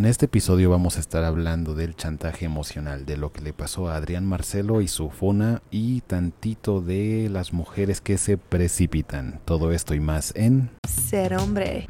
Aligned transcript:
En 0.00 0.06
este 0.06 0.24
episodio 0.24 0.70
vamos 0.70 0.96
a 0.96 1.00
estar 1.00 1.24
hablando 1.24 1.74
del 1.74 1.94
chantaje 1.94 2.46
emocional, 2.46 3.04
de 3.04 3.18
lo 3.18 3.32
que 3.34 3.42
le 3.42 3.52
pasó 3.52 3.90
a 3.90 3.96
Adrián 3.96 4.24
Marcelo 4.24 4.80
y 4.80 4.88
su 4.88 5.10
funa 5.10 5.60
y 5.70 6.00
tantito 6.00 6.80
de 6.80 7.28
las 7.30 7.52
mujeres 7.52 8.00
que 8.00 8.16
se 8.16 8.38
precipitan. 8.38 9.40
Todo 9.44 9.72
esto 9.72 9.94
y 9.94 10.00
más 10.00 10.32
en 10.36 10.70
Ser 10.88 11.34
hombre. 11.34 11.86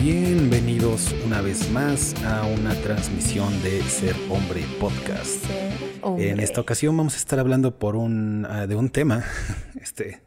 Bienvenidos 0.00 1.12
una 1.26 1.40
vez 1.40 1.68
más 1.72 2.14
a 2.22 2.44
una 2.44 2.74
transmisión 2.76 3.60
de 3.64 3.82
Ser 3.82 4.14
Hombre 4.30 4.64
Podcast. 4.78 5.44
Ser 5.46 5.72
hombre. 6.02 6.30
En 6.30 6.38
esta 6.38 6.60
ocasión 6.60 6.96
vamos 6.96 7.14
a 7.14 7.16
estar 7.16 7.40
hablando 7.40 7.76
por 7.76 7.96
un, 7.96 8.46
ah, 8.48 8.68
de 8.68 8.76
un 8.76 8.88
tema 8.88 9.24
este, 9.82 10.22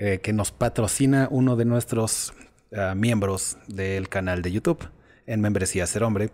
eh, 0.00 0.20
que 0.22 0.32
nos 0.32 0.52
patrocina 0.52 1.26
uno 1.28 1.56
de 1.56 1.64
nuestros 1.64 2.32
ah, 2.72 2.94
miembros 2.94 3.58
del 3.66 4.08
canal 4.08 4.42
de 4.42 4.52
YouTube 4.52 4.88
en 5.26 5.40
membresía 5.40 5.88
Ser 5.88 6.04
Hombre. 6.04 6.30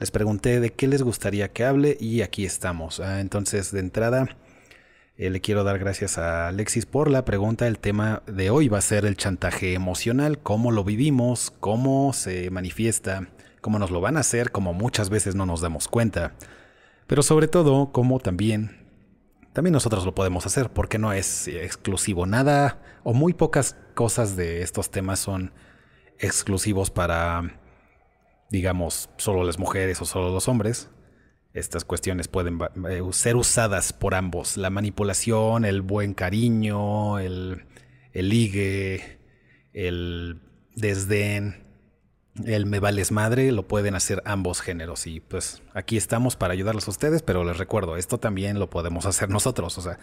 Les 0.00 0.10
pregunté 0.10 0.60
de 0.60 0.72
qué 0.72 0.88
les 0.88 1.02
gustaría 1.02 1.52
que 1.52 1.66
hable 1.66 1.98
y 2.00 2.22
aquí 2.22 2.46
estamos. 2.46 3.00
Ah, 3.00 3.20
entonces, 3.20 3.70
de 3.70 3.80
entrada, 3.80 4.34
eh, 5.18 5.28
le 5.28 5.42
quiero 5.42 5.62
dar 5.62 5.78
gracias 5.78 6.16
a 6.16 6.48
Alexis 6.48 6.86
por 6.86 7.10
la 7.10 7.26
pregunta. 7.26 7.66
El 7.66 7.78
tema 7.78 8.22
de 8.26 8.48
hoy 8.48 8.68
va 8.68 8.78
a 8.78 8.80
ser 8.80 9.04
el 9.04 9.18
chantaje 9.18 9.74
emocional, 9.74 10.38
cómo 10.38 10.72
lo 10.72 10.82
vivimos, 10.82 11.52
cómo 11.60 12.14
se 12.14 12.48
manifiesta, 12.48 13.28
cómo 13.60 13.78
nos 13.78 13.90
lo 13.90 14.00
van 14.00 14.16
a 14.16 14.20
hacer, 14.20 14.52
como 14.52 14.72
muchas 14.72 15.10
veces 15.10 15.34
no 15.34 15.44
nos 15.44 15.60
damos 15.60 15.86
cuenta. 15.86 16.32
Pero 17.06 17.22
sobre 17.22 17.46
todo, 17.46 17.92
cómo 17.92 18.20
también, 18.20 18.81
también 19.52 19.72
nosotros 19.72 20.04
lo 20.04 20.14
podemos 20.14 20.46
hacer, 20.46 20.70
porque 20.72 20.98
no 20.98 21.12
es 21.12 21.48
exclusivo. 21.48 22.26
Nada 22.26 22.80
o 23.04 23.12
muy 23.12 23.34
pocas 23.34 23.76
cosas 23.94 24.36
de 24.36 24.62
estos 24.62 24.90
temas 24.90 25.18
son 25.20 25.52
exclusivos 26.18 26.90
para, 26.90 27.58
digamos, 28.50 29.10
solo 29.16 29.44
las 29.44 29.58
mujeres 29.58 30.00
o 30.00 30.04
solo 30.04 30.30
los 30.30 30.48
hombres 30.48 30.88
estas 31.54 31.84
cuestiones 31.84 32.28
pueden 32.28 32.58
eh, 32.88 33.02
ser 33.12 33.36
usadas 33.36 33.92
por 33.92 34.14
ambos. 34.14 34.56
La 34.56 34.70
manipulación, 34.70 35.64
el 35.64 35.82
buen 35.82 36.14
cariño, 36.14 37.18
el, 37.18 37.66
el 38.12 38.28
ligue, 38.28 39.18
el 39.72 40.40
desdén, 40.74 41.64
el 42.44 42.66
me 42.66 42.80
vales 42.80 43.12
madre, 43.12 43.52
lo 43.52 43.66
pueden 43.68 43.94
hacer 43.94 44.22
ambos 44.24 44.60
géneros. 44.60 45.06
Y 45.06 45.20
pues 45.20 45.62
aquí 45.74 45.96
estamos 45.96 46.36
para 46.36 46.52
ayudarlos 46.52 46.88
a 46.88 46.92
ustedes, 46.92 47.22
pero 47.22 47.44
les 47.44 47.58
recuerdo, 47.58 47.96
esto 47.96 48.18
también 48.18 48.58
lo 48.58 48.70
podemos 48.70 49.06
hacer 49.06 49.28
nosotros. 49.28 49.76
O 49.78 49.82
sea, 49.82 49.98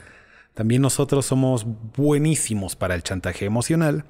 también 0.53 0.81
nosotros 0.81 1.25
somos 1.25 1.65
buenísimos 1.65 2.75
para 2.75 2.95
el 2.95 3.03
chantaje 3.03 3.45
emocional, 3.45 4.05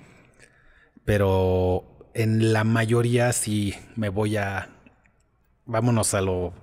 pero 1.05 2.09
en 2.13 2.53
la 2.53 2.63
mayoría 2.63 3.31
sí 3.33 3.75
me 3.95 4.09
voy 4.09 4.37
a... 4.37 4.69
Vámonos 5.65 6.15
a 6.15 6.21
lo 6.21 6.53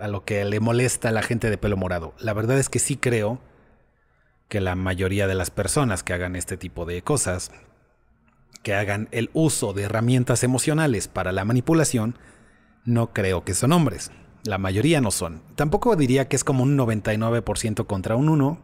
a 0.00 0.08
lo 0.08 0.24
que 0.24 0.44
le 0.44 0.60
molesta 0.60 1.08
a 1.08 1.12
la 1.12 1.22
gente 1.22 1.50
de 1.50 1.58
pelo 1.58 1.76
morado. 1.76 2.14
La 2.18 2.32
verdad 2.32 2.58
es 2.58 2.68
que 2.68 2.78
sí 2.78 2.96
creo 2.96 3.40
que 4.48 4.60
la 4.60 4.74
mayoría 4.74 5.26
de 5.26 5.34
las 5.34 5.50
personas 5.50 6.02
que 6.02 6.12
hagan 6.12 6.36
este 6.36 6.56
tipo 6.56 6.84
de 6.84 7.02
cosas, 7.02 7.50
que 8.62 8.74
hagan 8.74 9.08
el 9.10 9.30
uso 9.32 9.72
de 9.72 9.82
herramientas 9.84 10.44
emocionales 10.44 11.08
para 11.08 11.32
la 11.32 11.44
manipulación, 11.44 12.16
no 12.84 13.12
creo 13.12 13.44
que 13.44 13.54
son 13.54 13.72
hombres. 13.72 14.10
La 14.44 14.58
mayoría 14.58 15.00
no 15.00 15.10
son. 15.10 15.42
Tampoco 15.54 15.94
diría 15.94 16.28
que 16.28 16.36
es 16.36 16.44
como 16.44 16.62
un 16.64 16.76
99% 16.76 17.86
contra 17.86 18.16
un 18.16 18.28
1, 18.28 18.60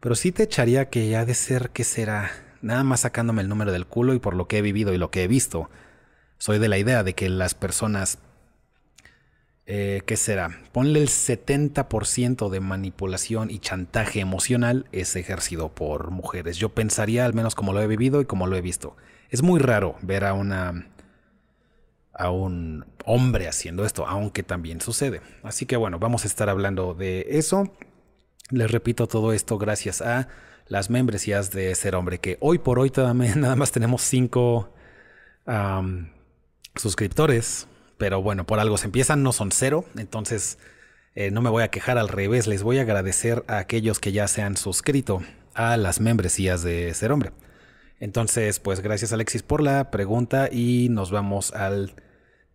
pero 0.00 0.14
sí 0.14 0.32
te 0.32 0.42
echaría 0.42 0.90
que 0.90 1.16
ha 1.16 1.24
de 1.24 1.34
ser 1.34 1.70
que 1.70 1.84
será, 1.84 2.30
nada 2.60 2.84
más 2.84 3.00
sacándome 3.00 3.42
el 3.42 3.48
número 3.48 3.72
del 3.72 3.86
culo 3.86 4.14
y 4.14 4.18
por 4.18 4.34
lo 4.34 4.46
que 4.46 4.58
he 4.58 4.62
vivido 4.62 4.92
y 4.92 4.98
lo 4.98 5.10
que 5.10 5.24
he 5.24 5.28
visto. 5.28 5.70
Soy 6.38 6.58
de 6.58 6.68
la 6.68 6.78
idea 6.78 7.02
de 7.02 7.14
que 7.14 7.28
las 7.28 7.54
personas 7.54 8.18
eh, 9.72 10.02
¿qué 10.04 10.16
será? 10.16 10.60
Ponle 10.72 10.98
el 10.98 11.06
70% 11.06 12.48
de 12.48 12.58
manipulación 12.58 13.52
y 13.52 13.60
chantaje 13.60 14.18
emocional 14.18 14.88
es 14.90 15.14
ejercido 15.14 15.68
por 15.68 16.10
mujeres. 16.10 16.56
Yo 16.56 16.70
pensaría, 16.70 17.24
al 17.24 17.34
menos 17.34 17.54
como 17.54 17.72
lo 17.72 17.80
he 17.80 17.86
vivido 17.86 18.20
y 18.20 18.24
como 18.24 18.48
lo 18.48 18.56
he 18.56 18.62
visto. 18.62 18.96
Es 19.28 19.42
muy 19.44 19.60
raro 19.60 19.94
ver 20.02 20.24
a 20.24 20.34
una 20.34 20.88
a 22.12 22.30
un 22.30 22.84
hombre 23.04 23.46
haciendo 23.46 23.84
esto, 23.84 24.08
aunque 24.08 24.42
también 24.42 24.80
sucede. 24.80 25.20
Así 25.44 25.66
que 25.66 25.76
bueno, 25.76 26.00
vamos 26.00 26.24
a 26.24 26.26
estar 26.26 26.48
hablando 26.48 26.92
de 26.94 27.28
eso. 27.30 27.72
Les 28.50 28.68
repito 28.72 29.06
todo 29.06 29.32
esto 29.32 29.56
gracias 29.56 30.02
a 30.02 30.26
las 30.66 30.90
membresías 30.90 31.52
de 31.52 31.72
Ser 31.76 31.94
Hombre, 31.94 32.18
que 32.18 32.38
hoy 32.40 32.58
por 32.58 32.80
hoy 32.80 32.90
nada 33.36 33.54
más 33.54 33.70
tenemos 33.70 34.02
cinco 34.02 34.74
suscriptores 36.74 37.68
pero 38.00 38.22
bueno, 38.22 38.46
por 38.46 38.60
algo 38.60 38.78
se 38.78 38.86
empiezan, 38.86 39.22
no 39.22 39.30
son 39.30 39.52
cero, 39.52 39.84
entonces 39.94 40.58
eh, 41.14 41.30
no 41.30 41.42
me 41.42 41.50
voy 41.50 41.62
a 41.62 41.68
quejar 41.68 41.98
al 41.98 42.08
revés, 42.08 42.46
les 42.46 42.62
voy 42.62 42.78
a 42.78 42.82
agradecer 42.82 43.44
a 43.46 43.58
aquellos 43.58 44.00
que 44.00 44.10
ya 44.10 44.26
se 44.26 44.40
han 44.40 44.56
suscrito 44.56 45.20
a 45.52 45.76
las 45.76 46.00
membresías 46.00 46.62
de 46.62 46.94
Ser 46.94 47.12
Hombre. 47.12 47.32
Entonces, 47.98 48.58
pues 48.58 48.80
gracias 48.80 49.12
Alexis 49.12 49.42
por 49.42 49.60
la 49.60 49.90
pregunta 49.90 50.48
y 50.50 50.88
nos 50.88 51.10
vamos 51.10 51.52
al 51.52 51.92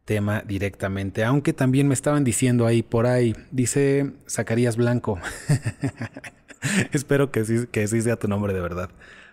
tema 0.04 0.42
directamente, 0.48 1.24
aunque 1.24 1.54
también 1.54 1.88
me 1.88 1.94
estaban 1.94 2.24
diciendo 2.24 2.66
ahí 2.66 2.82
por 2.82 3.06
ahí, 3.06 3.36
dice 3.52 4.14
Zacarías 4.28 4.78
Blanco. 4.78 5.20
Espero 6.92 7.32
que 7.32 7.46
sí, 7.46 7.68
que 7.72 7.88
sí 7.88 8.02
sea 8.02 8.16
tu 8.16 8.28
nombre 8.28 8.52
de 8.52 8.62
verdad. 8.62 8.90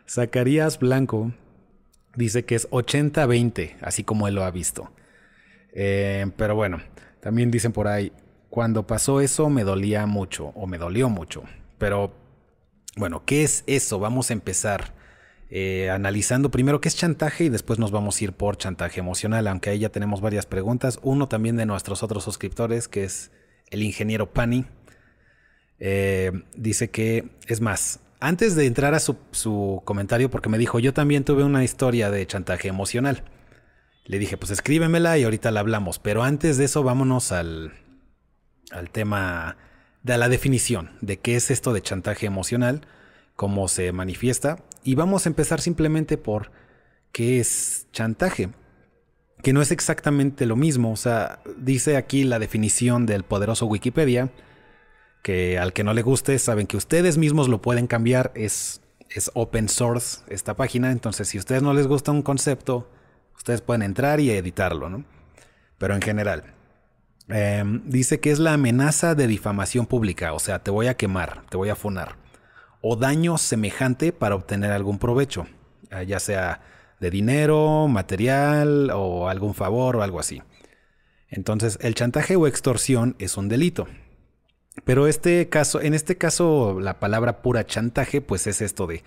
Zacarías 0.07 0.79
Blanco 0.79 1.33
dice 2.17 2.45
que 2.45 2.55
es 2.55 2.69
80-20, 2.69 3.77
así 3.81 4.05
como 4.05 4.29
él 4.29 4.35
lo 4.35 4.45
ha 4.45 4.51
visto. 4.51 4.93
Eh, 5.73 6.27
pero 6.37 6.55
bueno, 6.55 6.81
también 7.21 7.51
dicen 7.51 7.73
por 7.73 7.89
ahí, 7.89 8.13
cuando 8.51 8.87
pasó 8.87 9.21
eso 9.21 9.49
me 9.49 9.65
dolía 9.65 10.07
mucho 10.07 10.49
o 10.55 10.67
me 10.67 10.79
dolió 10.79 11.09
mucho. 11.09 11.43
Pero 11.79 12.13
bueno, 12.97 13.25
¿qué 13.25 13.45
es 13.45 13.65
eso? 13.67 13.99
Vamos 13.99 14.31
a 14.31 14.35
empezar 14.35 14.93
eh, 15.55 15.91
analizando 15.91 16.51
primero 16.51 16.81
qué 16.81 16.89
es 16.89 16.97
chantaje 16.97 17.45
y 17.45 17.49
después 17.49 17.79
nos 17.79 17.91
vamos 17.91 18.21
a 18.21 18.25
ir 18.25 18.33
por 18.33 18.57
chantaje 18.57 19.01
emocional, 19.01 19.47
aunque 19.49 19.71
ahí 19.71 19.79
ya 19.79 19.89
tenemos 19.89 20.21
varias 20.21 20.47
preguntas. 20.47 20.99
Uno 21.03 21.29
también 21.29 21.57
de 21.57 21.67
nuestros 21.67 22.03
otros 22.03 22.25
suscriptores, 22.25 22.89
que 22.89 23.05
es 23.05 23.31
el 23.71 23.83
ingeniero 23.83 24.33
Pani, 24.33 24.67
eh, 25.79 26.33
dice 26.55 26.91
que, 26.91 27.31
es 27.49 27.61
más, 27.61 28.01
antes 28.21 28.55
de 28.55 28.67
entrar 28.67 28.95
a 28.95 29.01
su, 29.01 29.17
su 29.31 29.83
comentario, 29.85 30.31
porque 30.31 30.49
me 30.49 30.59
dijo, 30.59 30.79
yo 30.79 30.93
también 30.95 31.25
tuve 31.25 31.45
una 31.45 31.65
historia 31.65 32.11
de 32.11 32.27
chantaje 32.27 32.69
emocional. 32.69 33.25
Le 34.05 34.19
dije, 34.19 34.37
pues 34.37 34.51
escríbemela 34.51 35.17
y 35.19 35.25
ahorita 35.25 35.51
la 35.51 35.61
hablamos. 35.61 35.99
Pero 35.99 36.23
antes 36.23 36.57
de 36.57 36.65
eso, 36.65 36.83
vámonos 36.83 37.33
al, 37.33 37.73
al 38.71 38.91
tema 38.91 39.57
de 40.03 40.19
la 40.19 40.29
definición 40.29 40.91
de 41.01 41.19
qué 41.19 41.37
es 41.37 41.51
esto 41.51 41.73
de 41.73 41.83
chantaje 41.83 42.27
emocional, 42.27 42.87
cómo 43.37 43.69
se 43.69 43.93
manifiesta. 43.93 44.59
Y 44.83 44.97
vamos 44.97 45.27
a 45.27 45.29
empezar 45.29 45.61
simplemente 45.61 46.19
por 46.19 46.51
qué 47.13 47.39
es 47.39 47.87
chantaje. 47.93 48.51
Que 49.43 49.53
no 49.53 49.63
es 49.63 49.71
exactamente 49.71 50.47
lo 50.47 50.57
mismo. 50.57 50.93
O 50.93 50.97
sea, 50.97 51.41
dice 51.57 51.97
aquí 51.97 52.25
la 52.25 52.39
definición 52.39 53.07
del 53.07 53.25
poderoso 53.25 53.67
Wikipedia. 53.67 54.31
Que 55.23 55.59
al 55.59 55.73
que 55.73 55.85
no 55.85 55.95
le 55.95 56.03
guste, 56.03 56.37
saben 56.41 56.67
que 56.67 56.77
ustedes 56.77 57.17
mismos 57.19 57.49
lo 57.49 57.63
pueden 57.63 57.87
cambiar. 57.87 58.33
Es, 58.35 58.81
es 59.11 59.31
open 59.35 59.69
source 59.69 60.19
esta 60.29 60.55
página. 60.57 60.91
Entonces, 60.91 61.29
si 61.29 61.39
a 61.39 61.41
ustedes 61.41 61.63
no 61.63 61.75
les 61.75 61.87
gusta 61.87 62.11
un 62.11 62.23
concepto, 62.23 62.89
Ustedes 63.43 63.61
pueden 63.61 63.83
entrar 63.83 64.21
y 64.21 64.31
editarlo, 64.31 64.89
¿no? 64.89 65.05
Pero 65.77 65.97
en 65.97 66.01
general. 66.01 66.55
Em, 67.27 67.83
dice 67.87 68.21
que 68.21 68.31
es 68.31 68.39
la 68.39 68.53
amenaza 68.53 69.17
de 69.17 69.27
difamación 69.27 69.87
pública, 69.87 70.33
o 70.33 70.39
sea, 70.39 70.61
te 70.61 70.71
voy 70.71 70.87
a 70.87 70.97
quemar, 70.97 71.43
te 71.51 71.57
voy 71.57 71.69
a 71.69 71.75
funar. 71.75 72.19
O 72.83 72.95
daño 72.95 73.39
semejante 73.39 74.13
para 74.13 74.37
obtener 74.37 74.71
algún 74.71 75.01
provecho, 75.01 75.49
eh, 75.91 76.07
ya 76.07 76.21
sea 76.21 76.61
de 77.01 77.11
dinero, 77.11 77.89
material 77.89 78.93
o 78.95 79.29
algún 79.29 79.55
favor 79.55 79.97
o 79.97 80.05
algo 80.05 80.21
así. 80.21 80.41
Entonces, 81.29 81.81
el 81.81 81.97
chantaje 81.97 82.37
o 82.37 82.47
extorsión 82.47 83.17
es 83.19 83.37
un 83.37 83.49
delito. 83.49 83.89
Pero 84.85 85.09
este 85.09 85.49
caso, 85.49 85.81
en 85.81 85.95
este 85.95 86.17
caso, 86.17 86.79
la 86.79 87.01
palabra 87.01 87.43
pura 87.43 87.67
chantaje, 87.67 88.21
pues 88.21 88.47
es 88.47 88.63
esto 88.63 88.87
de. 88.87 89.03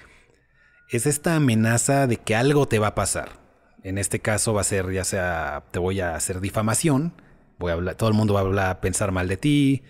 Es 0.89 1.05
esta 1.05 1.37
amenaza 1.37 2.05
de 2.05 2.17
que 2.17 2.35
algo 2.35 2.67
te 2.67 2.79
va 2.79 2.87
a 2.87 2.95
pasar. 2.95 3.44
En 3.85 3.99
este 3.99 4.19
caso 4.19 4.51
va 4.51 4.61
a 4.61 4.63
ser 4.63 4.91
ya 4.91 5.03
sea 5.03 5.65
te 5.69 5.77
voy 5.77 5.99
a 5.99 6.15
hacer 6.15 6.39
difamación, 6.41 7.13
voy 7.59 7.69
a 7.69 7.75
hablar, 7.75 7.93
todo 7.93 8.09
el 8.09 8.15
mundo 8.15 8.33
va 8.33 8.39
a 8.39 8.43
hablar, 8.43 8.79
pensar 8.79 9.11
mal 9.11 9.27
de 9.27 9.37
ti, 9.37 9.83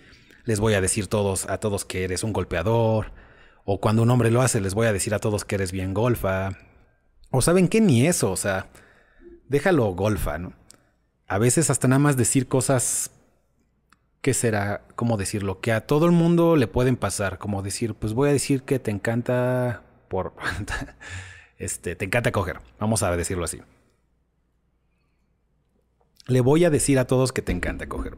les 0.44 0.60
voy 0.60 0.74
a 0.74 0.82
decir 0.82 1.06
todos 1.06 1.48
a 1.48 1.60
todos 1.60 1.86
que 1.86 2.04
eres 2.04 2.22
un 2.22 2.34
golpeador, 2.34 3.12
o 3.64 3.80
cuando 3.80 4.02
un 4.02 4.10
hombre 4.10 4.30
lo 4.30 4.42
hace 4.42 4.60
les 4.60 4.74
voy 4.74 4.86
a 4.86 4.92
decir 4.92 5.14
a 5.14 5.18
todos 5.18 5.46
que 5.46 5.54
eres 5.54 5.72
bien 5.72 5.94
golfa. 5.94 6.58
O 7.30 7.40
saben 7.40 7.68
que 7.68 7.80
ni 7.80 8.06
eso, 8.06 8.30
o 8.30 8.36
sea, 8.36 8.68
déjalo 9.48 9.86
golfa, 9.94 10.36
¿no? 10.36 10.52
A 11.26 11.38
veces 11.38 11.70
hasta 11.70 11.88
nada 11.88 11.98
más 11.98 12.18
decir 12.18 12.48
cosas 12.48 13.12
que 14.20 14.34
será, 14.34 14.82
¿cómo 14.94 15.16
decirlo? 15.16 15.62
Que 15.62 15.72
a 15.72 15.86
todo 15.86 16.04
el 16.04 16.12
mundo 16.12 16.56
le 16.56 16.66
pueden 16.66 16.96
pasar, 16.96 17.38
como 17.38 17.62
decir, 17.62 17.94
pues 17.94 18.12
voy 18.12 18.28
a 18.28 18.34
decir 18.34 18.62
que 18.62 18.78
te 18.78 18.90
encanta 18.90 19.84
por 20.08 20.34
Este, 21.58 21.96
te 21.96 22.04
encanta 22.04 22.30
coger. 22.30 22.58
Vamos 22.78 23.02
a 23.02 23.16
decirlo 23.16 23.46
así. 23.46 23.62
Le 26.26 26.40
voy 26.40 26.64
a 26.64 26.70
decir 26.70 26.98
a 26.98 27.06
todos 27.06 27.32
que 27.32 27.42
te 27.42 27.52
encanta 27.52 27.88
coger. 27.88 28.16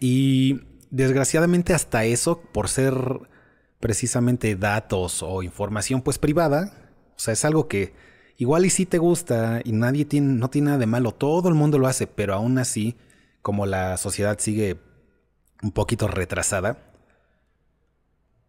Y 0.00 0.60
desgraciadamente 0.90 1.74
hasta 1.74 2.04
eso, 2.04 2.40
por 2.52 2.68
ser 2.68 2.94
precisamente 3.80 4.56
datos 4.56 5.22
o 5.22 5.42
información 5.42 6.02
pues 6.02 6.18
privada, 6.18 6.92
o 7.16 7.18
sea, 7.18 7.32
es 7.32 7.44
algo 7.44 7.68
que 7.68 7.94
igual 8.36 8.66
y 8.66 8.70
sí 8.70 8.86
te 8.86 8.98
gusta 8.98 9.60
y 9.64 9.72
nadie 9.72 10.04
tiene, 10.04 10.34
no 10.34 10.50
tiene 10.50 10.66
nada 10.66 10.78
de 10.78 10.86
malo, 10.86 11.12
todo 11.12 11.48
el 11.48 11.54
mundo 11.54 11.78
lo 11.78 11.86
hace, 11.86 12.06
pero 12.06 12.34
aún 12.34 12.58
así, 12.58 12.96
como 13.42 13.66
la 13.66 13.96
sociedad 13.96 14.38
sigue 14.38 14.78
un 15.62 15.72
poquito 15.72 16.08
retrasada, 16.08 16.78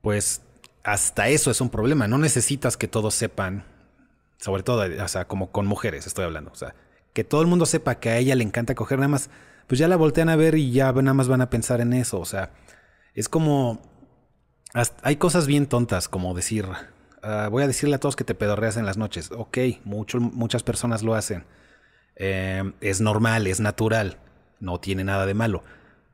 pues 0.01 0.41
hasta 0.83 1.29
eso 1.29 1.51
es 1.51 1.61
un 1.61 1.69
problema. 1.69 2.07
No 2.07 2.17
necesitas 2.17 2.77
que 2.77 2.87
todos 2.87 3.13
sepan, 3.13 3.65
sobre 4.37 4.63
todo, 4.63 4.83
o 5.03 5.07
sea, 5.07 5.27
como 5.27 5.51
con 5.51 5.65
mujeres 5.65 6.07
estoy 6.07 6.25
hablando, 6.25 6.51
o 6.51 6.55
sea, 6.55 6.75
que 7.17 7.23
todo 7.23 7.41
el 7.41 7.47
mundo 7.47 7.65
sepa 7.65 7.95
que 7.95 8.11
a 8.11 8.17
ella 8.19 8.35
le 8.35 8.43
encanta 8.43 8.75
coger 8.75 8.99
nada 8.99 9.07
más, 9.07 9.31
pues 9.65 9.79
ya 9.79 9.87
la 9.87 9.95
voltean 9.95 10.29
a 10.29 10.35
ver 10.35 10.53
y 10.53 10.71
ya 10.71 10.91
nada 10.91 11.15
más 11.15 11.27
van 11.27 11.41
a 11.41 11.49
pensar 11.49 11.81
en 11.81 11.93
eso. 11.93 12.19
O 12.19 12.25
sea, 12.25 12.51
es 13.15 13.27
como... 13.27 13.81
hay 15.01 15.15
cosas 15.15 15.47
bien 15.47 15.65
tontas 15.65 16.09
como 16.09 16.35
decir, 16.35 16.67
ah, 17.23 17.47
voy 17.49 17.63
a 17.63 17.67
decirle 17.67 17.95
a 17.95 17.99
todos 17.99 18.15
que 18.15 18.23
te 18.23 18.35
pedorreas 18.35 18.77
en 18.77 18.85
las 18.85 18.97
noches. 18.97 19.31
Ok, 19.31 19.57
muchas 19.83 20.61
personas 20.61 21.01
lo 21.01 21.15
hacen. 21.15 21.45
Eh, 22.17 22.71
es 22.81 23.01
normal, 23.01 23.47
es 23.47 23.61
natural, 23.61 24.19
no 24.59 24.79
tiene 24.79 25.03
nada 25.03 25.25
de 25.25 25.33
malo. 25.33 25.63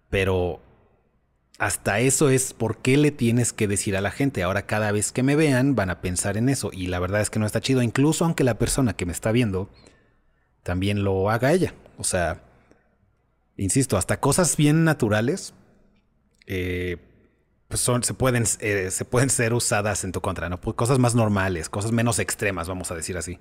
Pero 0.10 0.62
hasta 1.60 2.00
eso 2.00 2.30
es 2.30 2.54
por 2.54 2.78
qué 2.78 2.96
le 2.96 3.12
tienes 3.12 3.52
que 3.52 3.68
decir 3.68 3.98
a 3.98 4.02
la 4.02 4.12
gente. 4.12 4.42
Ahora 4.42 4.68
cada 4.68 4.94
vez 4.94 5.12
que 5.12 5.22
me 5.22 5.36
vean 5.36 5.76
van 5.76 5.90
a 5.90 6.00
pensar 6.00 6.38
en 6.38 6.48
eso. 6.48 6.70
Y 6.72 6.88
la 6.88 7.00
verdad 7.00 7.20
es 7.20 7.30
que 7.30 7.40
no 7.40 7.46
está 7.46 7.60
chido. 7.60 7.82
Incluso 7.82 8.24
aunque 8.24 8.46
la 8.46 8.58
persona 8.58 8.94
que 8.94 9.06
me 9.06 9.12
está 9.12 9.34
viendo 9.34 9.70
también 10.64 11.04
lo 11.04 11.30
haga 11.30 11.52
ella. 11.52 11.74
O 11.98 12.04
sea, 12.04 12.42
insisto, 13.58 13.98
hasta 13.98 14.20
cosas 14.20 14.58
bien 14.58 14.84
naturales 14.84 15.54
eh, 16.48 16.98
pues 17.68 17.82
son, 17.82 18.04
se, 18.04 18.14
pueden, 18.14 18.44
eh, 18.60 18.92
se 18.92 19.06
pueden 19.06 19.30
ser 19.30 19.54
usadas 19.54 20.04
en 20.04 20.12
tu 20.12 20.22
contra, 20.22 20.50
¿no? 20.50 20.60
Pues 20.60 20.76
cosas 20.76 21.00
más 21.00 21.16
normales, 21.16 21.70
cosas 21.70 21.92
menos 21.92 22.20
extremas, 22.20 22.68
vamos 22.68 22.92
a 22.92 22.96
decir 22.96 23.18
así. 23.18 23.40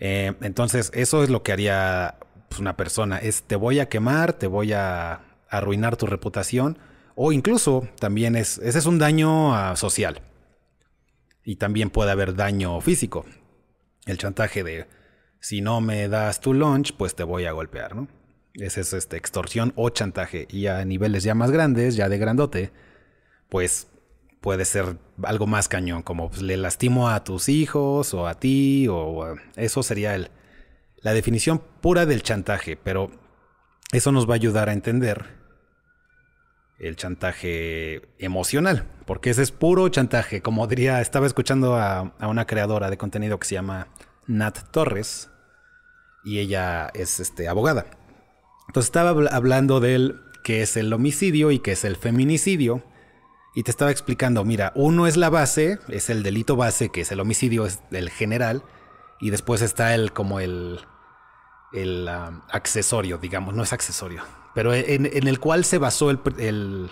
Eh, 0.00 0.32
entonces, 0.40 0.90
eso 0.94 1.22
es 1.22 1.30
lo 1.30 1.42
que 1.42 1.52
haría 1.52 2.16
pues, 2.48 2.60
una 2.60 2.76
persona. 2.76 3.18
Es 3.18 3.42
te 3.42 3.56
voy 3.56 3.80
a 3.80 3.88
quemar, 3.88 4.32
te 4.32 4.46
voy 4.46 4.72
a 4.72 5.20
arruinar 5.50 5.96
tu 5.96 6.06
reputación. 6.06 6.78
O 7.14 7.30
incluso 7.30 7.86
también 7.98 8.36
es, 8.36 8.56
ese 8.58 8.78
es 8.78 8.86
un 8.86 8.98
daño 8.98 9.54
ah, 9.54 9.76
social. 9.76 10.22
Y 11.44 11.56
también 11.56 11.90
puede 11.90 12.10
haber 12.10 12.34
daño 12.34 12.80
físico. 12.80 13.26
El 14.06 14.16
chantaje 14.16 14.64
de 14.64 14.86
si 15.42 15.60
no 15.60 15.80
me 15.80 16.08
das 16.08 16.40
tu 16.40 16.54
lunch, 16.54 16.94
pues 16.96 17.16
te 17.16 17.24
voy 17.24 17.46
a 17.46 17.52
golpear, 17.52 17.96
¿no? 17.96 18.06
Esa 18.54 18.80
es 18.80 18.92
este, 18.92 19.16
extorsión 19.16 19.72
o 19.74 19.90
chantaje. 19.90 20.46
Y 20.48 20.68
a 20.68 20.84
niveles 20.84 21.24
ya 21.24 21.34
más 21.34 21.50
grandes, 21.50 21.96
ya 21.96 22.08
de 22.08 22.16
grandote, 22.16 22.72
pues 23.48 23.88
puede 24.40 24.64
ser 24.64 24.98
algo 25.24 25.48
más 25.48 25.66
cañón, 25.66 26.02
como 26.02 26.30
pues, 26.30 26.42
le 26.42 26.56
lastimo 26.56 27.08
a 27.08 27.24
tus 27.24 27.48
hijos 27.48 28.14
o 28.14 28.28
a 28.28 28.34
ti, 28.36 28.86
o 28.88 29.34
eso 29.56 29.82
sería 29.82 30.14
el, 30.14 30.30
la 30.98 31.12
definición 31.12 31.60
pura 31.80 32.06
del 32.06 32.22
chantaje, 32.22 32.76
pero 32.76 33.10
eso 33.90 34.12
nos 34.12 34.28
va 34.28 34.34
a 34.34 34.36
ayudar 34.36 34.68
a 34.68 34.72
entender 34.72 35.26
el 36.78 36.94
chantaje 36.94 38.02
emocional, 38.18 38.86
porque 39.06 39.30
ese 39.30 39.42
es 39.42 39.50
puro 39.50 39.88
chantaje, 39.88 40.40
como 40.40 40.68
diría, 40.68 41.00
estaba 41.00 41.26
escuchando 41.26 41.74
a, 41.74 42.14
a 42.18 42.28
una 42.28 42.46
creadora 42.46 42.90
de 42.90 42.96
contenido 42.96 43.38
que 43.40 43.46
se 43.48 43.54
llama 43.56 43.88
Nat 44.26 44.70
Torres, 44.70 45.31
y 46.24 46.38
ella 46.38 46.90
es 46.94 47.20
este, 47.20 47.48
abogada. 47.48 47.86
Entonces 48.68 48.88
estaba 48.88 49.10
hablando 49.30 49.80
del 49.80 50.20
qué 50.44 50.62
es 50.62 50.76
el 50.76 50.92
homicidio 50.92 51.50
y 51.50 51.58
qué 51.58 51.72
es 51.72 51.84
el 51.84 51.96
feminicidio. 51.96 52.82
Y 53.54 53.64
te 53.64 53.70
estaba 53.70 53.90
explicando, 53.90 54.44
mira, 54.44 54.72
uno 54.74 55.06
es 55.06 55.16
la 55.16 55.28
base, 55.28 55.78
es 55.88 56.08
el 56.08 56.22
delito 56.22 56.56
base, 56.56 56.88
que 56.88 57.02
es 57.02 57.12
el 57.12 57.20
homicidio, 57.20 57.66
es 57.66 57.80
el 57.90 58.08
general. 58.08 58.64
Y 59.20 59.30
después 59.30 59.60
está 59.60 59.94
el 59.94 60.12
como 60.12 60.40
el, 60.40 60.80
el 61.72 62.08
um, 62.08 62.40
accesorio, 62.50 63.18
digamos, 63.18 63.54
no 63.54 63.62
es 63.62 63.72
accesorio. 63.72 64.22
Pero 64.54 64.72
en, 64.74 65.06
el 65.06 65.38
cual 65.38 65.64
se 65.64 65.78
basó 65.78 66.10
el, 66.10 66.20
el, 66.38 66.90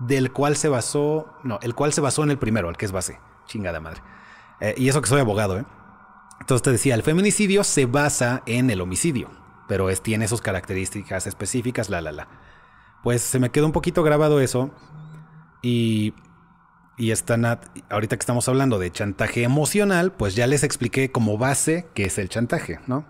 Del 0.00 0.32
cual 0.32 0.56
se 0.56 0.68
basó... 0.68 1.34
No, 1.42 1.58
el 1.62 1.74
cual 1.74 1.92
se 1.92 2.00
basó 2.00 2.22
en 2.22 2.30
el 2.30 2.38
primero, 2.38 2.70
el 2.70 2.76
que 2.76 2.86
es 2.86 2.92
base. 2.92 3.18
Chingada 3.46 3.80
madre. 3.80 4.02
Eh, 4.60 4.74
y 4.76 4.88
eso 4.88 5.02
que 5.02 5.08
soy 5.08 5.20
abogado, 5.20 5.58
¿eh? 5.58 5.66
Entonces 6.40 6.62
te 6.62 6.72
decía, 6.72 6.94
el 6.94 7.02
feminicidio 7.02 7.64
se 7.64 7.86
basa 7.86 8.42
en 8.46 8.70
el 8.70 8.80
homicidio, 8.80 9.30
pero 9.68 9.88
tiene 9.96 10.28
sus 10.28 10.40
características 10.40 11.26
específicas, 11.26 11.88
la, 11.90 12.00
la, 12.00 12.12
la. 12.12 12.28
Pues 13.02 13.22
se 13.22 13.38
me 13.38 13.50
quedó 13.50 13.66
un 13.66 13.72
poquito 13.72 14.02
grabado 14.02 14.40
eso 14.40 14.70
y, 15.62 16.14
y 16.98 17.12
ahorita 17.90 18.16
que 18.16 18.20
estamos 18.20 18.48
hablando 18.48 18.78
de 18.78 18.90
chantaje 18.90 19.42
emocional, 19.42 20.12
pues 20.12 20.34
ya 20.34 20.46
les 20.46 20.62
expliqué 20.62 21.10
como 21.10 21.38
base 21.38 21.86
qué 21.94 22.04
es 22.04 22.18
el 22.18 22.28
chantaje, 22.28 22.80
¿no? 22.86 23.06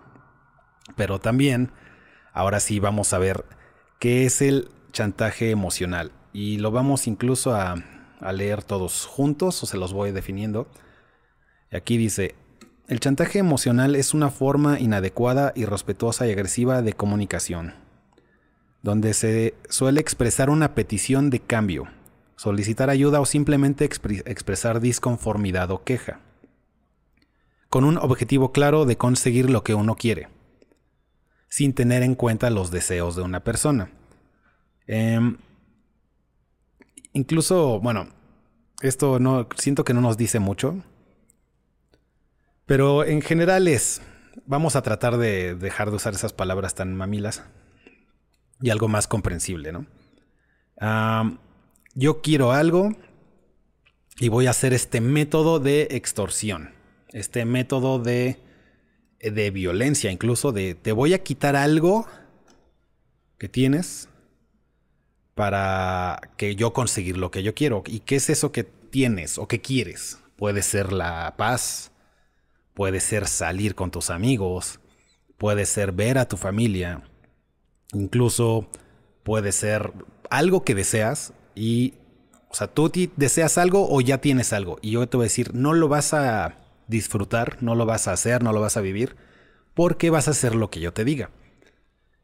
Pero 0.95 1.19
también, 1.19 1.71
ahora 2.33 2.59
sí 2.59 2.79
vamos 2.79 3.13
a 3.13 3.19
ver 3.19 3.45
qué 3.99 4.25
es 4.25 4.41
el 4.41 4.69
chantaje 4.91 5.51
emocional 5.51 6.11
y 6.33 6.57
lo 6.57 6.71
vamos 6.71 7.07
incluso 7.07 7.53
a, 7.53 7.75
a 8.19 8.31
leer 8.31 8.63
todos 8.63 9.05
juntos 9.05 9.61
o 9.63 9.65
se 9.65 9.77
los 9.77 9.93
voy 9.93 10.11
definiendo. 10.11 10.67
Aquí 11.71 11.97
dice, 11.97 12.35
el 12.87 13.01
chantaje 13.01 13.39
emocional 13.39 13.95
es 13.95 14.13
una 14.13 14.29
forma 14.29 14.79
inadecuada, 14.79 15.51
irrespetuosa 15.55 16.25
y 16.25 16.31
agresiva 16.31 16.81
de 16.81 16.93
comunicación, 16.93 17.73
donde 18.81 19.13
se 19.13 19.55
suele 19.67 19.99
expresar 19.99 20.49
una 20.49 20.73
petición 20.73 21.29
de 21.29 21.41
cambio, 21.41 21.89
solicitar 22.37 22.89
ayuda 22.89 23.19
o 23.19 23.25
simplemente 23.25 23.83
expresar 23.83 24.79
disconformidad 24.79 25.69
o 25.71 25.83
queja, 25.83 26.21
con 27.69 27.83
un 27.83 27.97
objetivo 27.97 28.53
claro 28.53 28.85
de 28.85 28.95
conseguir 28.95 29.49
lo 29.49 29.65
que 29.65 29.75
uno 29.75 29.95
quiere, 29.95 30.29
sin 31.49 31.73
tener 31.73 32.03
en 32.03 32.15
cuenta 32.15 32.49
los 32.49 32.71
deseos 32.71 33.17
de 33.17 33.21
una 33.21 33.41
persona. 33.41 33.91
Em, 34.85 35.37
incluso, 37.11 37.81
bueno, 37.81 38.07
esto 38.81 39.19
no 39.19 39.49
siento 39.57 39.83
que 39.83 39.93
no 39.93 39.99
nos 39.99 40.15
dice 40.15 40.39
mucho 40.39 40.81
pero 42.67 43.05
en 43.05 43.21
general 43.21 43.67
es, 43.67 44.01
vamos 44.45 44.75
a 44.75 44.83
tratar 44.83 45.17
de 45.17 45.55
dejar 45.55 45.89
de 45.89 45.95
usar 45.95 46.13
esas 46.13 46.33
palabras 46.33 46.75
tan 46.75 46.95
mamilas 46.95 47.43
y 48.61 48.69
algo 48.69 48.87
más 48.87 49.07
comprensible, 49.07 49.71
¿no? 49.71 49.87
yo 51.95 52.21
quiero 52.21 52.51
algo 52.51 52.95
y 54.19 54.27
voy 54.27 54.45
a 54.45 54.51
hacer 54.51 54.73
este 54.73 55.01
método 55.01 55.59
de 55.59 55.87
extorsión, 55.89 56.75
este 57.13 57.45
método 57.45 57.97
de, 57.97 58.37
de 59.19 59.49
violencia, 59.49 60.11
incluso 60.11 60.51
de 60.51 60.75
te 60.75 60.91
voy 60.91 61.15
a 61.15 61.23
quitar 61.23 61.55
algo 61.55 62.05
que 63.39 63.49
tienes 63.49 64.07
para 65.33 66.19
que 66.37 66.55
yo 66.55 66.73
conseguir 66.73 67.17
lo 67.17 67.31
que 67.31 67.41
yo 67.41 67.55
quiero. 67.55 67.83
¿Y 67.87 68.01
qué 68.01 68.17
es 68.17 68.29
eso 68.29 68.51
que 68.51 68.63
tienes 68.63 69.39
o 69.39 69.47
que 69.47 69.61
quieres? 69.61 70.19
Puede 70.35 70.61
ser 70.61 70.93
la 70.93 71.35
paz, 71.37 71.91
puede 72.77 72.99
ser 72.99 73.27
salir 73.27 73.73
con 73.73 73.89
tus 73.89 74.11
amigos, 74.11 74.79
puede 75.39 75.65
ser 75.65 75.93
ver 75.93 76.19
a 76.19 76.27
tu 76.27 76.37
familia, 76.37 77.01
incluso 77.91 78.69
puede 79.23 79.51
ser 79.51 79.93
algo 80.29 80.63
que 80.63 80.75
deseas 80.75 81.33
y, 81.55 81.95
o 82.49 82.53
sea, 82.53 82.67
tú 82.67 82.91
deseas 83.15 83.57
algo 83.57 83.87
o 83.89 83.99
ya 83.99 84.19
tienes 84.19 84.53
algo 84.53 84.77
y 84.83 84.91
yo 84.91 85.09
te 85.09 85.17
voy 85.17 85.23
a 85.23 85.25
decir, 85.25 85.55
no 85.55 85.73
lo 85.73 85.87
vas 85.87 86.13
a 86.13 86.59
disfrutar, 86.85 87.57
no 87.61 87.73
lo 87.73 87.87
vas 87.87 88.07
a 88.07 88.11
hacer, 88.11 88.43
no 88.43 88.53
lo 88.53 88.61
vas 88.61 88.77
a 88.77 88.81
vivir, 88.81 89.15
porque 89.73 90.11
vas 90.11 90.27
a 90.27 90.31
hacer 90.31 90.53
lo 90.53 90.69
que 90.69 90.79
yo 90.79 90.93
te 90.93 91.03
diga. 91.03 91.31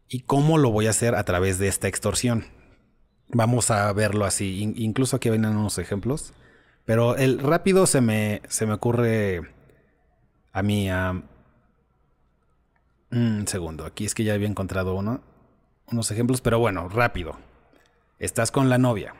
¿Y 0.07 0.19
cómo 0.19 0.59
lo 0.59 0.69
voy 0.69 0.85
a 0.85 0.91
hacer 0.91 1.15
a 1.15 1.23
través 1.23 1.57
de 1.57 1.67
esta 1.67 1.87
extorsión? 1.87 2.45
Vamos 3.27 3.71
a 3.71 3.91
verlo 3.91 4.23
así, 4.23 4.61
incluso 4.75 5.15
aquí 5.15 5.31
vienen 5.31 5.57
unos 5.57 5.79
ejemplos, 5.79 6.31
pero 6.85 7.15
el 7.17 7.39
rápido 7.39 7.87
se 7.87 8.01
me, 8.01 8.43
se 8.49 8.67
me 8.67 8.73
ocurre 8.73 9.52
a 10.53 10.63
mí, 10.63 10.89
a... 10.89 11.21
un 13.11 13.47
segundo, 13.47 13.85
aquí 13.85 14.05
es 14.05 14.15
que 14.15 14.23
ya 14.23 14.35
había 14.35 14.47
encontrado 14.47 14.95
uno, 14.95 15.19
unos 15.91 16.11
ejemplos, 16.11 16.41
pero 16.41 16.59
bueno, 16.59 16.87
rápido. 16.87 17.37
Estás 18.19 18.51
con 18.51 18.69
la 18.69 18.77
novia. 18.77 19.15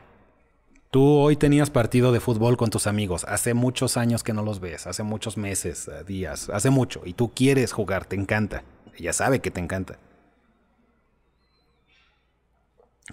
Tú 0.90 1.04
hoy 1.04 1.36
tenías 1.36 1.70
partido 1.70 2.12
de 2.12 2.20
fútbol 2.20 2.56
con 2.56 2.70
tus 2.70 2.86
amigos. 2.86 3.24
Hace 3.24 3.52
muchos 3.52 3.96
años 3.96 4.22
que 4.22 4.32
no 4.32 4.42
los 4.42 4.60
ves, 4.60 4.86
hace 4.86 5.02
muchos 5.02 5.36
meses, 5.36 5.88
eh, 5.88 6.04
días, 6.04 6.48
hace 6.50 6.70
mucho. 6.70 7.02
Y 7.04 7.14
tú 7.14 7.32
quieres 7.34 7.72
jugar, 7.72 8.06
te 8.06 8.14
encanta. 8.14 8.62
Ella 8.96 9.12
sabe 9.12 9.40
que 9.40 9.50
te 9.50 9.60
encanta. 9.60 9.98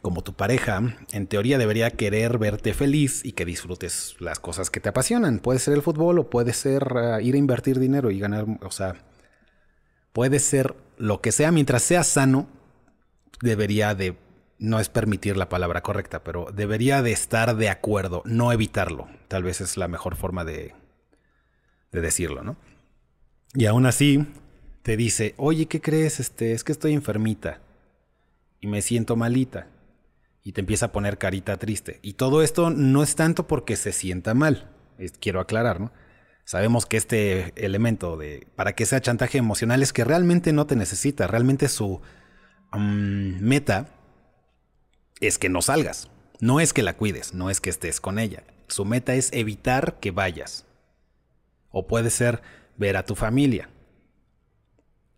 Como 0.01 0.23
tu 0.23 0.33
pareja, 0.33 0.95
en 1.11 1.27
teoría 1.27 1.57
debería 1.57 1.91
querer 1.91 2.37
verte 2.37 2.73
feliz 2.73 3.25
y 3.25 3.33
que 3.33 3.43
disfrutes 3.43 4.15
las 4.19 4.39
cosas 4.39 4.69
que 4.69 4.79
te 4.79 4.89
apasionan. 4.89 5.39
Puede 5.39 5.59
ser 5.59 5.73
el 5.73 5.81
fútbol 5.81 6.19
o 6.19 6.29
puede 6.29 6.53
ser 6.53 6.93
ah, 6.95 7.21
ir 7.21 7.35
a 7.35 7.37
invertir 7.37 7.77
dinero 7.77 8.09
y 8.09 8.19
ganar, 8.19 8.45
o 8.61 8.71
sea, 8.71 8.95
puede 10.13 10.39
ser 10.39 10.75
lo 10.97 11.19
que 11.19 11.33
sea 11.33 11.51
mientras 11.51 11.83
sea 11.83 12.03
sano, 12.03 12.47
debería 13.41 13.93
de, 13.93 14.15
no 14.59 14.79
es 14.79 14.87
permitir 14.87 15.35
la 15.35 15.49
palabra 15.49 15.81
correcta, 15.81 16.23
pero 16.23 16.47
debería 16.53 17.01
de 17.01 17.11
estar 17.11 17.55
de 17.57 17.69
acuerdo, 17.69 18.21
no 18.25 18.53
evitarlo. 18.53 19.09
Tal 19.27 19.43
vez 19.43 19.59
es 19.59 19.75
la 19.75 19.89
mejor 19.89 20.15
forma 20.15 20.45
de, 20.45 20.73
de 21.91 22.01
decirlo, 22.01 22.43
¿no? 22.43 22.55
Y 23.53 23.65
aún 23.65 23.85
así, 23.85 24.25
te 24.83 24.95
dice, 24.95 25.33
oye, 25.35 25.65
¿qué 25.65 25.81
crees? 25.81 26.21
Este, 26.21 26.53
es 26.53 26.63
que 26.63 26.71
estoy 26.71 26.93
enfermita 26.93 27.59
y 28.61 28.67
me 28.67 28.81
siento 28.81 29.17
malita 29.17 29.67
y 30.43 30.53
te 30.53 30.61
empieza 30.61 30.87
a 30.87 30.91
poner 30.91 31.17
carita 31.17 31.57
triste. 31.57 31.99
Y 32.01 32.13
todo 32.13 32.41
esto 32.41 32.69
no 32.69 33.03
es 33.03 33.15
tanto 33.15 33.47
porque 33.47 33.75
se 33.75 33.91
sienta 33.91 34.33
mal, 34.33 34.69
quiero 35.19 35.39
aclarar, 35.39 35.79
¿no? 35.79 35.91
Sabemos 36.43 36.85
que 36.85 36.97
este 36.97 37.53
elemento 37.55 38.17
de 38.17 38.47
para 38.55 38.73
que 38.73 38.85
sea 38.85 38.99
chantaje 38.99 39.37
emocional 39.37 39.83
es 39.83 39.93
que 39.93 40.03
realmente 40.03 40.53
no 40.53 40.65
te 40.65 40.75
necesita, 40.75 41.27
realmente 41.27 41.69
su 41.69 42.01
mm, 42.73 43.39
meta 43.41 43.87
es 45.19 45.37
que 45.37 45.49
no 45.49 45.61
salgas, 45.61 46.09
no 46.39 46.59
es 46.59 46.73
que 46.73 46.83
la 46.83 46.97
cuides, 46.97 47.33
no 47.33 47.49
es 47.49 47.61
que 47.61 47.69
estés 47.69 48.01
con 48.01 48.19
ella. 48.19 48.43
Su 48.67 48.85
meta 48.85 49.13
es 49.13 49.31
evitar 49.33 49.99
que 49.99 50.11
vayas. 50.11 50.65
O 51.69 51.87
puede 51.87 52.09
ser 52.09 52.41
ver 52.77 52.97
a 52.97 53.05
tu 53.05 53.15
familia. 53.15 53.69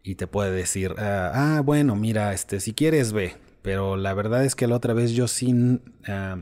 Y 0.04 0.16
te 0.16 0.28
puede 0.28 0.52
decir, 0.52 0.94
ah, 0.98 1.32
ah 1.34 1.62
bueno, 1.62 1.96
mira, 1.96 2.34
este, 2.34 2.60
si 2.60 2.74
quieres 2.74 3.14
ve, 3.14 3.36
pero 3.64 3.98
la 3.98 4.14
verdad 4.14 4.46
es 4.46 4.56
que 4.56 4.68
la 4.68 4.76
otra 4.76 4.94
vez 4.94 5.12
yo 5.12 5.28
sí, 5.28 5.80
ah, 6.08 6.38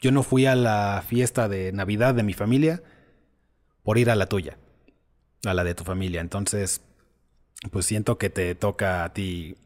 yo 0.00 0.12
no 0.12 0.22
fui 0.22 0.46
a 0.46 0.54
la 0.54 1.02
fiesta 1.04 1.48
de 1.48 1.72
Navidad 1.72 2.14
de 2.14 2.22
mi 2.22 2.34
familia 2.34 2.82
por 3.82 3.98
ir 3.98 4.10
a 4.10 4.14
la 4.14 4.26
tuya, 4.26 4.58
a 5.44 5.54
la 5.54 5.64
de 5.64 5.74
tu 5.74 5.84
familia. 5.84 6.20
Entonces, 6.20 6.82
pues 7.72 7.86
siento 7.86 8.18
que 8.18 8.30
te 8.30 8.54
toca 8.54 9.04
a 9.04 9.12
ti 9.12 9.56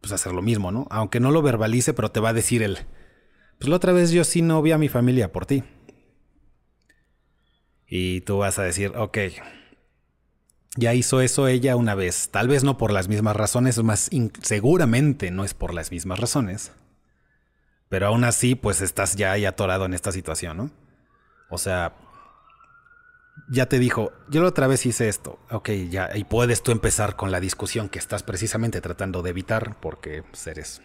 pues 0.00 0.12
hacer 0.12 0.32
lo 0.32 0.42
mismo, 0.42 0.70
¿no? 0.70 0.86
Aunque 0.90 1.20
no 1.20 1.30
lo 1.30 1.42
verbalice, 1.42 1.94
pero 1.94 2.10
te 2.10 2.20
va 2.20 2.30
a 2.30 2.34
decir 2.34 2.62
él, 2.62 2.78
pues 3.58 3.68
la 3.68 3.76
otra 3.76 3.92
vez 3.92 4.10
yo 4.10 4.24
sí 4.24 4.42
no 4.42 4.60
vi 4.60 4.72
a 4.72 4.78
mi 4.78 4.88
familia 4.88 5.32
por 5.32 5.46
ti. 5.46 5.64
Y 7.86 8.22
tú 8.22 8.38
vas 8.38 8.58
a 8.58 8.62
decir, 8.62 8.92
ok, 8.96 9.18
ya 10.76 10.94
hizo 10.94 11.20
eso 11.20 11.48
ella 11.48 11.76
una 11.76 11.94
vez, 11.94 12.30
tal 12.30 12.48
vez 12.48 12.64
no 12.64 12.78
por 12.78 12.92
las 12.92 13.08
mismas 13.08 13.36
razones, 13.36 13.82
más 13.82 14.10
seguramente 14.42 15.30
no 15.30 15.44
es 15.44 15.54
por 15.54 15.74
las 15.74 15.90
mismas 15.90 16.18
razones. 16.18 16.72
Pero 17.88 18.06
aún 18.06 18.24
así, 18.24 18.54
pues 18.54 18.80
estás 18.80 19.16
ya 19.16 19.32
ahí 19.32 19.44
atorado 19.44 19.84
en 19.84 19.92
esta 19.92 20.12
situación, 20.12 20.56
¿no? 20.56 20.70
O 21.50 21.58
sea, 21.58 21.94
ya 23.50 23.66
te 23.66 23.78
dijo, 23.78 24.12
yo 24.30 24.40
la 24.40 24.48
otra 24.48 24.66
vez 24.66 24.86
hice 24.86 25.08
esto, 25.08 25.38
ok, 25.50 25.70
ya, 25.90 26.10
y 26.16 26.24
puedes 26.24 26.62
tú 26.62 26.72
empezar 26.72 27.16
con 27.16 27.30
la 27.30 27.40
discusión 27.40 27.90
que 27.90 27.98
estás 27.98 28.22
precisamente 28.22 28.80
tratando 28.80 29.20
de 29.22 29.30
evitar, 29.30 29.76
porque 29.80 30.22
pues, 30.22 30.46
eres 30.46 30.80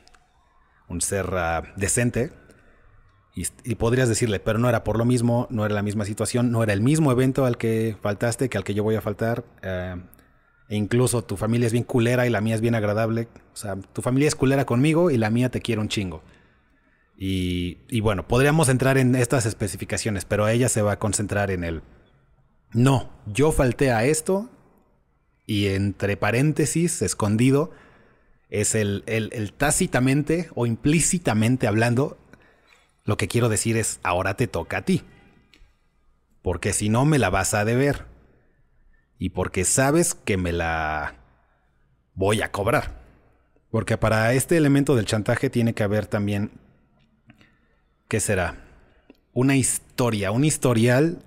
un 0.89 0.99
ser 0.99 1.27
uh, 1.27 1.65
decente, 1.77 2.33
y, 3.63 3.75
podrías 3.75 4.09
decirle, 4.09 4.39
pero 4.39 4.57
no 4.57 4.67
era 4.67 4.83
por 4.83 4.97
lo 4.97 5.05
mismo, 5.05 5.45
no 5.51 5.63
era 5.63 5.75
la 5.75 5.83
misma 5.83 6.05
situación, 6.05 6.51
no 6.51 6.63
era 6.63 6.73
el 6.73 6.81
mismo 6.81 7.11
evento 7.11 7.45
al 7.45 7.57
que 7.57 7.95
faltaste 8.01 8.49
que 8.49 8.57
al 8.57 8.63
que 8.63 8.73
yo 8.73 8.81
voy 8.81 8.95
a 8.95 9.01
faltar. 9.01 9.45
Eh, 9.61 9.95
e 10.69 10.75
incluso 10.75 11.23
tu 11.23 11.37
familia 11.37 11.67
es 11.67 11.71
bien 11.71 11.83
culera 11.83 12.25
y 12.25 12.31
la 12.31 12.41
mía 12.41 12.55
es 12.55 12.61
bien 12.61 12.73
agradable. 12.73 13.27
O 13.53 13.55
sea, 13.55 13.75
tu 13.75 14.01
familia 14.01 14.27
es 14.27 14.35
culera 14.35 14.65
conmigo 14.65 15.11
y 15.11 15.17
la 15.17 15.29
mía 15.29 15.49
te 15.49 15.61
quiere 15.61 15.79
un 15.79 15.87
chingo. 15.87 16.23
Y, 17.15 17.77
y 17.89 17.99
bueno, 17.99 18.27
podríamos 18.27 18.69
entrar 18.69 18.97
en 18.97 19.13
estas 19.13 19.45
especificaciones, 19.45 20.25
pero 20.25 20.47
ella 20.47 20.67
se 20.67 20.81
va 20.81 20.93
a 20.93 20.99
concentrar 20.99 21.51
en 21.51 21.63
el... 21.63 21.83
No, 22.73 23.11
yo 23.27 23.51
falté 23.51 23.91
a 23.91 24.03
esto 24.03 24.49
y 25.45 25.67
entre 25.67 26.17
paréntesis, 26.17 27.03
escondido, 27.03 27.69
es 28.49 28.73
el, 28.73 29.03
el, 29.05 29.29
el 29.31 29.53
tácitamente 29.53 30.49
o 30.55 30.65
implícitamente 30.65 31.67
hablando, 31.67 32.17
lo 33.07 33.15
que 33.15 33.29
quiero 33.29 33.47
decir 33.47 33.77
es, 33.77 34.01
ahora 34.03 34.35
te 34.35 34.47
toca 34.47 34.79
a 34.79 34.81
ti. 34.81 35.03
Porque 36.41 36.73
si 36.73 36.89
no, 36.89 37.05
me 37.05 37.17
la 37.17 37.29
vas 37.29 37.53
a 37.53 37.63
deber. 37.63 38.05
Y 39.17 39.29
porque 39.29 39.63
sabes 39.63 40.13
que 40.13 40.35
me 40.35 40.51
la 40.51 41.15
voy 42.13 42.41
a 42.41 42.51
cobrar. 42.51 42.99
Porque 43.71 43.97
para 43.97 44.33
este 44.33 44.57
elemento 44.57 44.93
del 44.93 45.05
chantaje 45.05 45.49
tiene 45.49 45.73
que 45.73 45.83
haber 45.83 46.05
también, 46.05 46.51
¿qué 48.09 48.19
será? 48.19 48.65
Una 49.31 49.55
historia, 49.55 50.31
un 50.31 50.43
historial 50.43 51.23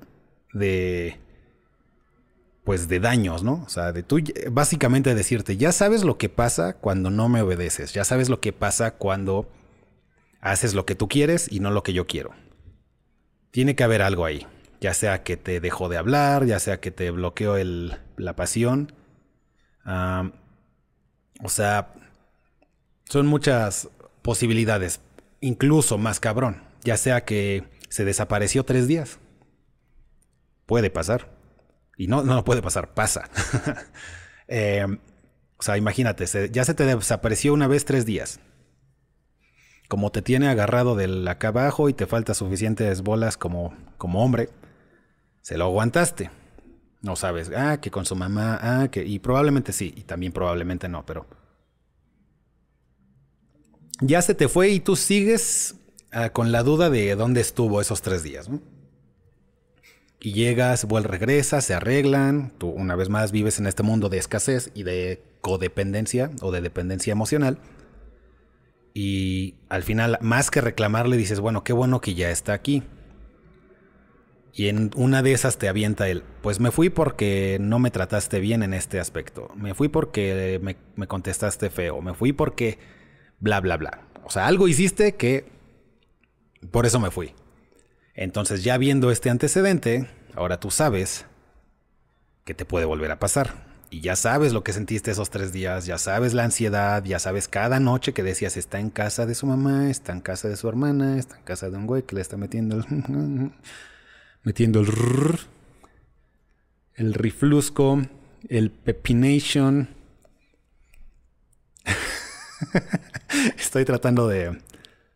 de, 0.53 1.19
pues 2.63 2.89
de 2.89 3.01
daños, 3.01 3.43
¿no? 3.43 3.63
O 3.65 3.71
sea, 3.71 3.93
de 3.93 4.03
tú, 4.03 4.19
básicamente 4.51 5.15
decirte, 5.15 5.57
ya 5.57 5.73
sabes 5.73 6.05
lo 6.05 6.19
que 6.19 6.29
pasa 6.29 6.75
cuando 6.75 7.09
no 7.09 7.31
me 7.31 7.41
obedeces, 7.41 7.95
ya 7.95 8.05
sabes 8.05 8.29
lo 8.29 8.41
que 8.41 8.53
pasa 8.53 8.91
cuando 8.91 9.49
haces 10.41 10.75
lo 10.75 10.87
que 10.87 10.95
tú 10.95 11.09
quieres 11.09 11.51
y 11.51 11.61
no 11.61 11.71
lo 11.71 11.83
que 11.83 11.93
yo 11.93 12.07
quiero. 12.07 12.33
Tiene 13.51 13.75
que 13.75 13.85
haber 13.85 14.03
algo 14.03 14.25
ahí, 14.25 14.47
ya 14.81 14.95
sea 14.95 15.23
que 15.23 15.37
te 15.37 15.61
dejó 15.61 15.89
de 15.89 15.97
hablar, 15.97 16.47
ya 16.47 16.59
sea 16.59 16.81
que 16.81 16.91
te 16.91 17.11
bloqueó 17.11 17.57
la 18.17 18.37
pasión. 18.37 18.93
o 19.85 21.49
sea, 21.49 21.95
son 23.05 23.27
muchas 23.27 23.89
posibilidades, 24.23 25.01
incluso 25.41 25.99
más 25.99 26.21
cabrón, 26.21 26.63
ya 26.83 26.97
sea 26.97 27.25
que 27.25 27.65
se 27.89 28.05
desapareció 28.05 28.65
tres 28.65 28.87
días. 28.87 29.19
Puede 30.67 30.91
pasar. 30.91 31.29
Y 31.97 32.07
no, 32.07 32.23
no 32.23 32.45
puede 32.45 32.63
pasar, 32.63 32.95
pasa. 32.95 33.29
Eh, 34.53 34.85
o 35.59 35.63
sea, 35.63 35.77
imagínate, 35.77 36.25
ya 36.51 36.65
se 36.65 36.75
te 36.75 36.85
desapareció 36.85 37.55
una 37.55 37.69
vez 37.69 37.85
tres 37.85 38.05
días 38.05 38.41
como 39.91 40.13
te 40.13 40.23
tiene 40.23 40.49
agarrado 40.49 40.95
del 40.95 41.27
acá 41.27 41.49
abajo 41.49 41.89
y 41.89 41.95
te 41.95 42.07
falta 42.07 42.33
suficientes 42.33 43.03
bolas 43.03 43.37
como, 43.37 43.75
como 43.99 44.25
hombre, 44.25 44.49
se 45.43 45.59
lo 45.59 45.65
aguantaste. 45.65 46.31
No 47.03 47.17
sabes, 47.17 47.51
ah, 47.57 47.81
que 47.81 47.91
con 47.91 48.07
su 48.07 48.15
mamá, 48.15 48.61
ah, 48.63 48.89
que. 48.89 49.05
Y 49.05 49.19
probablemente 49.19 49.73
sí, 49.73 49.93
y 49.97 50.03
también 50.03 50.33
probablemente 50.33 50.89
no, 50.89 51.05
pero. 51.05 51.27
Ya 54.01 54.23
se 54.23 54.37
te 54.37 54.47
fue 54.47 54.69
y 54.71 54.79
tú 54.79 54.95
sigues 54.95 55.75
ah, 56.13 56.29
con 56.31 56.53
la 56.53 56.63
duda 56.63 56.89
de 56.89 57.17
dónde 57.17 57.41
estuvo 57.41 57.81
esos 57.81 58.01
tres 58.01 58.23
días, 58.23 58.49
¿no? 58.49 58.63
Y 60.21 60.35
llegas, 60.35 60.85
vuelves, 60.85 61.11
regresas, 61.11 61.65
se 61.65 61.75
arreglan. 61.75 62.53
Tú, 62.59 62.69
una 62.69 62.95
vez 62.95 63.09
más, 63.09 63.33
vives 63.33 63.59
en 63.59 63.67
este 63.67 63.83
mundo 63.83 64.09
de 64.09 64.19
escasez 64.19 64.71
y 64.73 64.85
de 64.85 65.21
codependencia 65.41 66.31
o 66.43 66.53
de 66.53 66.61
dependencia 66.61 67.11
emocional. 67.11 67.59
Y 68.95 69.55
al 69.69 69.83
final, 69.83 70.19
más 70.21 70.51
que 70.51 70.61
reclamarle, 70.61 71.17
dices, 71.17 71.41
bueno, 71.41 71.65
qué 71.65 71.73
bueno 71.73 72.01
que 72.01 72.15
ya 72.15 72.31
está 72.31 72.53
aquí. 72.53 72.83
Y 74.53 74.69
en 74.69 74.91
una 74.97 75.23
de 75.23 75.33
esas 75.33 75.59
te 75.59 75.69
avienta 75.69 76.09
él, 76.09 76.25
pues 76.43 76.59
me 76.59 76.71
fui 76.71 76.91
porque 76.91 77.59
no 77.61 77.79
me 77.79 77.91
trataste 77.91 78.41
bien 78.41 78.63
en 78.63 78.75
este 78.75 78.99
aspecto. 78.99 79.49
Me 79.55 79.75
fui 79.75 79.89
porque 79.89 80.59
me, 80.63 80.77
me 80.97 81.07
contestaste 81.07 81.71
feo. 81.71 82.03
Me 82.03 82.15
fui 82.15 82.33
porque 82.33 82.79
bla, 83.39 83.61
bla, 83.61 83.77
bla. 83.77 84.09
O 84.25 84.31
sea, 84.31 84.47
algo 84.47 84.67
hiciste 84.67 85.15
que 85.15 85.47
por 86.71 86.85
eso 86.85 86.99
me 86.99 87.11
fui. 87.11 87.35
Entonces 88.15 88.65
ya 88.65 88.77
viendo 88.77 89.11
este 89.11 89.31
antecedente, 89.31 90.09
ahora 90.35 90.59
tú 90.61 90.71
sabes 90.71 91.27
que 92.45 92.55
te 92.55 92.65
puede 92.65 92.85
volver 92.85 93.13
a 93.13 93.19
pasar. 93.19 93.70
Y 93.93 94.03
ya 94.03 94.15
sabes 94.15 94.53
lo 94.53 94.63
que 94.63 94.73
sentiste 94.73 95.11
esos 95.11 95.31
tres 95.31 95.53
días, 95.53 95.85
ya 95.85 95.99
sabes 95.99 96.33
la 96.33 96.45
ansiedad, 96.45 97.03
ya 97.03 97.19
sabes 97.19 97.49
cada 97.49 97.81
noche 97.81 98.13
que 98.13 98.23
decías 98.23 98.57
está 98.57 98.79
en 98.79 98.89
casa 98.89 99.27
de 99.27 99.35
su 99.35 99.47
mamá, 99.47 99.91
está 99.91 100.13
en 100.13 100.21
casa 100.21 100.49
de 100.49 100.57
su 100.57 100.69
hermana, 100.69 101.19
está 101.19 101.37
en 101.37 101.43
casa 101.43 101.71
de 101.71 101.77
un 101.77 101.89
güey 101.89 102.05
que 102.05 102.15
le 102.15 102.21
está 102.21 102.37
metiendo 102.37 102.77
el... 102.77 102.85
metiendo 104.45 104.81
el... 104.81 104.89
el 106.95 107.15
riflusco, 107.15 108.01
el 108.49 108.71
pepination. 108.71 109.89
Estoy 113.59 113.85
tratando 113.85 114.29
de, 114.29 114.57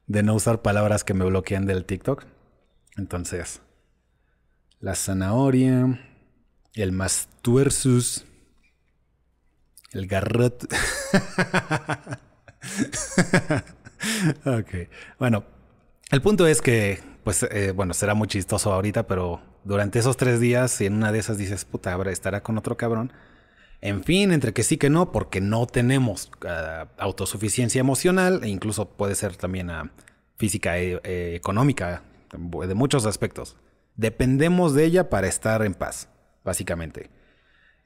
de 0.09 0.23
no 0.25 0.35
usar 0.35 0.63
palabras 0.63 1.05
que 1.05 1.15
me 1.15 1.25
bloquean 1.25 1.65
del 1.65 1.85
TikTok. 1.85 2.25
Entonces, 2.97 3.61
la 4.81 4.97
zanahoria, 4.97 6.01
el 6.75 6.91
mastuersus 6.91 8.27
el 9.95 10.07
garrot. 10.07 10.65
ok. 14.45 14.71
Bueno, 15.19 15.45
el 16.11 16.21
punto 16.21 16.47
es 16.47 16.61
que, 16.61 17.01
pues, 17.25 17.43
eh, 17.45 17.73
bueno, 17.73 17.95
será 17.95 18.15
muy 18.15 18.29
chistoso 18.29 18.73
ahorita, 18.73 19.07
pero 19.07 19.41
durante 19.65 19.99
esos 19.99 20.17
tres 20.17 20.41
días, 20.41 20.71
si 20.71 20.87
en 20.87 20.95
una 20.95 21.13
de 21.13 21.19
esas 21.19 21.39
dices, 21.39 21.65
puta, 21.65 21.97
estará 22.11 22.43
con 22.43 22.59
otro 22.59 22.77
cabrón. 22.77 23.13
En 23.81 24.03
fin, 24.03 24.33
entre 24.33 24.53
que 24.53 24.63
sí 24.63 24.79
que 24.79 24.91
no, 24.91 25.13
porque 25.13 25.41
no 25.41 25.67
tenemos 25.67 26.31
ah, 26.47 26.89
autosuficiencia 26.99 27.81
emocional, 27.81 28.41
e 28.43 28.49
incluso 28.49 28.89
puede 28.89 29.15
ser 29.15 29.37
también 29.37 29.71
a 29.71 29.93
física, 30.37 30.79
eh, 30.79 31.01
eh, 31.05 31.33
económica, 31.35 32.03
de 32.33 32.75
muchos 32.75 33.07
aspectos. 33.07 33.57
Dependemos 33.97 34.75
de 34.75 34.85
ella 34.85 35.09
para 35.09 35.29
estar 35.29 35.63
en 35.63 35.75
paz, 35.75 36.09
básicamente. 36.45 37.11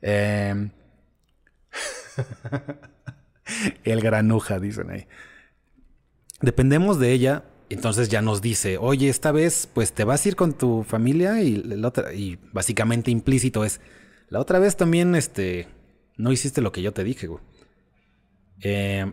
Em, 0.01 0.71
el 3.85 4.01
granuja, 4.01 4.59
dicen 4.61 4.91
ahí. 4.91 5.07
Dependemos 6.41 6.99
de 6.99 7.13
ella, 7.13 7.45
entonces 7.69 8.09
ya 8.09 8.23
nos 8.23 8.41
dice, 8.41 8.79
oye, 8.79 9.09
esta 9.09 9.33
vez 9.33 9.69
pues 9.73 9.93
te 9.93 10.05
vas 10.05 10.25
a 10.25 10.29
ir 10.29 10.37
con 10.37 10.53
tu 10.53 10.85
familia 10.85 11.43
y, 11.43 11.57
la 11.57 11.89
otra, 11.89 12.13
y 12.13 12.39
básicamente 12.53 13.11
implícito 13.11 13.65
es, 13.65 13.81
la 14.29 14.41
otra 14.41 14.59
vez 14.59 14.77
también 14.77 15.15
este, 15.15 15.69
no 16.17 16.33
hiciste 16.33 16.61
lo 16.61 16.73
que 16.73 16.83
yo 16.83 16.93
te 16.93 17.05
dije, 17.05 17.27
güey. 17.27 17.43
Eh, 18.61 19.13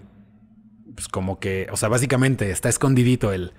pues 0.93 1.07
como 1.07 1.39
que, 1.39 1.67
o 1.71 1.77
sea, 1.77 1.89
básicamente 1.89 2.49
está 2.51 2.69
escondidito 2.69 3.33
el, 3.33 3.53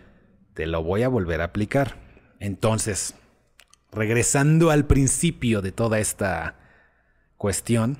te 0.54 0.66
lo 0.66 0.82
voy 0.82 1.02
a 1.02 1.08
volver 1.08 1.40
a 1.40 1.44
aplicar. 1.44 1.96
Entonces, 2.40 3.14
regresando 3.92 4.70
al 4.70 4.86
principio 4.86 5.62
de 5.62 5.72
toda 5.72 5.98
esta 5.98 6.56
cuestión, 7.36 7.98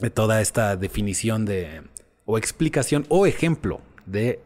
de 0.00 0.10
toda 0.10 0.40
esta 0.40 0.76
definición 0.76 1.44
de, 1.44 1.82
o 2.24 2.38
explicación 2.38 3.06
o 3.08 3.26
ejemplo 3.26 3.80
de 4.06 4.40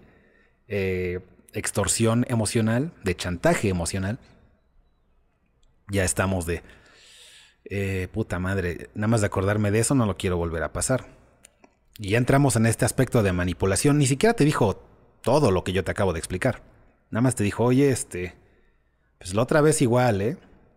eh, 0.68 1.20
extorsión 1.52 2.26
emocional, 2.28 2.92
de 3.04 3.14
chantaje 3.16 3.68
emocional, 3.68 4.18
ya 5.88 6.04
estamos 6.04 6.46
de, 6.46 6.62
eh, 7.66 8.08
puta 8.12 8.38
madre, 8.38 8.90
nada 8.94 9.08
más 9.08 9.20
de 9.22 9.26
acordarme 9.26 9.70
de 9.70 9.78
eso 9.78 9.94
no 9.94 10.04
lo 10.06 10.16
quiero 10.16 10.36
volver 10.36 10.62
a 10.62 10.72
pasar. 10.72 11.06
Y 11.98 12.10
ya 12.10 12.18
entramos 12.18 12.56
en 12.56 12.66
este 12.66 12.84
aspecto 12.84 13.22
de 13.22 13.32
manipulación. 13.32 13.98
Ni 13.98 14.06
siquiera 14.06 14.34
te 14.34 14.44
dijo 14.44 14.82
todo 15.22 15.50
lo 15.50 15.64
que 15.64 15.72
yo 15.72 15.84
te 15.84 15.90
acabo 15.90 16.12
de 16.12 16.18
explicar. 16.18 16.62
Nada 17.10 17.22
más 17.22 17.36
te 17.36 17.44
dijo, 17.44 17.64
oye, 17.64 17.90
este, 17.90 18.34
pues 19.18 19.34
la 19.34 19.42
otra 19.42 19.60
vez 19.60 19.80
igual, 19.80 20.20
¿eh? 20.20 20.36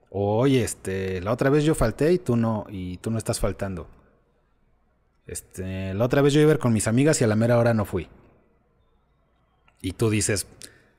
Oye, 0.10 0.64
este, 0.64 1.20
la 1.22 1.34
otra 1.34 1.50
vez 1.50 1.64
yo 1.64 1.76
falté 1.76 2.14
y 2.14 2.20
tú 2.20 2.38
no, 2.38 2.66
y 2.70 2.98
tú 2.98 3.12
no 3.12 3.18
estás 3.18 3.40
faltando. 3.40 3.90
Este, 5.28 5.94
la 5.94 6.06
otra 6.06 6.22
vez 6.22 6.34
yo 6.34 6.42
iba 6.42 6.52
a 6.52 6.54
ir 6.56 6.60
con 6.60 6.74
mis 6.74 6.88
amigas 6.88 7.20
y 7.20 7.26
a 7.26 7.28
la 7.28 7.36
mera 7.36 7.58
hora 7.58 7.74
no 7.74 7.86
fui. 7.86 8.08
Y 9.82 9.92
tú 9.92 10.10
dices, 10.10 10.48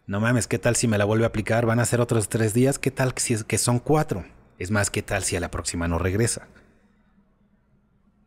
no 0.06 0.20
mames, 0.20 0.46
¿qué 0.46 0.58
tal 0.58 0.76
si 0.76 0.86
me 0.86 0.98
la 0.98 1.04
vuelve 1.04 1.24
a 1.24 1.28
aplicar? 1.28 1.66
Van 1.66 1.80
a 1.80 1.84
ser 1.84 2.00
otros 2.00 2.28
tres 2.28 2.54
días, 2.54 2.78
¿qué 2.78 2.90
tal 2.90 3.12
si 3.16 3.34
es 3.34 3.44
que 3.44 3.58
son 3.58 3.78
cuatro? 3.78 4.24
Es 4.58 4.70
más, 4.70 4.90
¿qué 4.90 5.02
tal 5.02 5.24
si 5.24 5.36
a 5.36 5.40
la 5.40 5.50
próxima 5.50 5.88
no 5.88 5.98
regresa? 5.98 6.46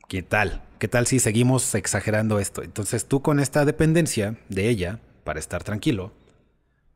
¿Qué 0.07 0.23
tal? 0.23 0.63
¿Qué 0.79 0.87
tal 0.87 1.07
si 1.07 1.19
seguimos 1.19 1.73
exagerando 1.75 2.39
esto? 2.39 2.63
Entonces 2.63 3.05
tú 3.05 3.21
con 3.21 3.39
esta 3.39 3.63
dependencia 3.63 4.37
de 4.49 4.67
ella, 4.67 4.99
para 5.23 5.39
estar 5.39 5.63
tranquilo, 5.63 6.11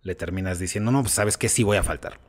le 0.01 0.15
terminas 0.15 0.59
diciendo, 0.59 0.91
no, 0.91 1.01
pues 1.01 1.13
sabes 1.13 1.37
que 1.37 1.49
sí 1.49 1.63
voy 1.63 1.77
a 1.77 1.83
faltar. 1.83 2.19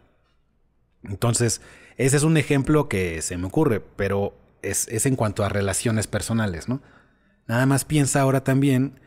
Entonces, 1.03 1.61
ese 1.97 2.17
es 2.17 2.23
un 2.23 2.37
ejemplo 2.37 2.89
que 2.89 3.23
se 3.23 3.37
me 3.37 3.47
ocurre, 3.47 3.81
pero 3.81 4.35
es, 4.71 4.89
es, 4.89 5.07
en 5.07 5.17
cuanto 5.17 5.45
a 5.45 5.49
relaciones 5.49 6.07
personales, 6.07 6.69
¿no? 6.69 6.83
Nada 7.47 7.67
más 7.67 7.85
piensa 7.85 8.21
ahora 8.21 8.43
también 8.43 9.01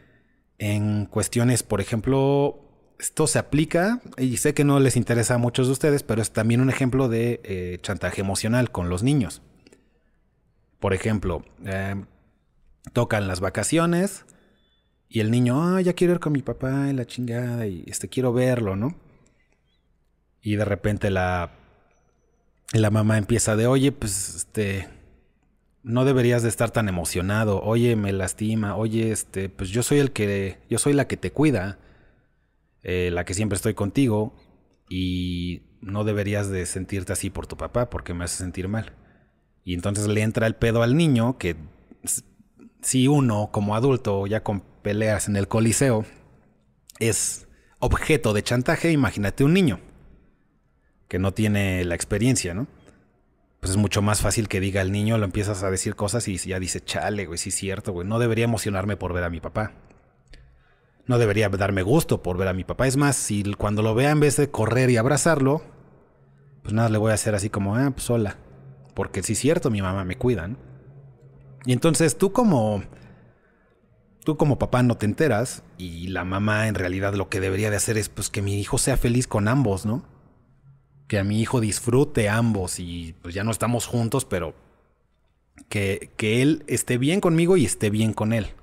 en 0.58 1.06
cuestiones, 1.06 1.64
por 1.64 1.82
ejemplo, 1.82 2.70
esto 3.00 3.28
se 3.28 3.40
aplica, 3.40 4.02
y 4.18 4.38
sé 4.38 4.54
que 4.54 4.64
no 4.64 4.80
les 4.80 4.98
interesa 4.98 5.36
a 5.36 5.38
muchos 5.38 5.68
de 5.68 5.74
ustedes, 5.74 6.04
pero 6.04 6.22
es 6.22 6.32
también 6.32 6.62
un 6.62 6.70
ejemplo 6.70 7.08
de 7.08 7.42
eh, 7.44 7.80
chantaje 7.82 8.22
emocional 8.22 8.72
con 8.72 8.90
los 8.90 9.04
niños. 9.04 9.42
Por 10.80 10.94
ejemplo, 10.94 11.44
eh, 11.66 12.04
tocan 12.94 13.28
las 13.28 13.40
vacaciones 13.40 14.26
y 15.08 15.22
el 15.22 15.32
niño, 15.32 15.62
ah, 15.62 15.82
ya 15.82 15.94
quiero 15.94 16.14
ir 16.14 16.20
con 16.20 16.34
mi 16.34 16.42
papá 16.42 16.88
y 16.90 16.94
la 16.94 17.06
chingada 17.06 17.68
y 17.68 17.84
este 17.88 18.10
quiero 18.10 18.32
verlo, 18.34 18.76
¿no? 18.76 18.96
Y 20.42 20.56
de 20.56 20.66
repente 20.66 21.10
la 21.10 21.52
la 22.72 22.92
mamá 22.92 23.18
empieza 23.18 23.56
de, 23.56 23.66
"Oye, 23.66 23.92
pues 23.92 24.36
este 24.36 24.88
no 25.84 26.06
deberías 26.06 26.44
de 26.44 26.50
estar 26.50 26.72
tan 26.72 26.90
emocionado. 26.90 27.62
Oye, 27.62 27.96
me 27.96 28.12
lastima. 28.14 28.76
Oye, 28.76 29.12
este, 29.12 29.50
pues 29.50 29.70
yo 29.70 29.84
soy 29.84 30.00
el 30.00 30.12
que 30.12 30.58
yo 30.70 30.78
soy 30.78 30.94
la 30.94 31.08
que 31.08 31.18
te 31.18 31.32
cuida." 31.32 31.80
Eh, 32.82 33.10
la 33.12 33.26
que 33.26 33.34
siempre 33.34 33.58
estoy 33.58 33.74
contigo 33.74 34.34
y 34.90 35.64
no 35.82 36.04
deberías 36.06 36.50
de 36.50 36.66
sentirte 36.66 37.12
así 37.12 37.30
por 37.30 37.46
tu 37.46 37.58
papá 37.58 37.90
porque 37.90 38.14
me 38.14 38.24
hace 38.24 38.38
sentir 38.38 38.68
mal. 38.68 38.94
Y 39.66 39.74
entonces 39.74 40.08
le 40.08 40.22
entra 40.22 40.48
el 40.48 40.56
pedo 40.56 40.82
al 40.82 40.96
niño 40.96 41.38
que 41.38 41.58
si 42.82 43.08
uno 43.08 43.50
como 43.52 43.76
adulto 43.76 44.26
ya 44.28 44.44
con 44.44 44.62
peleas 44.82 45.28
en 45.28 45.36
el 45.36 45.48
coliseo 45.48 46.06
es 47.00 47.48
objeto 47.80 48.34
de 48.34 48.44
chantaje, 48.44 48.92
imagínate 48.92 49.44
un 49.44 49.54
niño 49.54 49.80
que 51.10 51.20
no 51.20 51.34
tiene 51.34 51.84
la 51.84 51.96
experiencia, 51.96 52.54
¿no? 52.54 52.68
Pues 53.60 53.72
es 53.72 53.78
mucho 53.78 54.02
más 54.02 54.22
fácil 54.22 54.48
que 54.48 54.60
diga 54.60 54.82
el 54.82 54.92
niño, 54.92 55.18
lo 55.18 55.26
empiezas 55.26 55.64
a 55.64 55.72
decir 55.72 55.96
cosas 55.96 56.28
y 56.28 56.38
ya 56.38 56.60
dice, 56.60 56.82
chale, 56.82 57.26
güey, 57.26 57.38
sí 57.38 57.50
es 57.50 57.56
cierto, 57.56 57.92
güey, 57.92 58.08
no 58.08 58.20
debería 58.20 58.46
emocionarme 58.46 58.96
por 58.96 59.14
ver 59.14 59.24
a 59.24 59.30
mi 59.30 59.42
papá 59.42 59.74
no 61.10 61.18
debería 61.18 61.50
darme 61.50 61.82
gusto 61.82 62.22
por 62.22 62.38
ver 62.38 62.48
a 62.48 62.54
mi 62.54 62.64
papá. 62.64 62.86
Es 62.86 62.96
más, 62.96 63.16
si 63.16 63.44
cuando 63.56 63.82
lo 63.82 63.96
vea 63.96 64.12
en 64.12 64.20
vez 64.20 64.38
de 64.38 64.52
correr 64.52 64.92
y 64.92 64.98
abrazarlo, 64.98 65.64
pues 66.62 66.72
nada, 66.72 66.88
le 66.90 67.00
voy 67.00 67.10
a 67.10 67.16
hacer 67.16 67.34
así 67.34 67.50
como, 67.50 67.76
ah, 67.76 67.90
pues 67.90 68.08
hola. 68.12 68.38
Porque 68.94 69.24
sí 69.24 69.34
es 69.34 69.40
cierto, 69.40 69.72
mi 69.72 69.82
mamá 69.82 70.06
me 70.06 70.20
cuida. 70.20 70.48
Y 71.66 71.74
entonces 71.74 72.16
tú 72.16 72.32
como... 72.32 72.84
Tú 74.24 74.38
como 74.38 74.60
papá 74.60 74.84
no 74.84 74.98
te 74.98 75.08
enteras 75.08 75.64
y 75.80 76.10
la 76.10 76.26
mamá 76.26 76.68
en 76.68 76.76
realidad 76.76 77.16
lo 77.16 77.28
que 77.28 77.40
debería 77.40 77.72
de 77.72 77.78
hacer 77.78 77.98
es 77.98 78.10
pues 78.10 78.30
que 78.30 78.44
mi 78.44 78.60
hijo 78.60 78.78
sea 78.78 78.96
feliz 78.96 79.26
con 79.26 79.48
ambos, 79.48 79.88
¿no? 79.88 80.04
Que 81.10 81.20
a 81.20 81.26
mi 81.26 81.42
hijo 81.42 81.60
disfrute 81.60 82.30
ambos 82.30 82.80
y 82.80 83.14
pues 83.22 83.36
ya 83.36 83.44
no 83.44 83.52
estamos 83.52 83.86
juntos, 83.86 84.24
pero 84.24 84.54
que, 85.68 86.12
que 86.16 86.42
él 86.42 86.64
esté 86.68 86.98
bien 86.98 87.20
conmigo 87.20 87.58
y 87.58 87.66
esté 87.66 87.90
bien 87.90 88.14
con 88.14 88.32
él. 88.32 88.54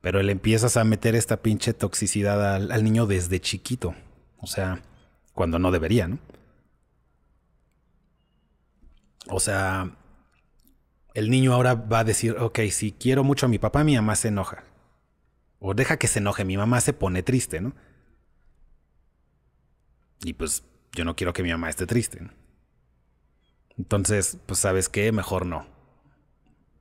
Pero 0.00 0.22
le 0.22 0.32
empiezas 0.32 0.76
a 0.76 0.84
meter 0.84 1.14
esta 1.14 1.42
pinche 1.42 1.74
toxicidad 1.74 2.56
al, 2.70 2.84
niño 2.84 3.06
desde 3.06 3.40
chiquito. 3.40 3.94
O 4.38 4.46
sea, 4.46 4.82
cuando 5.34 5.58
no 5.58 5.70
debería, 5.70 6.08
¿no? 6.08 6.18
O 9.28 9.40
sea, 9.40 9.90
el 11.12 11.30
niño 11.30 11.52
ahora 11.52 11.74
va 11.74 12.00
a 12.00 12.04
decir, 12.04 12.36
ok, 12.38 12.60
si 12.70 12.92
quiero 12.92 13.24
mucho 13.24 13.46
a 13.46 13.48
mi 13.48 13.58
papá, 13.58 13.84
mi 13.84 13.94
mamá 13.94 14.16
se 14.16 14.28
enoja. 14.28 14.64
O 15.58 15.74
deja 15.74 15.98
que 15.98 16.08
se 16.08 16.20
enoje, 16.20 16.44
mi 16.44 16.56
mamá 16.56 16.80
se 16.80 16.94
pone 16.94 17.22
triste, 17.22 17.60
¿no? 17.60 17.74
Y 20.24 20.32
pues 20.32 20.64
yo 20.92 21.04
no 21.04 21.16
quiero 21.16 21.32
que 21.32 21.42
mi 21.42 21.50
mamá 21.50 21.70
esté 21.70 21.86
triste. 21.86 22.20
Entonces, 23.78 24.38
pues 24.46 24.60
sabes 24.60 24.88
qué, 24.88 25.12
mejor 25.12 25.46
no. 25.46 25.66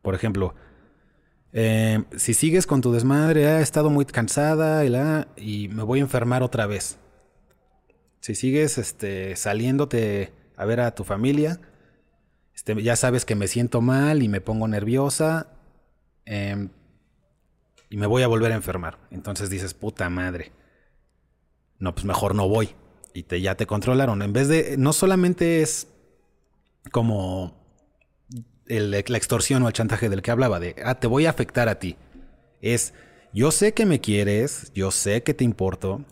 Por 0.02 0.15
ejemplo, 0.15 0.56
eh, 1.52 2.04
si 2.15 2.34
sigues 2.34 2.67
con 2.67 2.82
tu 2.82 2.91
desmadre, 2.91 3.43
he 3.43 3.62
estado 3.62 3.89
muy 3.89 4.06
cansada 4.06 4.86
y, 4.86 4.89
la, 4.89 5.28
y 5.36 5.67
me 5.69 5.84
voy 5.84 6.00
a 6.00 6.04
enfermar 6.04 6.43
otra 6.43 6.65
vez. 6.67 7.00
Si 8.19 8.36
sigues 8.36 8.78
este, 8.78 9.36
saliéndote 9.36 10.34
a 10.58 10.65
ver 10.65 10.82
a 10.82 10.93
tu 10.93 11.04
familia, 11.04 11.60
este, 12.54 12.82
ya 12.84 12.95
sabes 12.95 13.26
que 13.26 13.36
me 13.36 13.48
siento 13.48 13.82
mal 13.82 14.22
y 14.22 14.28
me 14.28 14.41
pongo 14.41 14.67
nerviosa 14.67 15.48
em, 16.26 16.69
y 17.89 17.98
me 17.98 18.08
voy 18.08 18.24
a 18.24 18.28
volver 18.28 18.52
a 18.52 18.56
enfermar. 18.56 19.00
Entonces 19.10 19.50
dices, 19.50 19.74
puta 19.74 20.10
madre. 20.10 20.52
No, 21.80 21.93
pues 21.95 22.06
mejor 22.06 22.36
no 22.36 22.48
voy. 22.50 22.76
Y 23.13 23.24
te, 23.24 23.41
ya 23.41 23.56
te 23.56 23.65
controlaron. 23.65 24.22
En 24.22 24.34
vez 24.34 24.48
de, 24.48 24.76
no 24.78 24.93
solamente 24.93 25.62
es 25.62 25.88
como 26.91 27.58
la 28.65 28.98
extorsión 28.98 29.63
o 29.63 29.67
el 29.67 29.74
chantaje 29.74 30.10
del 30.10 30.22
que 30.22 30.32
hablaba, 30.32 30.60
de, 30.60 30.76
ah, 30.86 31.00
te 31.00 31.08
voy 31.08 31.26
a 31.26 31.32
afectar 31.32 31.69
a 31.69 31.80
ti. 31.80 31.98
Es, 32.62 32.93
yo 33.34 33.52
sé 33.52 33.74
que 33.74 33.86
me 33.86 34.00
quieres, 34.00 34.72
yo 34.74 34.91
sé 34.91 35.24
que 35.24 35.34
te 35.34 35.43
importo, 35.43 36.06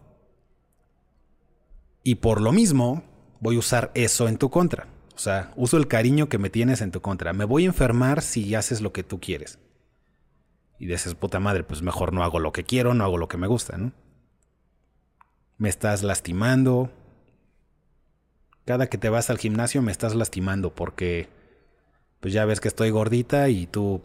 y 2.07 2.15
por 2.15 2.39
lo 2.39 2.53
mismo 2.53 3.03
voy 3.41 3.57
a 3.57 3.59
usar 3.59 3.91
eso 3.93 4.29
en 4.29 4.37
tu 4.37 4.49
contra. 4.49 4.87
O 5.13 5.19
sea, 5.19 5.51
uso 5.57 5.75
el 5.75 5.89
cariño 5.89 6.29
que 6.29 6.37
me 6.37 6.49
tienes 6.49 6.79
en 6.79 6.91
tu 6.91 7.01
contra. 7.01 7.33
Me 7.33 7.43
voy 7.43 7.63
a 7.63 7.67
enfermar 7.67 8.21
si 8.21 8.55
haces 8.55 8.79
lo 8.79 8.93
que 8.93 9.03
tú 9.03 9.19
quieres. 9.19 9.59
Y 10.79 10.85
dices, 10.85 11.15
puta 11.15 11.41
madre, 11.41 11.65
pues 11.65 11.81
mejor 11.81 12.13
no 12.13 12.23
hago 12.23 12.39
lo 12.39 12.53
que 12.53 12.63
quiero, 12.63 12.93
no 12.93 13.03
hago 13.03 13.17
lo 13.17 13.27
que 13.27 13.37
me 13.37 13.47
gusta, 13.47 13.77
¿no? 13.77 13.91
Me 15.57 15.69
estás 15.69 16.03
lastimando. 16.03 16.91
Cada 18.65 18.87
que 18.87 18.97
te 18.97 19.09
vas 19.09 19.29
al 19.29 19.37
gimnasio 19.37 19.81
me 19.81 19.91
estás 19.91 20.13
lastimando 20.13 20.73
porque 20.73 21.29
pues 22.19 22.33
ya 22.33 22.45
ves 22.45 22.59
que 22.59 22.67
estoy 22.67 22.89
gordita 22.89 23.49
y 23.49 23.67
tú 23.67 24.01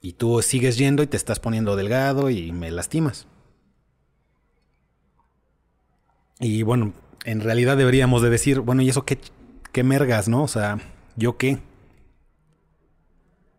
y 0.00 0.12
tú 0.12 0.40
sigues 0.42 0.78
yendo 0.78 1.02
y 1.02 1.06
te 1.06 1.16
estás 1.16 1.40
poniendo 1.40 1.76
delgado 1.76 2.30
y 2.30 2.52
me 2.52 2.70
lastimas. 2.70 3.26
Y 6.40 6.62
bueno, 6.62 6.92
en 7.24 7.40
realidad 7.40 7.76
deberíamos 7.76 8.22
de 8.22 8.30
decir, 8.30 8.60
bueno, 8.60 8.82
¿y 8.82 8.88
eso 8.88 9.04
qué, 9.04 9.18
qué 9.72 9.82
mergas, 9.82 10.28
no? 10.28 10.44
O 10.44 10.48
sea, 10.48 10.78
¿yo 11.16 11.36
qué? 11.36 11.58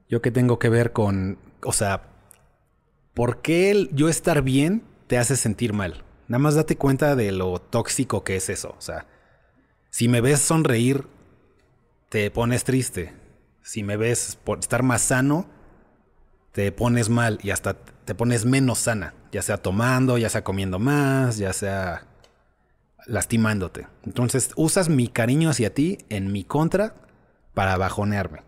¿Yo 0.08 0.22
qué 0.22 0.32
tengo 0.32 0.60
que 0.60 0.70
ver 0.70 0.94
con, 0.94 1.38
o 1.64 1.74
sea, 1.74 2.04
¿por 3.14 3.42
qué 3.42 3.90
yo 3.92 4.08
estar 4.08 4.42
bien 4.42 4.84
te 5.08 5.18
hace 5.18 5.36
sentir 5.36 5.74
mal? 5.74 6.04
Nada 6.30 6.40
más 6.40 6.54
date 6.54 6.78
cuenta 6.78 7.16
de 7.16 7.32
lo 7.32 7.60
tóxico 7.60 8.24
que 8.24 8.36
es 8.36 8.50
eso. 8.50 8.76
O 8.78 8.82
sea, 8.82 9.08
si 9.90 10.08
me 10.08 10.22
ves 10.22 10.40
sonreír, 10.40 11.08
te 12.10 12.30
pones 12.30 12.64
triste. 12.64 13.14
Si 13.64 13.82
me 13.82 13.98
ves 13.98 14.38
estar 14.60 14.84
más 14.84 15.02
sano, 15.02 15.48
te 16.52 16.72
pones 16.72 17.10
mal 17.10 17.40
y 17.42 17.50
hasta 17.50 17.74
te 17.74 18.14
pones 18.14 18.46
menos 18.46 18.78
sana. 18.78 19.16
Ya 19.32 19.42
sea 19.42 19.58
tomando, 19.58 20.20
ya 20.20 20.30
sea 20.30 20.44
comiendo 20.44 20.78
más, 20.78 21.38
ya 21.38 21.52
sea 21.52 22.06
lastimándote. 23.08 23.88
Entonces 24.06 24.52
usas 24.56 24.88
mi 24.88 25.08
cariño 25.08 25.50
hacia 25.50 25.74
ti 25.74 25.98
en 26.10 26.32
mi 26.32 26.44
contra 26.44 26.94
para 27.56 27.76
bajonearme. 27.78 28.42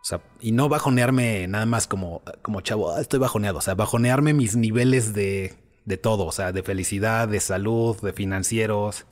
O 0.00 0.04
sea, 0.04 0.22
y 0.40 0.52
no 0.52 0.70
bajonearme 0.70 1.46
nada 1.46 1.66
más 1.66 1.86
como, 1.86 2.22
como 2.40 2.62
chavo, 2.62 2.94
ah, 2.94 3.02
estoy 3.02 3.18
bajoneado. 3.18 3.58
O 3.58 3.62
sea, 3.62 3.74
bajonearme 3.74 4.32
mis 4.32 4.56
niveles 4.56 5.12
de, 5.12 5.67
de 5.88 5.96
todo. 5.96 6.26
O 6.26 6.32
sea, 6.32 6.52
de 6.52 6.62
felicidad, 6.62 7.26
de 7.26 7.40
salud, 7.40 8.00
de 8.00 8.12
financieros, 8.12 9.06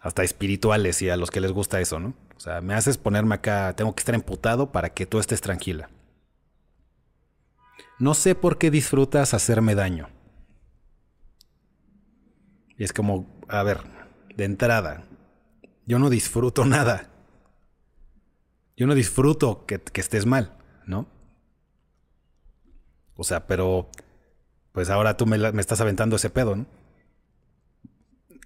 hasta 0.00 0.22
espirituales 0.22 1.00
y 1.02 1.08
a 1.08 1.16
los 1.16 1.30
que 1.30 1.40
les 1.40 1.52
gusta 1.52 1.80
eso, 1.80 1.98
¿no? 1.98 2.14
O 2.36 2.40
sea, 2.40 2.60
me 2.60 2.74
haces 2.74 2.98
ponerme 2.98 3.34
acá, 3.34 3.74
tengo 3.74 3.94
que 3.94 4.00
estar 4.00 4.14
emputado 4.14 4.70
para 4.70 4.90
que 4.90 5.06
tú 5.06 5.18
estés 5.18 5.40
tranquila. 5.40 5.88
No 7.98 8.12
sé 8.12 8.34
por 8.34 8.58
qué 8.58 8.70
disfrutas 8.70 9.32
hacerme 9.32 9.74
daño. 9.74 10.10
Y 12.76 12.84
es 12.84 12.92
como, 12.92 13.26
a 13.48 13.62
ver, 13.62 13.80
de 14.36 14.44
entrada, 14.44 15.04
yo 15.86 15.98
no 15.98 16.10
disfruto 16.10 16.64
nada. 16.66 17.08
Yo 18.76 18.86
no 18.86 18.94
disfruto 18.94 19.64
que, 19.64 19.80
estés 19.94 20.26
mal, 20.26 20.58
¿no? 20.84 21.06
O 23.14 23.24
sea, 23.24 23.46
pero 23.46 23.90
pues 24.76 24.90
ahora 24.90 25.16
tú 25.16 25.24
me, 25.24 25.38
estás 25.58 25.80
aventando 25.80 26.16
ese 26.16 26.28
pedo, 26.28 26.54
¿no? 26.54 26.66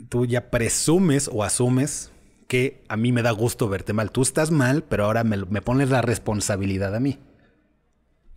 Tú 0.09 0.27
ya 0.27 0.49
presumes 0.49 1.29
o 1.33 1.43
asumes 1.43 2.13
que 2.47 2.85
a 2.87 2.97
mí 2.97 3.11
me 3.11 3.23
da 3.23 3.33
gusto 3.33 3.69
verte 3.69 3.93
mal. 3.95 4.13
Tú 4.13 4.23
estás 4.23 4.53
mal, 4.53 4.85
pero 4.85 5.07
ahora 5.07 5.25
me, 5.25 5.39
me 5.39 5.61
pones 5.61 5.91
la 5.91 6.03
responsabilidad 6.03 6.95
a 6.95 7.01
mí. 7.01 7.19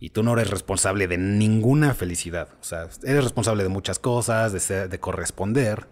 Y 0.00 0.10
tú 0.10 0.24
no 0.24 0.32
eres 0.32 0.50
responsable 0.50 1.06
de 1.06 1.18
ninguna 1.18 1.94
felicidad. 1.94 2.48
O 2.60 2.64
sea, 2.64 2.88
eres 3.04 3.22
responsable 3.22 3.62
de 3.62 3.68
muchas 3.68 4.00
cosas, 4.00 4.52
de, 4.52 4.58
ser, 4.58 4.88
de 4.88 4.98
corresponder, 4.98 5.86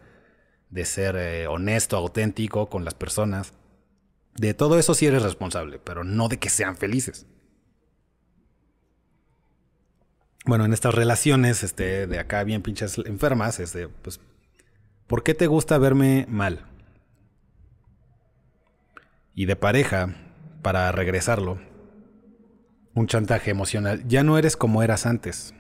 de 0.71 0.85
ser 0.85 1.15
eh, 1.15 1.47
honesto, 1.47 1.97
auténtico 1.97 2.69
con 2.69 2.85
las 2.85 2.95
personas. 2.95 3.53
De 4.35 4.55
todo 4.55 4.77
eso 4.77 4.95
sí 4.95 5.07
eres 5.07 5.23
responsable, 5.23 5.79
pero 5.79 6.03
no 6.03 6.27
de 6.27 6.41
que 6.41 6.51
sean 6.51 6.77
felices. 6.77 7.29
Bueno, 10.45 10.65
en 10.65 10.73
estas 10.73 10.95
relaciones, 10.95 11.63
este, 11.63 12.07
de 12.07 12.19
acá 12.19 12.43
bien 12.43 12.63
pinches 12.63 12.99
enfermas, 12.99 13.61
este, 13.61 13.89
pues, 13.89 14.21
¿por 15.07 15.23
qué 15.23 15.35
te 15.35 15.47
gusta 15.47 15.79
verme 15.79 16.27
mal? 16.29 16.67
Y 19.35 19.47
de 19.47 19.57
pareja, 19.57 20.15
para 20.63 20.91
regresarlo, 20.93 21.59
un 22.95 23.07
chantaje 23.07 23.51
emocional. 23.51 24.07
Ya 24.07 24.23
no 24.23 24.37
eres 24.39 24.57
como 24.57 24.83
eras 24.83 25.07
antes. 25.07 25.55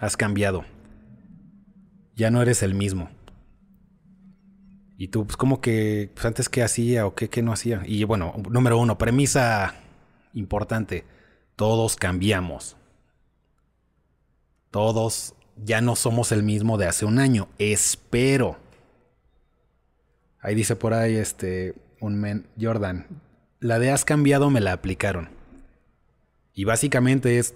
Has 0.00 0.16
cambiado. 0.16 0.64
Ya 2.16 2.30
no 2.30 2.42
eres 2.42 2.62
el 2.62 2.74
mismo. 2.74 3.10
Y 4.96 5.08
tú, 5.08 5.26
pues 5.26 5.36
como 5.36 5.60
que, 5.60 6.10
pues 6.14 6.24
antes 6.26 6.48
qué 6.48 6.62
hacía 6.62 7.06
o 7.06 7.14
qué, 7.14 7.28
qué 7.28 7.42
no 7.42 7.52
hacía. 7.52 7.82
Y 7.86 8.04
bueno, 8.04 8.34
número 8.50 8.78
uno, 8.78 8.98
premisa 8.98 9.74
importante. 10.32 11.04
Todos 11.56 11.96
cambiamos. 11.96 12.76
Todos 14.72 15.34
ya 15.62 15.82
no 15.82 15.96
somos 15.96 16.32
el 16.32 16.42
mismo 16.42 16.78
de 16.78 16.86
hace 16.86 17.04
un 17.04 17.18
año. 17.18 17.48
Espero. 17.58 18.56
Ahí 20.40 20.54
dice 20.54 20.74
por 20.74 20.94
ahí 20.94 21.14
este, 21.14 21.74
un 22.00 22.18
men, 22.18 22.48
Jordan. 22.60 23.06
La 23.60 23.78
de 23.78 23.92
has 23.92 24.06
cambiado 24.06 24.48
me 24.48 24.62
la 24.62 24.72
aplicaron. 24.72 25.28
Y 26.54 26.64
básicamente 26.64 27.38
es, 27.38 27.54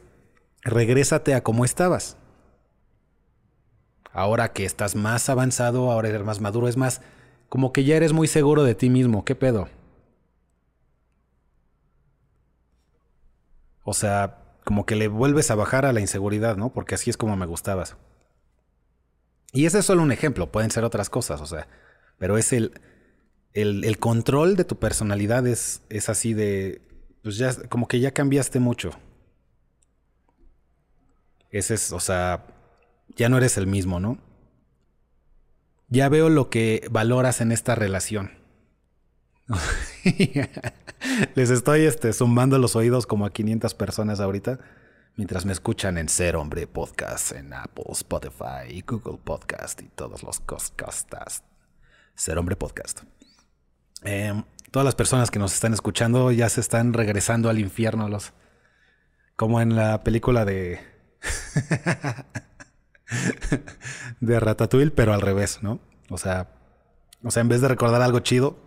regrésate 0.63 1.35
a 1.35 1.43
como 1.43 1.65
estabas. 1.65 2.19
Ahora 4.13 4.53
que 4.53 4.67
estás 4.67 4.95
más 4.95 5.31
avanzado, 5.31 5.91
ahora 5.91 6.11
eres 6.11 6.23
más 6.23 6.43
maduro, 6.43 6.69
es 6.69 6.77
más, 6.77 7.01
como 7.49 7.73
que 7.73 7.85
ya 7.85 7.97
eres 7.97 8.13
muy 8.13 8.29
seguro 8.29 8.63
de 8.63 8.75
ti 8.75 8.91
mismo, 8.91 9.25
¿qué 9.25 9.35
pedo? 9.35 9.69
O 13.85 13.95
sea, 13.95 14.46
como 14.67 14.85
que 14.85 14.97
le 14.97 15.07
vuelves 15.07 15.53
a 15.53 15.55
bajar 15.55 15.87
a 15.87 15.93
la 15.93 16.01
inseguridad, 16.01 16.57
¿no? 16.57 16.73
Porque 16.73 16.97
así 16.97 17.09
es 17.09 17.17
como 17.17 17.37
me 17.37 17.47
gustabas. 17.47 17.97
Y 19.53 19.65
ese 19.65 19.79
es 19.79 19.85
solo 19.85 20.03
un 20.03 20.11
ejemplo, 20.11 20.51
pueden 20.51 20.73
ser 20.73 20.83
otras 20.83 21.09
cosas, 21.09 21.41
o 21.41 21.47
sea, 21.47 21.69
pero 22.19 22.37
es 22.37 22.53
el, 22.53 22.81
el, 23.53 23.85
el 23.85 23.99
control 24.01 24.57
de 24.57 24.65
tu 24.65 24.77
personalidad 24.77 25.47
es, 25.47 25.83
es 25.89 26.09
así 26.09 26.35
de, 26.35 26.83
pues 27.23 27.37
ya, 27.37 27.55
como 27.69 27.87
que 27.87 28.01
ya 28.01 28.11
cambiaste 28.11 28.59
mucho. 28.59 28.91
Ese 31.51 31.75
es, 31.75 31.93
o 31.93 32.01
sea, 32.01 32.49
ya 33.15 33.29
no 33.29 33.37
eres 33.37 33.59
el 33.59 33.69
mismo, 33.69 34.01
¿no? 34.01 34.19
Ya 35.89 36.09
veo 36.09 36.29
lo 36.29 36.51
que 36.51 36.89
valoras 36.91 37.41
en 37.41 37.53
esta 37.53 37.77
relación. 37.77 38.33
Les 41.35 41.51
estoy 41.51 41.83
este, 41.83 42.13
zumbando 42.13 42.59
los 42.59 42.75
oídos 42.75 43.07
como 43.07 43.27
a 43.27 43.33
500 43.33 43.75
personas 43.75 44.21
ahorita, 44.21 44.59
mientras 45.17 45.47
me 45.47 45.53
escuchan 45.53 45.99
en 45.99 46.09
Ser 46.09 46.37
Hombre 46.37 46.67
Podcast, 46.67 47.33
en 47.33 47.53
Apple, 47.53 47.85
Spotify, 47.91 48.83
Google 48.87 49.19
Podcast 49.23 49.81
y 49.83 49.89
todos 49.89 50.23
los 50.23 50.41
podcasts. 50.41 51.43
Ser 52.15 52.39
Hombre 52.39 52.57
Podcast. 52.57 53.03
Eh, 54.03 54.43
todas 54.71 54.85
las 54.85 54.95
personas 54.95 55.31
que 55.31 55.39
nos 55.39 55.55
están 55.55 55.75
escuchando 55.75 56.33
ya 56.33 56.49
se 56.49 56.61
están 56.61 56.93
regresando 56.93 57.49
al 57.49 57.59
infierno, 57.59 58.09
los 58.09 58.33
como 59.37 59.61
en 59.61 59.77
la 59.77 60.03
película 60.03 60.45
de 60.45 60.81
de 64.21 64.41
Ratatouille, 64.41 64.91
pero 64.91 65.13
al 65.13 65.21
revés, 65.21 65.63
¿no? 65.63 65.81
O 66.11 66.19
sea, 66.19 66.51
o 67.23 67.31
sea, 67.31 67.43
en 67.43 67.49
vez 67.49 67.61
de 67.61 67.69
recordar 67.69 68.03
algo 68.03 68.21
chido, 68.21 68.66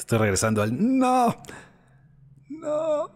estoy 0.00 0.18
regresando 0.18 0.62
al 0.62 0.72
no. 0.98 1.42
No, 2.48 3.08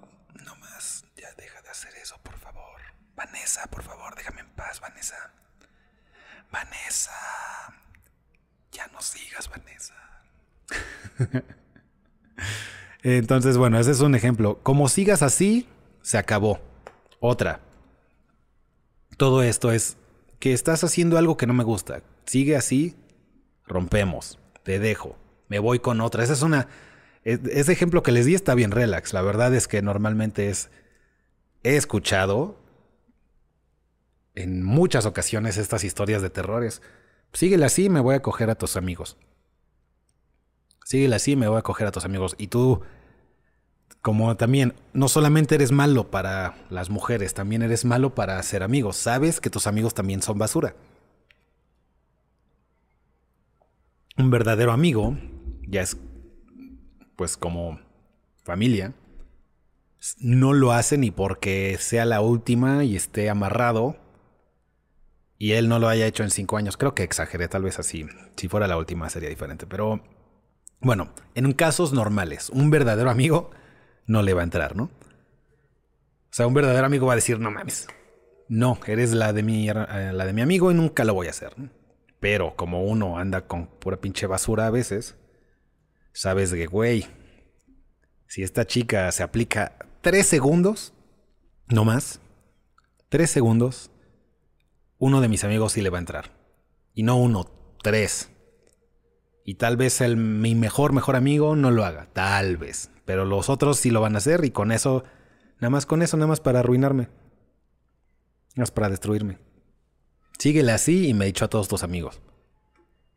no 0.44 0.56
más. 0.56 1.04
Ya 1.16 1.28
deja 1.36 1.60
de 1.62 1.68
hacer 1.68 1.94
eso, 1.96 2.16
por 2.22 2.38
favor. 2.38 2.80
Vanessa, 3.16 3.66
por 3.68 3.82
favor, 3.82 4.14
déjame 4.14 4.42
en 4.42 4.50
paz, 4.50 4.80
Vanessa. 4.80 5.32
Vanessa. 6.50 7.12
Ya 8.70 8.86
no 8.88 9.00
sigas, 9.00 9.48
Vanessa. 9.48 9.94
Entonces, 13.02 13.56
bueno, 13.56 13.78
ese 13.78 13.90
es 13.90 14.00
un 14.00 14.14
ejemplo. 14.14 14.62
Como 14.62 14.88
sigas 14.88 15.22
así, 15.22 15.68
se 16.02 16.18
acabó. 16.18 16.60
Otra. 17.20 17.60
Todo 19.16 19.42
esto 19.42 19.72
es 19.72 19.96
que 20.38 20.52
estás 20.52 20.84
haciendo 20.84 21.18
algo 21.18 21.36
que 21.36 21.46
no 21.46 21.54
me 21.54 21.64
gusta. 21.64 22.02
Sigue 22.26 22.56
así, 22.56 22.96
rompemos. 23.66 24.38
Te 24.62 24.78
dejo. 24.78 25.16
Me 25.54 25.60
voy 25.60 25.78
con 25.78 26.00
otra. 26.00 26.24
Esa 26.24 26.32
es 26.32 26.42
una. 26.42 26.66
Ese 27.22 27.70
ejemplo 27.70 28.02
que 28.02 28.10
les 28.10 28.26
di 28.26 28.34
está 28.34 28.56
bien 28.56 28.72
relax. 28.72 29.12
La 29.12 29.22
verdad 29.22 29.54
es 29.54 29.68
que 29.68 29.82
normalmente 29.82 30.48
es. 30.50 30.68
He 31.62 31.76
escuchado 31.76 32.58
en 34.34 34.64
muchas 34.64 35.06
ocasiones 35.06 35.56
estas 35.56 35.84
historias 35.84 36.22
de 36.22 36.30
terrores. 36.30 36.82
Síguele 37.32 37.66
así, 37.66 37.88
me 37.88 38.00
voy 38.00 38.16
a 38.16 38.20
coger 38.20 38.50
a 38.50 38.56
tus 38.56 38.76
amigos. 38.76 39.16
Síguele 40.84 41.14
así, 41.14 41.36
me 41.36 41.46
voy 41.46 41.58
a 41.58 41.62
coger 41.62 41.86
a 41.86 41.92
tus 41.92 42.04
amigos. 42.04 42.34
Y 42.36 42.48
tú, 42.48 42.80
como 44.02 44.36
también, 44.36 44.74
no 44.92 45.06
solamente 45.06 45.54
eres 45.54 45.70
malo 45.70 46.10
para 46.10 46.56
las 46.68 46.90
mujeres, 46.90 47.32
también 47.32 47.62
eres 47.62 47.84
malo 47.84 48.16
para 48.16 48.42
ser 48.42 48.64
amigos. 48.64 48.96
Sabes 48.96 49.40
que 49.40 49.50
tus 49.50 49.68
amigos 49.68 49.94
también 49.94 50.20
son 50.20 50.36
basura. 50.36 50.74
Un 54.18 54.32
verdadero 54.32 54.72
amigo 54.72 55.16
ya 55.74 55.82
es, 55.82 55.96
pues, 57.16 57.36
como 57.36 57.80
familia. 58.42 58.94
No 60.18 60.52
lo 60.52 60.72
hace 60.72 60.98
ni 60.98 61.10
porque 61.10 61.76
sea 61.78 62.04
la 62.04 62.20
última 62.20 62.84
y 62.84 62.96
esté 62.96 63.30
amarrado 63.30 63.96
y 65.38 65.52
él 65.52 65.68
no 65.68 65.78
lo 65.78 65.88
haya 65.88 66.06
hecho 66.06 66.22
en 66.22 66.30
cinco 66.30 66.56
años. 66.56 66.76
Creo 66.76 66.94
que 66.94 67.02
exageré, 67.02 67.48
tal 67.48 67.62
vez 67.62 67.78
así. 67.78 68.06
Si 68.36 68.48
fuera 68.48 68.68
la 68.68 68.76
última 68.76 69.10
sería 69.10 69.28
diferente, 69.28 69.66
pero 69.66 70.02
bueno, 70.80 71.10
en 71.34 71.52
casos 71.52 71.92
normales, 71.92 72.50
un 72.50 72.70
verdadero 72.70 73.10
amigo 73.10 73.50
no 74.06 74.22
le 74.22 74.34
va 74.34 74.42
a 74.42 74.44
entrar, 74.44 74.76
¿no? 74.76 74.84
O 74.84 74.90
sea, 76.30 76.46
un 76.46 76.54
verdadero 76.54 76.86
amigo 76.86 77.06
va 77.06 77.12
a 77.14 77.16
decir, 77.16 77.38
no 77.40 77.50
mames, 77.50 77.88
no, 78.48 78.78
eres 78.86 79.12
la 79.12 79.32
de 79.32 79.42
mi, 79.42 79.68
eh, 79.68 79.74
la 80.12 80.26
de 80.26 80.32
mi 80.32 80.42
amigo 80.42 80.70
y 80.70 80.74
nunca 80.74 81.04
lo 81.04 81.14
voy 81.14 81.28
a 81.28 81.30
hacer. 81.30 81.54
Pero 82.20 82.56
como 82.56 82.82
uno 82.84 83.18
anda 83.18 83.46
con 83.46 83.66
pura 83.66 83.98
pinche 83.98 84.26
basura 84.26 84.66
a 84.66 84.70
veces, 84.70 85.16
sabes 86.14 86.52
que, 86.52 86.66
güey, 86.66 87.06
si 88.26 88.42
esta 88.42 88.66
chica 88.66 89.12
se 89.12 89.22
aplica 89.22 89.76
tres 90.00 90.26
segundos, 90.26 90.94
no 91.68 91.84
más, 91.84 92.20
tres 93.10 93.30
segundos, 93.30 93.90
uno 94.98 95.20
de 95.20 95.28
mis 95.28 95.44
amigos 95.44 95.72
sí 95.72 95.82
le 95.82 95.90
va 95.90 95.98
a 95.98 96.00
entrar. 96.00 96.30
Y 96.94 97.02
no 97.02 97.16
uno, 97.16 97.50
tres. 97.82 98.30
Y 99.44 99.56
tal 99.56 99.76
vez 99.76 100.00
el, 100.00 100.16
mi 100.16 100.54
mejor, 100.54 100.92
mejor 100.92 101.16
amigo 101.16 101.56
no 101.56 101.70
lo 101.70 101.84
haga. 101.84 102.08
Tal 102.12 102.56
vez. 102.56 102.90
Pero 103.04 103.24
los 103.24 103.50
otros 103.50 103.78
sí 103.78 103.90
lo 103.90 104.00
van 104.00 104.14
a 104.14 104.18
hacer 104.18 104.44
y 104.44 104.50
con 104.50 104.72
eso, 104.72 105.04
nada 105.56 105.70
más 105.70 105.84
con 105.84 106.00
eso, 106.00 106.16
nada 106.16 106.28
más 106.28 106.40
para 106.40 106.60
arruinarme. 106.60 107.08
Nada 108.54 108.62
más 108.62 108.70
para 108.70 108.88
destruirme. 108.88 109.38
Síguele 110.38 110.72
así 110.72 111.08
y 111.08 111.14
me 111.14 111.24
he 111.24 111.26
dicho 111.26 111.44
a 111.44 111.48
todos 111.48 111.68
tus 111.68 111.82
amigos. 111.82 112.22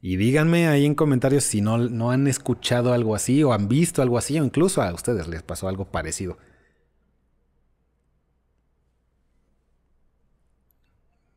Y 0.02 0.18
díganme 0.18 0.68
ahí 0.68 0.86
en 0.86 0.96
comentarios 0.96 1.44
si 1.44 1.62
no, 1.62 1.78
no 1.78 2.12
han 2.12 2.28
escuchado 2.28 2.94
algo 2.94 3.16
así 3.16 3.44
o 3.44 3.54
han 3.54 3.68
visto 3.68 4.02
algo 4.02 4.18
así 4.18 4.40
o 4.40 4.44
incluso 4.44 4.82
a 4.82 4.94
ustedes 4.94 5.28
les 5.28 5.44
pasó 5.44 5.68
algo 5.68 5.86
parecido. 5.86 6.38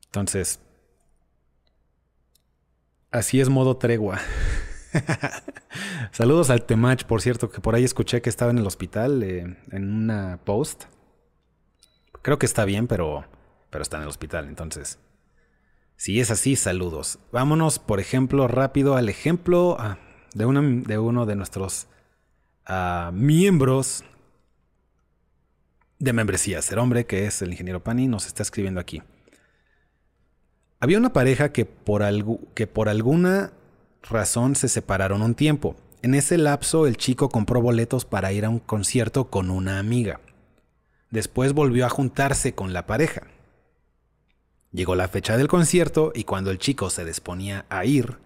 Entonces, 0.06 0.60
así 3.10 3.40
es 3.40 3.48
modo 3.48 3.76
tregua. 3.76 4.18
Saludos 6.12 6.50
al 6.50 6.64
Temach, 6.64 7.04
por 7.04 7.22
cierto, 7.22 7.50
que 7.50 7.60
por 7.60 7.74
ahí 7.74 7.84
escuché 7.84 8.20
que 8.20 8.28
estaba 8.28 8.50
en 8.50 8.58
el 8.58 8.66
hospital 8.66 9.22
eh, 9.22 9.56
en 9.70 9.94
una 9.94 10.40
post. 10.44 10.84
Creo 12.22 12.38
que 12.38 12.46
está 12.46 12.64
bien, 12.64 12.88
pero, 12.88 13.24
pero 13.70 13.82
está 13.82 13.96
en 13.98 14.02
el 14.02 14.08
hospital, 14.08 14.48
entonces. 14.48 14.98
Si 16.00 16.18
es 16.18 16.30
así, 16.30 16.56
saludos. 16.56 17.18
Vámonos, 17.30 17.78
por 17.78 18.00
ejemplo, 18.00 18.48
rápido 18.48 18.96
al 18.96 19.10
ejemplo 19.10 19.76
ah, 19.78 19.98
de, 20.32 20.46
uno 20.46 21.26
de 21.26 21.36
nuestros 21.36 21.88
ah, 22.64 23.10
miembros 23.12 24.02
de 25.98 26.14
membresía, 26.14 26.62
ser 26.62 26.78
hombre, 26.78 27.04
que 27.04 27.26
es 27.26 27.42
el 27.42 27.50
ingeniero 27.50 27.84
Pani, 27.84 28.08
nos 28.08 28.26
está 28.26 28.42
escribiendo 28.42 28.80
aquí. 28.80 29.02
Había 30.78 30.96
una 30.96 31.12
pareja 31.12 31.52
que 31.52 31.66
por, 31.66 32.02
que 32.54 32.66
por 32.66 32.88
alguna 32.88 33.52
razón 34.02 34.56
se 34.56 34.68
separaron 34.68 35.20
un 35.20 35.34
tiempo. 35.34 35.76
En 36.00 36.14
ese 36.14 36.38
lapso 36.38 36.86
el 36.86 36.96
chico 36.96 37.28
compró 37.28 37.60
boletos 37.60 38.06
para 38.06 38.32
ir 38.32 38.46
a 38.46 38.48
un 38.48 38.60
concierto 38.60 39.28
con 39.28 39.50
una 39.50 39.78
amiga. 39.78 40.18
Después 41.10 41.52
volvió 41.52 41.84
a 41.84 41.90
juntarse 41.90 42.54
con 42.54 42.72
la 42.72 42.86
pareja. 42.86 43.24
Llegó 44.72 44.94
la 44.94 45.08
fecha 45.08 45.36
del 45.36 45.48
concierto 45.48 46.12
y 46.14 46.24
cuando 46.24 46.50
el 46.50 46.58
chico 46.58 46.90
se 46.90 47.04
disponía 47.04 47.66
a 47.68 47.84
ir 47.84 48.18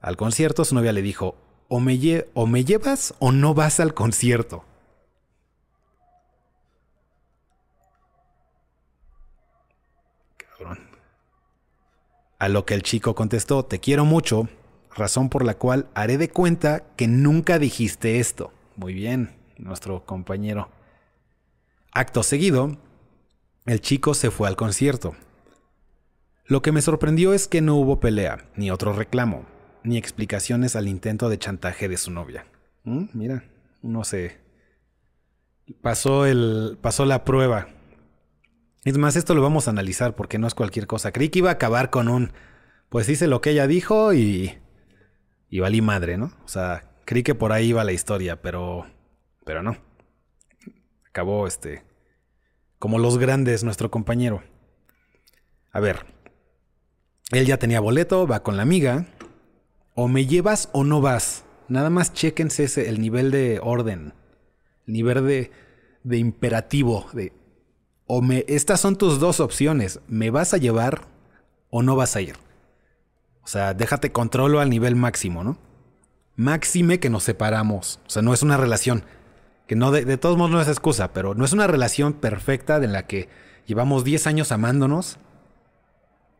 al 0.00 0.16
concierto, 0.16 0.64
su 0.64 0.74
novia 0.74 0.92
le 0.92 1.02
dijo, 1.02 1.36
o 1.68 1.80
me, 1.80 2.24
o 2.34 2.46
me 2.46 2.64
llevas 2.64 3.14
o 3.18 3.32
no 3.32 3.54
vas 3.54 3.80
al 3.80 3.94
concierto. 3.94 4.64
Cabrón. 10.36 10.78
A 12.38 12.48
lo 12.48 12.64
que 12.64 12.74
el 12.74 12.82
chico 12.82 13.14
contestó, 13.14 13.64
te 13.64 13.80
quiero 13.80 14.04
mucho, 14.04 14.48
razón 14.94 15.28
por 15.30 15.44
la 15.44 15.54
cual 15.54 15.88
haré 15.94 16.16
de 16.16 16.30
cuenta 16.30 16.84
que 16.96 17.08
nunca 17.08 17.58
dijiste 17.58 18.20
esto. 18.20 18.52
Muy 18.76 18.94
bien, 18.94 19.34
nuestro 19.56 20.04
compañero. 20.06 20.70
Acto 21.90 22.22
seguido, 22.22 22.76
el 23.66 23.80
chico 23.80 24.14
se 24.14 24.30
fue 24.30 24.46
al 24.46 24.54
concierto. 24.54 25.16
Lo 26.48 26.62
que 26.62 26.72
me 26.72 26.82
sorprendió 26.82 27.32
es 27.34 27.46
que 27.46 27.60
no 27.60 27.76
hubo 27.76 28.00
pelea, 28.00 28.48
ni 28.56 28.70
otro 28.70 28.92
reclamo, 28.92 29.46
ni 29.84 29.96
explicaciones 29.96 30.74
al 30.74 30.88
intento 30.88 31.28
de 31.28 31.38
chantaje 31.38 31.88
de 31.88 31.96
su 31.96 32.10
novia. 32.10 32.46
Mm, 32.84 33.04
mira, 33.12 33.44
no 33.82 34.02
sé. 34.02 34.38
Pasó 35.82 36.26
el. 36.26 36.78
pasó 36.80 37.04
la 37.04 37.24
prueba. 37.24 37.68
Es 38.84 38.98
más, 38.98 39.16
esto 39.16 39.34
lo 39.34 39.42
vamos 39.42 39.68
a 39.68 39.70
analizar 39.70 40.16
porque 40.16 40.38
no 40.38 40.46
es 40.46 40.54
cualquier 40.54 40.86
cosa. 40.86 41.12
Creí 41.12 41.28
que 41.28 41.40
iba 41.40 41.50
a 41.50 41.54
acabar 41.54 41.90
con 41.90 42.08
un. 42.08 42.32
Pues 42.88 43.08
hice 43.08 43.26
lo 43.26 43.42
que 43.42 43.50
ella 43.50 43.66
dijo 43.66 44.14
y 44.14 44.58
y 45.50 45.60
valí 45.60 45.80
madre, 45.80 46.18
¿no? 46.18 46.32
O 46.44 46.48
sea, 46.48 46.90
creí 47.04 47.22
que 47.22 47.34
por 47.34 47.52
ahí 47.52 47.68
iba 47.68 47.84
la 47.84 47.92
historia, 47.92 48.40
pero, 48.42 48.86
pero 49.44 49.62
no. 49.62 49.76
Acabó 51.08 51.46
este, 51.46 51.84
como 52.78 52.98
los 52.98 53.18
grandes, 53.18 53.64
nuestro 53.64 53.90
compañero. 53.90 54.42
A 55.72 55.80
ver, 55.80 56.06
él 57.30 57.46
ya 57.46 57.58
tenía 57.58 57.80
boleto, 57.80 58.26
va 58.26 58.42
con 58.42 58.56
la 58.56 58.62
amiga. 58.62 59.06
O 59.94 60.08
me 60.08 60.26
llevas 60.26 60.68
o 60.72 60.84
no 60.84 61.00
vas. 61.00 61.44
Nada 61.68 61.90
más 61.90 62.12
chequense 62.12 62.64
ese, 62.64 62.88
el 62.88 63.00
nivel 63.00 63.30
de 63.30 63.60
orden, 63.62 64.14
el 64.86 64.92
nivel 64.94 65.26
de, 65.26 65.50
de 66.02 66.18
imperativo, 66.18 67.06
de 67.12 67.32
o 68.08 68.22
me, 68.22 68.44
estas 68.48 68.80
son 68.80 68.96
tus 68.96 69.20
dos 69.20 69.38
opciones, 69.38 70.00
me 70.08 70.30
vas 70.30 70.54
a 70.54 70.56
llevar 70.56 71.02
o 71.68 71.82
no 71.82 71.94
vas 71.94 72.16
a 72.16 72.22
ir. 72.22 72.36
O 73.42 73.46
sea, 73.46 73.74
déjate 73.74 74.12
controlo 74.12 74.60
al 74.60 74.70
nivel 74.70 74.96
máximo, 74.96 75.44
¿no? 75.44 75.58
Máxime 76.34 77.00
que 77.00 77.10
nos 77.10 77.24
separamos. 77.24 78.00
O 78.06 78.10
sea, 78.10 78.22
no 78.22 78.32
es 78.32 78.42
una 78.42 78.56
relación. 78.56 79.04
Que 79.66 79.76
no, 79.76 79.90
de, 79.90 80.16
todos 80.16 80.38
modos 80.38 80.50
no 80.50 80.60
es 80.60 80.68
excusa, 80.68 81.12
pero 81.12 81.34
no 81.34 81.44
es 81.44 81.52
una 81.52 81.66
relación 81.66 82.14
perfecta 82.14 82.76
en 82.76 82.92
la 82.92 83.06
que 83.06 83.28
llevamos 83.66 84.04
10 84.04 84.26
años 84.26 84.52
amándonos 84.52 85.18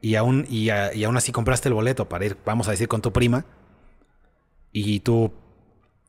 y 0.01 0.15
aún, 0.15 0.47
y, 0.49 0.71
aún 0.71 1.17
así 1.17 1.33
compraste 1.33 1.69
el 1.69 1.75
boleto 1.75 2.09
para 2.09 2.27
ir, 2.27 2.37
vamos 2.45 2.69
a 2.69 2.71
decir, 2.71 2.89
con 2.89 3.03
tu 3.03 3.13
prima. 3.13 3.45
Y 4.73 5.01
tú 5.01 5.33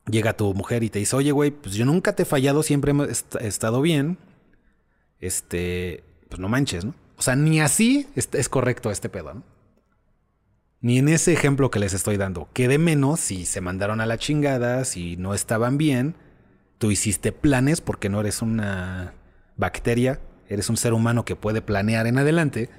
llega 0.06 0.36
tu 0.36 0.54
mujer 0.54 0.82
y 0.82 0.90
te 0.90 0.98
dice, 0.98 1.16
oye, 1.16 1.32
güey, 1.32 1.50
pues 1.50 1.74
yo 1.74 1.84
nunca 1.84 2.14
te 2.14 2.22
he 2.22 2.26
fallado, 2.26 2.62
siempre 2.62 2.92
he 3.40 3.46
estado 3.46 3.80
bien. 3.80 4.18
Este, 5.18 6.04
pues 6.28 6.40
no 6.40 6.48
manches, 6.48 6.84
¿no? 6.84 6.94
O 7.16 7.22
sea, 7.22 7.36
ni 7.36 7.60
así 7.60 8.06
es, 8.16 8.28
es 8.32 8.48
correcto 8.48 8.90
este 8.90 9.08
pedo, 9.08 9.34
¿no? 9.34 9.42
Ni 10.80 10.98
en 10.98 11.08
ese 11.08 11.32
ejemplo 11.32 11.70
que 11.70 11.78
les 11.78 11.92
estoy 11.92 12.16
dando. 12.16 12.48
Quede 12.54 12.78
menos 12.78 13.20
si 13.20 13.44
se 13.44 13.60
mandaron 13.60 14.00
a 14.00 14.06
la 14.06 14.16
chingada, 14.16 14.84
si 14.86 15.16
no 15.16 15.34
estaban 15.34 15.76
bien. 15.76 16.14
Tú 16.78 16.90
hiciste 16.90 17.32
planes 17.32 17.82
porque 17.82 18.08
no 18.08 18.20
eres 18.20 18.40
una 18.40 19.12
bacteria, 19.58 20.20
eres 20.48 20.70
un 20.70 20.78
ser 20.78 20.94
humano 20.94 21.26
que 21.26 21.36
puede 21.36 21.60
planear 21.60 22.06
en 22.06 22.16
adelante. 22.16 22.70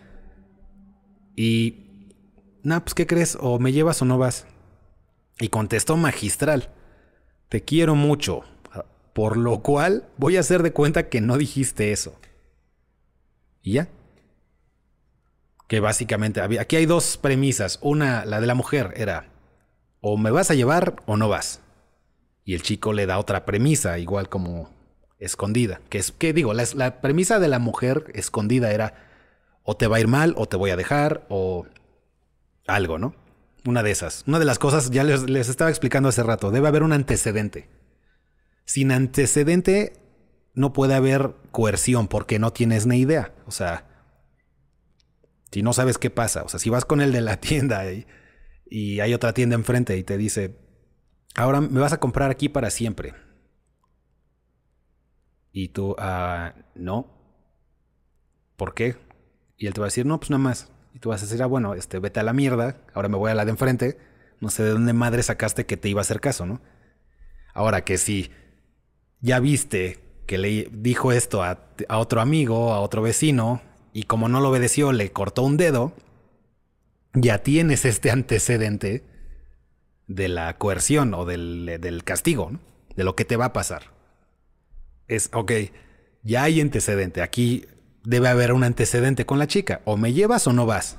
Y, 1.36 2.13
nah, 2.63 2.80
pues 2.80 2.94
¿qué 2.94 3.08
crees? 3.08 3.38
O 3.39 3.60
me 3.60 3.72
llevas 3.72 4.02
o 4.02 4.06
no 4.06 4.17
vas. 4.17 4.46
Y 5.39 5.50
contestó 5.50 5.98
magistral. 5.98 6.70
Te 7.50 7.63
quiero 7.63 7.96
mucho. 7.96 8.44
Por 9.13 9.38
lo 9.38 9.62
cual 9.62 10.08
voy 10.17 10.38
a 10.38 10.39
hacer 10.39 10.63
de 10.63 10.72
cuenta 10.72 11.10
que 11.10 11.22
no 11.22 11.38
dijiste 11.38 11.91
eso. 11.91 12.20
Y 13.62 13.74
ya 13.74 13.89
que 15.72 15.80
básicamente 15.80 16.41
había, 16.41 16.60
aquí 16.60 16.76
hay 16.76 16.86
dos 16.86 17.15
premisas. 17.15 17.80
Una, 17.82 18.26
la 18.26 18.41
de 18.41 18.46
la 18.46 18.56
mujer, 18.56 18.94
era 18.98 19.30
o 20.02 20.17
me 20.17 20.30
vas 20.30 20.52
a 20.52 20.54
llevar 20.54 21.02
o 21.06 21.15
no 21.15 21.30
vas. 21.30 21.62
Y 22.44 22.56
el 22.56 22.62
chico 22.62 22.91
le 22.91 23.06
da 23.06 23.17
otra 23.17 23.46
premisa, 23.46 23.98
igual 23.98 24.28
como 24.28 24.70
escondida. 25.17 25.80
Que 25.88 26.00
es, 26.00 26.12
¿qué 26.12 26.34
digo? 26.34 26.54
La, 26.54 27.00
premisa 27.00 27.39
de 27.39 27.48
la 27.48 27.60
mujer 27.60 28.12
escondida 28.15 28.74
era 28.74 29.11
o 29.63 29.76
te 29.76 29.88
va 29.88 29.97
a 29.97 30.00
ir 30.00 30.08
mal, 30.08 30.34
o 30.38 30.47
te 30.47 30.58
voy 30.58 30.71
a 30.71 30.76
dejar, 30.76 31.26
o 31.30 31.65
algo, 32.67 32.97
¿no? 32.97 33.15
Una 33.65 33.84
de 33.84 33.91
esas. 33.91 34.24
Una 34.28 34.39
de 34.39 34.45
las 34.45 34.60
cosas, 34.60 34.89
ya 34.91 35.04
les, 35.04 35.30
les 35.30 35.50
estaba 35.50 35.69
explicando 35.69 36.10
hace 36.10 36.24
rato, 36.24 36.52
debe 36.52 36.67
haber 36.67 36.84
un 36.84 36.93
antecedente. 36.93 37.69
Sin 38.65 38.91
antecedente 38.91 39.93
no 40.54 40.74
puede 40.74 40.95
haber 40.95 41.36
coerción 41.52 42.08
porque 42.08 42.39
no 42.39 42.52
tienes 42.52 42.86
ni 42.86 42.97
idea. 42.97 43.34
O 43.45 43.52
sea, 43.52 43.86
si 45.52 45.62
no 45.62 45.74
sabes 45.74 45.97
qué 45.97 46.10
pasa, 46.10 46.43
o 46.43 46.50
sea, 46.50 46.60
si 46.60 46.69
vas 46.69 46.86
con 46.86 47.02
el 47.02 47.12
de 47.12 47.21
la 47.21 47.38
tienda 47.41 47.84
y, 47.91 48.06
hay 49.02 49.13
otra 49.13 49.34
tienda 49.34 49.56
enfrente 49.56 49.97
y 49.97 50.04
te 50.04 50.17
dice, 50.17 50.58
ahora 51.36 51.60
me 51.60 51.82
vas 51.82 51.91
a 51.91 52.00
comprar 52.00 52.32
aquí 52.32 52.47
para 52.47 52.69
siempre. 52.69 53.13
Y 55.52 55.69
tú, 55.69 55.93
ah, 56.00 56.56
no. 56.74 57.12
¿Por 58.56 58.74
qué? 58.74 58.95
Y 59.62 59.67
él 59.67 59.76
te 59.76 59.80
va 59.80 59.86
a 59.86 59.89
decir, 59.89 60.08
no, 60.08 60.19
pues 60.19 60.32
nada 60.32 60.41
más. 60.41 60.71
Y 60.91 60.97
tú 60.97 61.10
vas 61.10 61.21
a 61.21 61.26
decir, 61.28 61.43
ah, 61.43 61.45
bueno, 61.45 61.76
este, 61.76 62.00
vete 62.00 62.19
a 62.19 62.24
la 62.24 62.34
mierda, 62.34 62.78
ahora 62.95 63.10
me 63.10 63.17
voy 63.17 63.30
a 63.30 63.36
la 63.36 63.45
de 63.45 63.52
enfrente. 63.52 64.00
No 64.39 64.50
sé 64.50 64.63
de 64.63 64.71
dónde 64.71 64.91
madre 64.91 65.21
sacaste 65.21 65.67
que 65.67 65.78
te 65.78 65.88
iba 65.88 66.02
a 66.02 66.02
hacer 66.02 66.19
caso, 66.19 66.47
¿no? 66.47 66.62
Ahora 67.54 67.84
que 67.84 68.00
si 68.00 68.32
ya 69.19 69.39
viste 69.39 70.00
que 70.26 70.39
le 70.39 70.67
dijo 70.71 71.12
esto 71.12 71.43
a, 71.43 71.60
otro 71.89 72.21
amigo, 72.21 72.74
a 72.74 72.80
otro 72.80 73.04
vecino, 73.04 73.62
y 73.93 74.04
como 74.04 74.30
no 74.30 74.41
lo 74.41 74.50
obedeció, 74.50 74.93
le 74.93 75.12
cortó 75.12 75.43
un 75.43 75.58
dedo, 75.58 75.93
ya 77.13 77.43
tienes 77.43 77.86
este 77.86 78.10
antecedente 78.10 79.04
de 80.08 80.28
la 80.28 80.58
coerción 80.58 81.13
o 81.13 81.26
del, 81.26 82.02
castigo, 82.04 82.54
de 82.95 83.04
lo 83.04 83.15
que 83.15 83.26
te 83.26 83.38
va 83.38 83.45
a 83.45 83.54
pasar. 83.54 83.91
Es, 85.08 85.30
ok, 85.34 85.52
ya 86.24 86.41
hay 86.41 86.62
antecedente, 86.62 87.21
aquí 87.21 87.67
debe 88.04 88.30
haber 88.30 88.54
un 88.54 88.64
antecedente 88.64 89.26
con 89.26 89.40
la 89.40 89.48
chica, 89.48 89.82
o 89.86 89.98
me 89.98 90.14
llevas 90.14 90.48
o 90.48 90.54
no 90.54 90.66
vas. 90.66 90.98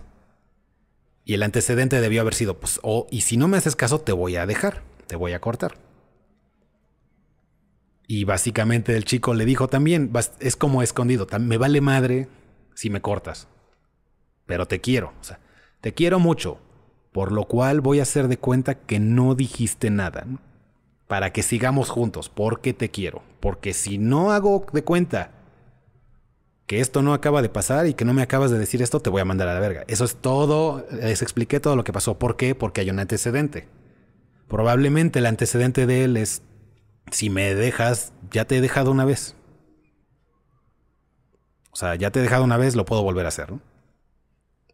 Y 1.24 1.34
el 1.34 1.42
antecedente 1.42 2.00
debió 2.00 2.20
haber 2.20 2.34
sido, 2.34 2.58
pues, 2.58 2.80
o, 2.82 3.06
y 3.10 3.22
si 3.22 3.36
no 3.36 3.48
me 3.48 3.56
haces 3.56 3.76
caso, 3.76 4.00
te 4.00 4.12
voy 4.12 4.36
a 4.36 4.46
dejar, 4.46 4.82
te 5.06 5.16
voy 5.16 5.32
a 5.32 5.40
cortar. 5.40 5.74
Y 8.06 8.24
básicamente 8.24 8.96
el 8.96 9.04
chico 9.04 9.32
le 9.32 9.44
dijo 9.44 9.68
también, 9.68 10.12
es 10.40 10.56
como 10.56 10.82
escondido, 10.82 11.26
me 11.40 11.56
vale 11.58 11.80
madre 11.80 12.28
si 12.74 12.90
me 12.90 13.00
cortas. 13.00 13.48
Pero 14.46 14.66
te 14.66 14.80
quiero, 14.80 15.12
o 15.20 15.24
sea, 15.24 15.38
te 15.80 15.94
quiero 15.94 16.18
mucho. 16.18 16.58
Por 17.12 17.30
lo 17.30 17.44
cual 17.44 17.82
voy 17.82 18.00
a 18.00 18.04
hacer 18.04 18.26
de 18.26 18.38
cuenta 18.38 18.74
que 18.74 18.98
no 18.98 19.34
dijiste 19.34 19.90
nada. 19.90 20.26
Para 21.06 21.30
que 21.30 21.42
sigamos 21.42 21.90
juntos, 21.90 22.30
porque 22.30 22.72
te 22.72 22.90
quiero. 22.90 23.22
Porque 23.40 23.74
si 23.74 23.98
no 23.98 24.32
hago 24.32 24.66
de 24.72 24.82
cuenta 24.82 25.30
que 26.66 26.80
esto 26.80 27.02
no 27.02 27.12
acaba 27.12 27.42
de 27.42 27.48
pasar 27.48 27.86
y 27.86 27.94
que 27.94 28.04
no 28.04 28.14
me 28.14 28.22
acabas 28.22 28.50
de 28.50 28.58
decir 28.58 28.82
esto, 28.82 29.00
te 29.00 29.10
voy 29.10 29.20
a 29.20 29.24
mandar 29.24 29.48
a 29.48 29.54
la 29.54 29.60
verga. 29.60 29.84
Eso 29.88 30.04
es 30.04 30.16
todo. 30.16 30.86
Les 30.90 31.22
expliqué 31.22 31.60
todo 31.60 31.76
lo 31.76 31.84
que 31.84 31.92
pasó. 31.92 32.18
¿Por 32.18 32.36
qué? 32.36 32.54
Porque 32.54 32.80
hay 32.80 32.90
un 32.90 32.98
antecedente. 32.98 33.68
Probablemente 34.48 35.18
el 35.18 35.26
antecedente 35.26 35.86
de 35.86 36.04
él 36.04 36.16
es, 36.16 36.42
si 37.10 37.30
me 37.30 37.54
dejas, 37.54 38.12
ya 38.30 38.44
te 38.44 38.56
he 38.56 38.60
dejado 38.60 38.90
una 38.90 39.04
vez. 39.04 39.34
O 41.72 41.76
sea, 41.76 41.94
ya 41.94 42.10
te 42.10 42.20
he 42.20 42.22
dejado 42.22 42.44
una 42.44 42.58
vez, 42.58 42.76
lo 42.76 42.84
puedo 42.84 43.02
volver 43.02 43.24
a 43.24 43.28
hacer, 43.28 43.50
¿no? 43.50 43.60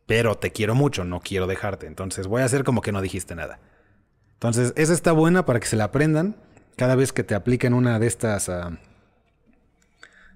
Pero 0.06 0.36
te 0.36 0.52
quiero 0.52 0.74
mucho, 0.74 1.04
no 1.04 1.20
quiero 1.20 1.46
dejarte. 1.46 1.86
Entonces 1.86 2.26
voy 2.26 2.42
a 2.42 2.46
hacer 2.46 2.64
como 2.64 2.80
que 2.80 2.92
no 2.92 3.02
dijiste 3.02 3.34
nada. 3.34 3.60
Entonces, 4.34 4.72
esa 4.76 4.92
está 4.92 5.12
buena 5.12 5.44
para 5.44 5.60
que 5.60 5.66
se 5.66 5.76
la 5.76 5.84
aprendan. 5.84 6.36
Cada 6.76 6.94
vez 6.94 7.12
que 7.12 7.24
te 7.24 7.34
apliquen 7.34 7.74
una 7.74 7.98
de 7.98 8.06
estas. 8.06 8.48
Uh, 8.48 8.76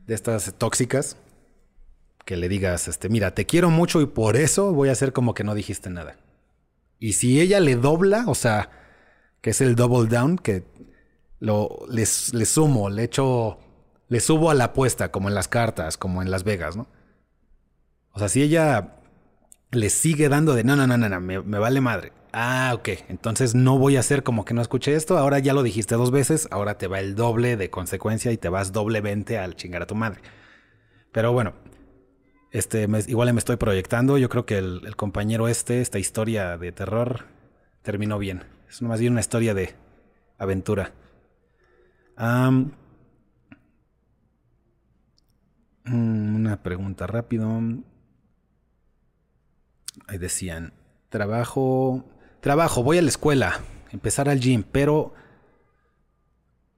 de 0.06 0.14
estas 0.14 0.54
tóxicas. 0.58 1.16
Que 2.24 2.36
le 2.36 2.48
digas, 2.48 2.88
este, 2.88 3.08
mira, 3.08 3.34
te 3.34 3.46
quiero 3.46 3.70
mucho 3.70 4.00
y 4.00 4.06
por 4.06 4.36
eso 4.36 4.72
voy 4.72 4.88
a 4.88 4.92
hacer 4.92 5.12
como 5.12 5.34
que 5.34 5.44
no 5.44 5.54
dijiste 5.54 5.90
nada. 5.90 6.16
Y 6.98 7.14
si 7.14 7.40
ella 7.40 7.60
le 7.60 7.76
dobla, 7.76 8.24
o 8.28 8.34
sea, 8.34 8.70
que 9.40 9.50
es 9.50 9.60
el 9.60 9.74
double 9.74 10.08
down, 10.08 10.38
que 10.38 10.64
lo, 11.40 11.80
le, 11.88 12.04
le 12.32 12.44
sumo, 12.44 12.90
le 12.90 13.04
echo 13.04 13.58
le 14.12 14.20
subo 14.20 14.50
a 14.50 14.54
la 14.54 14.64
apuesta, 14.64 15.10
como 15.10 15.30
en 15.30 15.34
las 15.34 15.48
cartas, 15.48 15.96
como 15.96 16.20
en 16.20 16.30
Las 16.30 16.44
Vegas, 16.44 16.76
¿no? 16.76 16.86
O 18.12 18.18
sea, 18.18 18.28
si 18.28 18.42
ella 18.42 18.96
le 19.70 19.88
sigue 19.88 20.28
dando 20.28 20.54
de 20.54 20.64
no, 20.64 20.76
no, 20.76 20.86
no, 20.86 20.98
no, 20.98 21.08
no 21.08 21.18
me, 21.18 21.40
me, 21.40 21.58
vale 21.58 21.80
madre. 21.80 22.12
Ah, 22.30 22.72
ok. 22.74 22.90
Entonces 23.08 23.54
no 23.54 23.78
voy 23.78 23.96
a 23.96 24.00
hacer 24.00 24.22
como 24.22 24.44
que 24.44 24.52
no 24.52 24.60
escuché 24.60 24.94
esto. 24.96 25.16
Ahora 25.16 25.38
ya 25.38 25.54
lo 25.54 25.62
dijiste 25.62 25.94
dos 25.94 26.10
veces. 26.10 26.46
Ahora 26.50 26.76
te 26.76 26.88
va 26.88 27.00
el 27.00 27.14
doble 27.14 27.56
de 27.56 27.70
consecuencia 27.70 28.32
y 28.32 28.36
te 28.36 28.50
vas 28.50 28.72
doblemente 28.72 29.38
al 29.38 29.56
chingar 29.56 29.80
a 29.80 29.86
tu 29.86 29.94
madre. 29.94 30.20
Pero 31.10 31.32
bueno, 31.32 31.54
este, 32.52 32.86
me, 32.86 33.00
igual 33.06 33.32
me 33.32 33.38
estoy 33.38 33.56
proyectando. 33.56 34.18
Yo 34.18 34.28
creo 34.28 34.46
que 34.46 34.58
el, 34.58 34.94
compañero 34.94 35.48
este, 35.48 35.80
esta 35.80 35.98
historia 35.98 36.58
de 36.58 36.70
terror, 36.70 37.24
terminó 37.82 38.18
bien. 38.18 38.44
Es 38.68 38.82
más 38.82 39.00
bien 39.00 39.12
una 39.12 39.20
historia 39.20 39.54
de 39.54 39.74
aventura. 40.38 40.92
Um, 42.18 42.70
una 45.86 46.62
pregunta 46.62 47.06
rápido. 47.06 47.48
Ahí 50.06 50.18
decían, 50.18 50.74
trabajo, 51.08 52.04
trabajo, 52.40 52.82
voy 52.82 52.98
a 52.98 53.02
la 53.02 53.08
escuela, 53.08 53.60
empezar 53.92 54.28
al 54.28 54.40
gym, 54.40 54.62
pero 54.62 55.14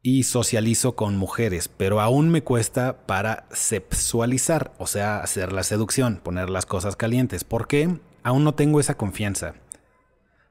y 0.06 0.24
socializo 0.24 0.96
con 0.96 1.16
mujeres, 1.16 1.66
pero 1.68 1.98
aún 1.98 2.28
me 2.28 2.42
cuesta 2.42 3.06
para 3.06 3.46
sexualizar, 3.50 4.74
o 4.76 4.86
sea, 4.86 5.20
hacer 5.20 5.50
la 5.50 5.62
seducción, 5.62 6.20
poner 6.22 6.50
las 6.50 6.66
cosas 6.66 6.94
calientes. 6.94 7.42
¿Por 7.42 7.66
qué? 7.66 7.98
Aún 8.22 8.44
no 8.44 8.54
tengo 8.54 8.80
esa 8.80 8.98
confianza. 8.98 9.54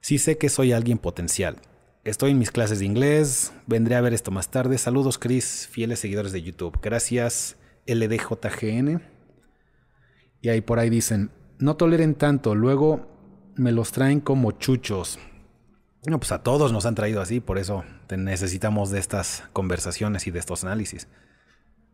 Sí 0.01 0.17
sé 0.17 0.39
que 0.39 0.49
soy 0.49 0.71
alguien 0.71 0.97
potencial. 0.97 1.57
Estoy 2.03 2.31
en 2.31 2.39
mis 2.39 2.49
clases 2.49 2.79
de 2.79 2.85
inglés, 2.85 3.53
vendré 3.67 3.93
a 3.93 4.01
ver 4.01 4.15
esto 4.15 4.31
más 4.31 4.49
tarde. 4.49 4.79
Saludos, 4.79 5.19
Chris, 5.19 5.69
fieles 5.71 5.99
seguidores 5.99 6.31
de 6.31 6.41
YouTube. 6.41 6.79
Gracias. 6.81 7.55
LDJGN. 7.85 9.03
Y 10.41 10.49
ahí 10.49 10.61
por 10.61 10.79
ahí 10.79 10.89
dicen, 10.89 11.29
no 11.59 11.75
toleren 11.75 12.15
tanto, 12.15 12.55
luego 12.55 13.07
me 13.55 13.71
los 13.71 13.91
traen 13.91 14.19
como 14.19 14.53
chuchos. 14.53 15.19
No, 16.07 16.19
pues 16.19 16.31
a 16.31 16.41
todos 16.41 16.71
nos 16.71 16.87
han 16.87 16.95
traído 16.95 17.21
así, 17.21 17.39
por 17.39 17.59
eso 17.59 17.83
necesitamos 18.17 18.91
de 18.91 18.99
estas 18.99 19.43
conversaciones 19.53 20.27
y 20.27 20.31
de 20.31 20.39
estos 20.39 20.63
análisis. 20.63 21.07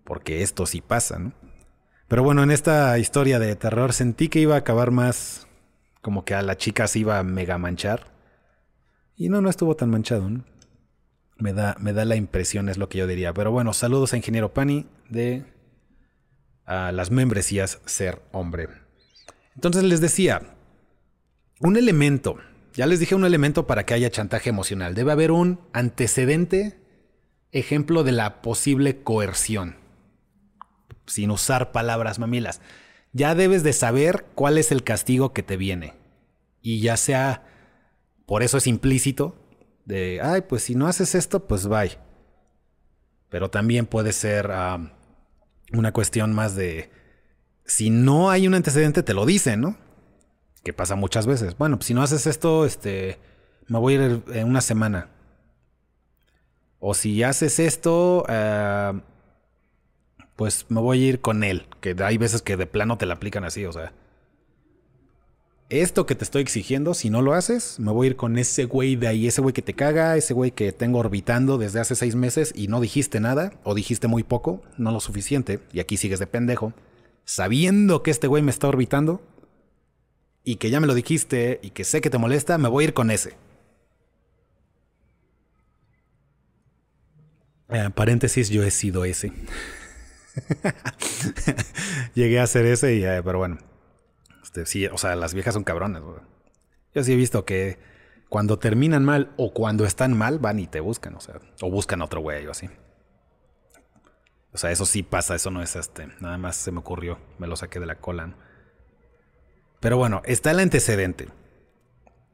Porque 0.04 0.42
esto 0.42 0.66
sí 0.66 0.82
pasa, 0.82 1.20
¿no? 1.20 1.34
Pero 2.08 2.24
bueno, 2.24 2.42
en 2.42 2.50
esta 2.50 2.98
historia 2.98 3.38
de 3.38 3.56
terror 3.56 3.94
sentí 3.94 4.30
que 4.30 4.40
iba 4.40 4.56
a 4.56 4.60
acabar 4.60 4.90
más 4.90 5.48
como 6.02 6.26
que 6.26 6.34
a 6.34 6.42
la 6.42 6.58
chica 6.58 6.88
se 6.88 7.00
iba 7.00 7.20
a 7.20 7.24
mega 7.24 7.58
manchar. 7.58 8.08
Y 9.16 9.30
no, 9.30 9.42
no 9.42 9.50
estuvo 9.50 9.76
tan 9.76 9.90
manchado. 9.90 10.30
Me 11.38 11.54
da, 11.54 11.76
me 11.80 11.94
da 11.94 12.06
la 12.06 12.16
impresión, 12.16 12.68
es 12.68 12.78
lo 12.78 12.90
que 12.90 12.98
yo 12.98 13.08
diría. 13.08 13.34
Pero 13.34 13.52
bueno, 13.52 13.74
saludos 13.74 14.14
a 14.14 14.18
Ingeniero 14.18 14.54
Pani 14.54 14.88
de 15.10 15.46
a 16.66 16.92
las 16.92 17.12
membresías 17.12 17.80
ser 17.86 18.22
hombre. 18.32 18.70
Entonces 19.56 19.84
les 19.84 20.02
decía, 20.02 20.42
un 21.60 21.78
elemento, 21.78 22.38
ya 22.80 22.86
les 22.86 23.02
dije 23.02 23.14
un 23.14 23.26
elemento 23.26 23.68
para 23.68 23.86
que 23.86 23.94
haya 23.94 24.10
chantaje 24.10 24.50
emocional, 24.50 24.96
debe 24.96 25.12
haber 25.12 25.34
un 25.34 25.60
antecedente 25.74 26.80
ejemplo 27.52 28.06
de 28.06 28.14
la 28.14 28.42
posible 28.42 29.04
coerción, 29.04 29.76
sin 31.06 31.30
usar 31.30 31.74
palabras 31.74 32.20
mamilas. 32.20 32.62
Ya 33.12 33.36
debes 33.36 33.64
de 33.64 33.74
saber 33.74 34.28
cuál 34.34 34.58
es 34.58 34.72
el 34.72 34.86
castigo 34.86 35.34
que 35.34 35.44
te 35.44 35.58
viene. 35.58 35.96
Y 36.62 36.80
ya 36.80 36.96
sea, 36.96 37.44
por 38.26 38.44
eso 38.44 38.58
es 38.58 38.66
implícito, 38.66 39.36
de, 39.84 40.22
ay, 40.24 40.44
pues 40.48 40.64
si 40.64 40.74
no 40.74 40.88
haces 40.88 41.16
esto, 41.16 41.48
pues 41.48 41.68
bye. 41.68 41.98
Pero 43.28 43.50
también 43.50 43.88
puede 43.88 44.14
ser... 44.14 44.50
Una 45.74 45.92
cuestión 45.92 46.32
más 46.32 46.56
de 46.56 46.90
si 47.66 47.90
no 47.90 48.30
hay 48.30 48.48
un 48.48 48.54
antecedente 48.54 49.04
te 49.04 49.14
lo 49.14 49.26
dicen, 49.26 49.60
¿no? 49.60 49.78
Que 50.64 50.74
pasa 50.74 50.96
muchas 50.96 51.26
veces. 51.26 51.58
Bueno, 51.58 51.78
pues 51.78 51.88
si 51.88 51.94
no 51.94 52.04
haces 52.04 52.28
esto, 52.28 52.66
este, 52.66 53.18
me 53.68 53.80
voy 53.80 53.94
a 53.94 54.06
ir 54.06 54.24
en 54.34 54.48
una 54.48 54.62
semana. 54.62 55.10
O 56.80 56.94
si 56.94 57.24
haces 57.24 57.60
esto, 57.60 58.24
uh, 58.28 59.00
pues 60.36 60.66
me 60.70 60.80
voy 60.80 61.04
a 61.04 61.08
ir 61.10 61.22
con 61.22 61.44
él. 61.44 61.68
Que 61.82 61.96
hay 62.04 62.18
veces 62.18 62.42
que 62.42 62.58
de 62.58 62.66
plano 62.66 62.98
te 62.98 63.06
la 63.06 63.16
aplican 63.16 63.44
así, 63.44 63.66
o 63.66 63.74
sea. 63.74 63.94
Esto 65.70 66.08
que 66.08 66.16
te 66.16 66.24
estoy 66.24 66.42
exigiendo, 66.42 66.96
si 66.96 67.12
no 67.12 67.22
lo 67.22 67.34
haces, 67.34 67.80
me 67.80 67.92
voy 67.92 68.08
a 68.08 68.10
ir 68.10 68.16
con 68.16 68.40
ese 68.40 68.66
güey 68.66 68.96
de 68.96 69.08
ahí, 69.08 69.28
ese 69.28 69.40
güey 69.40 69.54
que 69.54 69.62
te 69.62 69.76
caga, 69.76 70.18
ese 70.18 70.34
güey 70.34 70.50
que 70.50 70.72
tengo 70.72 70.98
orbitando 70.98 71.60
desde 71.60 71.80
hace 71.80 71.94
seis 71.94 72.16
meses 72.16 72.52
y 72.56 72.70
no 72.70 72.82
dijiste 72.82 73.20
nada, 73.20 73.54
o 73.64 73.76
dijiste 73.76 74.08
muy 74.08 74.24
poco, 74.24 74.64
no 74.78 74.92
lo 74.92 75.00
suficiente, 75.00 75.60
y 75.72 75.80
aquí 75.80 75.96
sigues 75.96 76.18
de 76.18 76.26
pendejo, 76.26 76.74
sabiendo 77.24 78.02
que 78.02 78.10
este 78.10 78.26
güey 78.26 78.42
me 78.42 78.50
está 78.50 78.68
orbitando, 78.68 79.22
y 80.50 80.56
que 80.56 80.72
ya 80.72 80.80
me 80.80 80.88
lo 80.88 80.96
dijiste, 80.96 81.60
y 81.62 81.70
que 81.70 81.84
sé 81.84 82.02
que 82.02 82.10
te 82.10 82.18
molesta, 82.18 82.58
me 82.58 82.70
voy 82.70 82.84
a 82.84 82.88
ir 82.88 82.94
con 82.96 83.12
ese. 83.12 83.36
Eh, 87.68 87.92
paréntesis, 87.94 88.50
yo 88.50 88.64
he 88.64 88.72
sido 88.72 89.06
ese. 89.06 89.32
Llegué 92.16 92.40
a 92.40 92.48
ser 92.48 92.66
ese, 92.66 92.96
y, 92.96 93.06
eh, 93.06 93.22
pero 93.24 93.38
bueno. 93.38 93.60
Este, 94.42 94.66
sí, 94.66 94.88
o 94.88 94.98
sea, 94.98 95.16
las 95.16 95.36
viejas 95.36 95.54
son 95.54 95.64
cabronas. 95.64 96.02
Güey. 96.02 96.18
Yo 96.96 97.04
sí 97.04 97.14
he 97.14 97.16
visto 97.16 97.46
que 97.46 97.78
cuando 98.28 98.58
terminan 98.58 99.06
mal 99.06 99.32
o 99.38 99.54
cuando 99.54 99.86
están 99.86 100.18
mal, 100.18 100.40
van 100.40 100.58
y 100.58 100.66
te 100.66 100.80
buscan, 100.80 101.14
o 101.14 101.22
sea, 101.22 101.36
o 101.62 101.70
buscan 101.70 102.02
otro 102.02 102.22
güey 102.22 102.48
o 102.48 102.52
así. 102.52 102.72
O 104.52 104.58
sea, 104.58 104.72
eso 104.72 104.88
sí 104.88 105.04
pasa, 105.04 105.36
eso 105.36 105.52
no 105.52 105.62
es 105.62 105.76
este. 105.76 106.08
Nada 106.22 106.40
más 106.40 106.56
se 106.56 106.72
me 106.72 106.80
ocurrió, 106.80 107.20
me 107.38 107.46
lo 107.46 107.56
saqué 107.56 107.80
de 107.80 107.86
la 107.86 108.00
cola. 108.00 108.26
¿no? 108.26 108.49
Pero 109.80 109.98
bueno, 109.98 110.22
está 110.26 110.52
el 110.52 110.60
antecedente. 110.60 111.30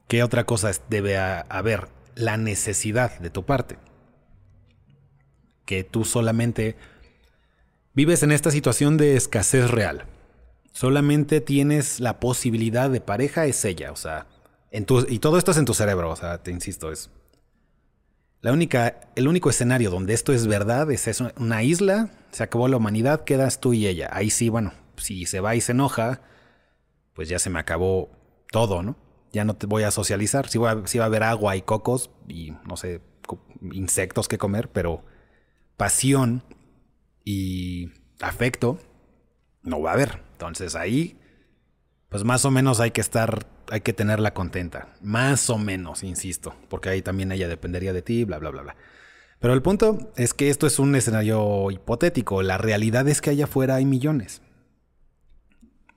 ¿Qué 0.08 0.22
otra 0.22 0.44
cosa 0.44 0.70
debe 0.88 1.16
haber? 1.16 1.88
La 2.14 2.36
necesidad 2.36 3.18
de 3.18 3.30
tu 3.30 3.44
parte. 3.44 3.76
Que 5.64 5.84
tú 5.84 6.04
solamente 6.04 6.76
vives 7.92 8.22
en 8.22 8.32
esta 8.32 8.50
situación 8.50 8.96
de 8.96 9.16
escasez 9.16 9.70
real 9.70 10.06
solamente 10.76 11.40
tienes 11.40 12.00
la 12.00 12.20
posibilidad 12.20 12.90
de 12.90 13.00
pareja 13.00 13.46
es 13.46 13.64
ella, 13.64 13.92
o 13.92 13.96
sea, 13.96 14.26
en 14.70 14.84
y 15.08 15.20
todo 15.20 15.38
esto 15.38 15.52
es 15.52 15.56
en 15.56 15.64
tu 15.64 15.72
cerebro, 15.72 16.10
o 16.10 16.16
sea, 16.16 16.42
te 16.42 16.50
insisto, 16.50 16.92
es 16.92 17.08
la 18.42 18.52
única, 18.52 19.00
el 19.14 19.26
único 19.26 19.48
escenario 19.48 19.90
donde 19.90 20.12
esto 20.12 20.34
es 20.34 20.46
verdad 20.46 20.90
es 20.90 21.22
una 21.38 21.62
isla, 21.62 22.10
se 22.30 22.42
acabó 22.42 22.68
la 22.68 22.76
humanidad, 22.76 23.24
quedas 23.24 23.58
tú 23.58 23.72
y 23.72 23.86
ella. 23.86 24.10
Ahí 24.12 24.28
sí, 24.28 24.50
bueno, 24.50 24.74
si 24.98 25.24
se 25.24 25.40
va 25.40 25.56
y 25.56 25.62
se 25.62 25.72
enoja, 25.72 26.20
pues 27.16 27.28
ya 27.28 27.38
se 27.38 27.50
me 27.50 27.58
acabó 27.58 28.10
todo, 28.52 28.82
¿no? 28.82 28.96
Ya 29.32 29.44
no 29.44 29.54
te 29.56 29.66
voy 29.66 29.82
a 29.82 29.90
socializar, 29.90 30.48
sí, 30.48 30.58
va 30.58 30.70
a 30.70 31.04
haber 31.04 31.22
agua 31.24 31.56
y 31.56 31.62
cocos 31.62 32.10
y 32.28 32.52
no 32.68 32.76
sé, 32.76 33.00
insectos 33.72 34.28
que 34.28 34.38
comer, 34.38 34.70
pero 34.70 35.02
pasión 35.76 36.44
y 37.24 37.90
afecto 38.20 38.78
no 39.62 39.80
va 39.80 39.90
a 39.90 39.94
haber. 39.94 40.22
Entonces 40.32 40.76
ahí, 40.76 41.18
pues 42.08 42.22
más 42.22 42.44
o 42.44 42.50
menos 42.50 42.80
hay 42.80 42.92
que 42.92 43.00
estar, 43.00 43.46
hay 43.70 43.80
que 43.80 43.92
tenerla 43.92 44.32
contenta. 44.32 44.94
Más 45.00 45.50
o 45.50 45.58
menos, 45.58 46.02
insisto, 46.04 46.54
porque 46.68 46.90
ahí 46.90 47.02
también 47.02 47.32
ella 47.32 47.48
dependería 47.48 47.92
de 47.92 48.02
ti, 48.02 48.24
bla, 48.24 48.38
bla, 48.38 48.50
bla, 48.50 48.62
bla. 48.62 48.76
Pero 49.40 49.54
el 49.54 49.62
punto 49.62 50.12
es 50.16 50.34
que 50.34 50.50
esto 50.50 50.66
es 50.66 50.78
un 50.78 50.94
escenario 50.94 51.70
hipotético. 51.70 52.42
La 52.42 52.58
realidad 52.58 53.08
es 53.08 53.20
que 53.20 53.30
allá 53.30 53.44
afuera 53.44 53.74
hay 53.74 53.84
millones. 53.84 54.42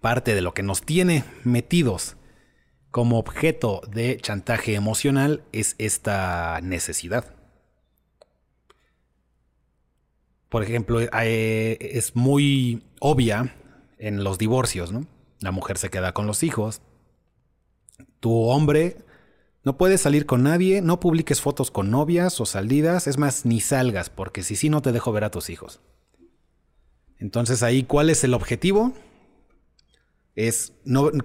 Parte 0.02 0.34
de 0.34 0.42
lo 0.42 0.54
que 0.54 0.64
nos 0.64 0.82
tiene 0.82 1.26
metidos 1.44 2.16
como 2.92 3.20
objeto 3.20 3.82
de 3.92 4.18
chantaje 4.18 4.76
emocional 4.76 5.44
es 5.52 5.76
esta 5.78 6.60
necesidad. 6.62 7.36
Por 10.50 10.64
ejemplo, 10.64 11.00
eh, 11.02 11.78
es 11.80 12.16
muy 12.16 12.84
obvia 13.00 13.56
en 14.00 14.24
los 14.24 14.38
divorcios, 14.38 14.92
¿no? 14.92 15.06
La 15.40 15.52
mujer 15.52 15.78
se 15.78 15.90
queda 15.90 16.14
con 16.14 16.26
los 16.26 16.42
hijos. 16.42 16.82
Tu 18.20 18.34
hombre 18.34 18.98
no 19.64 19.78
puedes 19.78 20.02
salir 20.02 20.26
con 20.26 20.44
nadie, 20.44 20.82
no 20.82 21.00
publiques 21.00 21.42
fotos 21.42 21.70
con 21.70 21.92
novias 21.92 22.40
o 22.42 22.46
salidas, 22.46 23.06
es 23.08 23.18
más, 23.18 23.46
ni 23.46 23.60
salgas, 23.60 24.10
porque 24.10 24.42
si 24.42 24.56
sí 24.56 24.70
no 24.70 24.82
te 24.82 24.92
dejo 24.92 25.12
ver 25.12 25.26
a 25.26 25.32
tus 25.32 25.50
hijos. 25.50 25.82
Entonces 27.18 27.62
ahí, 27.62 27.84
¿cuál 27.84 28.10
es 28.10 28.24
el 28.24 28.34
objetivo? 28.34 28.94
Es 30.40 30.72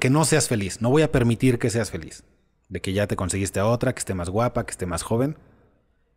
que 0.00 0.10
no 0.10 0.24
seas 0.24 0.48
feliz, 0.48 0.80
no 0.80 0.90
voy 0.90 1.02
a 1.02 1.12
permitir 1.12 1.60
que 1.60 1.70
seas 1.70 1.92
feliz. 1.92 2.24
De 2.68 2.80
que 2.80 2.92
ya 2.92 3.06
te 3.06 3.14
conseguiste 3.14 3.60
a 3.60 3.66
otra, 3.66 3.94
que 3.94 4.00
esté 4.00 4.12
más 4.12 4.28
guapa, 4.28 4.66
que 4.66 4.72
esté 4.72 4.86
más 4.86 5.04
joven. 5.04 5.38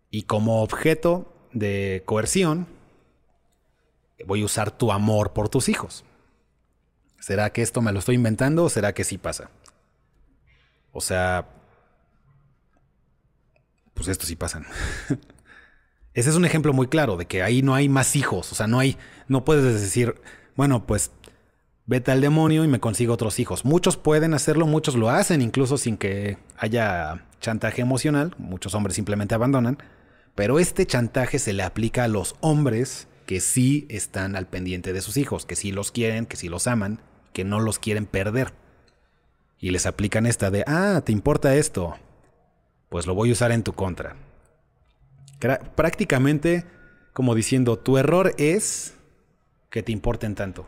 Y 0.09 0.23
como 0.23 0.63
objeto 0.63 1.31
de 1.53 2.01
coerción, 2.07 2.65
voy 4.25 4.41
a 4.41 4.45
usar 4.45 4.71
tu 4.75 4.91
amor 4.91 5.33
por 5.33 5.47
tus 5.47 5.69
hijos. 5.69 6.05
¿Será 7.19 7.51
que 7.51 7.61
esto 7.61 7.83
me 7.83 7.91
lo 7.91 7.99
estoy 7.99 8.15
inventando 8.15 8.63
o 8.63 8.69
será 8.69 8.93
que 8.95 9.03
sí 9.03 9.19
pasa? 9.19 9.51
O 10.91 10.99
sea, 10.99 11.49
pues 13.93 14.07
esto 14.07 14.25
sí 14.25 14.35
pasan. 14.35 14.65
Ese 16.15 16.31
es 16.31 16.35
un 16.35 16.45
ejemplo 16.45 16.73
muy 16.73 16.87
claro 16.87 17.15
de 17.15 17.27
que 17.27 17.43
ahí 17.43 17.61
no 17.61 17.75
hay 17.75 17.89
más 17.89 18.15
hijos, 18.15 18.51
o 18.51 18.55
sea, 18.55 18.65
no 18.65 18.79
hay, 18.79 18.97
no 19.27 19.45
puedes 19.45 19.79
decir, 19.79 20.19
bueno, 20.55 20.87
pues 20.87 21.11
vete 21.87 22.11
al 22.11 22.21
demonio 22.21 22.63
y 22.63 22.67
me 22.67 22.79
consigo 22.79 23.13
otros 23.13 23.39
hijos. 23.39 23.65
Muchos 23.65 23.97
pueden 23.97 24.33
hacerlo, 24.35 24.67
muchos 24.67 24.95
lo 24.95 25.09
hacen, 25.09 25.41
incluso 25.41 25.77
sin 25.77 25.97
que 25.97 26.37
haya 26.57 27.25
chantaje 27.39 27.81
emocional, 27.81 28.35
muchos 28.37 28.75
hombres 28.75 28.95
simplemente 28.95 29.33
abandonan, 29.33 29.79
pero 30.35 30.59
este 30.59 30.85
chantaje 30.85 31.39
se 31.39 31.53
le 31.53 31.63
aplica 31.63 32.03
a 32.03 32.07
los 32.07 32.35
hombres 32.41 33.07
que 33.25 33.39
sí 33.41 33.87
están 33.89 34.35
al 34.35 34.47
pendiente 34.47 34.93
de 34.93 35.01
sus 35.01 35.17
hijos, 35.17 35.45
que 35.45 35.55
sí 35.55 35.71
los 35.71 35.91
quieren, 35.91 36.27
que 36.27 36.37
sí 36.37 36.49
los 36.49 36.67
aman, 36.67 37.01
que 37.33 37.43
no 37.43 37.59
los 37.59 37.79
quieren 37.79 38.05
perder. 38.05 38.53
Y 39.59 39.71
les 39.71 39.87
aplican 39.87 40.27
esta 40.27 40.51
de, 40.51 40.63
ah, 40.67 41.01
¿te 41.03 41.11
importa 41.11 41.55
esto? 41.55 41.95
Pues 42.89 43.07
lo 43.07 43.15
voy 43.15 43.29
a 43.29 43.33
usar 43.33 43.51
en 43.51 43.63
tu 43.63 43.73
contra. 43.73 44.15
Prácticamente 45.75 46.65
como 47.17 47.33
diciendo, 47.33 47.79
tu 47.79 47.97
error 47.97 48.35
es 48.37 48.93
que 49.71 49.81
te 49.81 49.91
importen 49.91 50.35
tanto. 50.35 50.67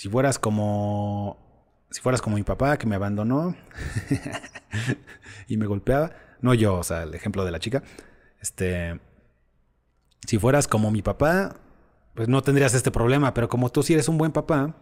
Si 0.00 0.08
fueras 0.08 0.38
como 0.38 1.36
si 1.90 2.00
fueras 2.00 2.22
como 2.22 2.36
mi 2.36 2.42
papá 2.42 2.78
que 2.78 2.86
me 2.86 2.96
abandonó 2.96 3.54
y 5.46 5.58
me 5.58 5.66
golpeaba, 5.66 6.12
no 6.40 6.54
yo, 6.54 6.76
o 6.76 6.82
sea, 6.82 7.02
el 7.02 7.14
ejemplo 7.14 7.44
de 7.44 7.50
la 7.50 7.58
chica, 7.58 7.82
este 8.40 8.98
si 10.26 10.38
fueras 10.38 10.68
como 10.68 10.90
mi 10.90 11.02
papá, 11.02 11.60
pues 12.14 12.28
no 12.28 12.40
tendrías 12.40 12.72
este 12.72 12.90
problema, 12.90 13.34
pero 13.34 13.50
como 13.50 13.68
tú 13.68 13.82
sí 13.82 13.92
eres 13.92 14.08
un 14.08 14.16
buen 14.16 14.32
papá, 14.32 14.74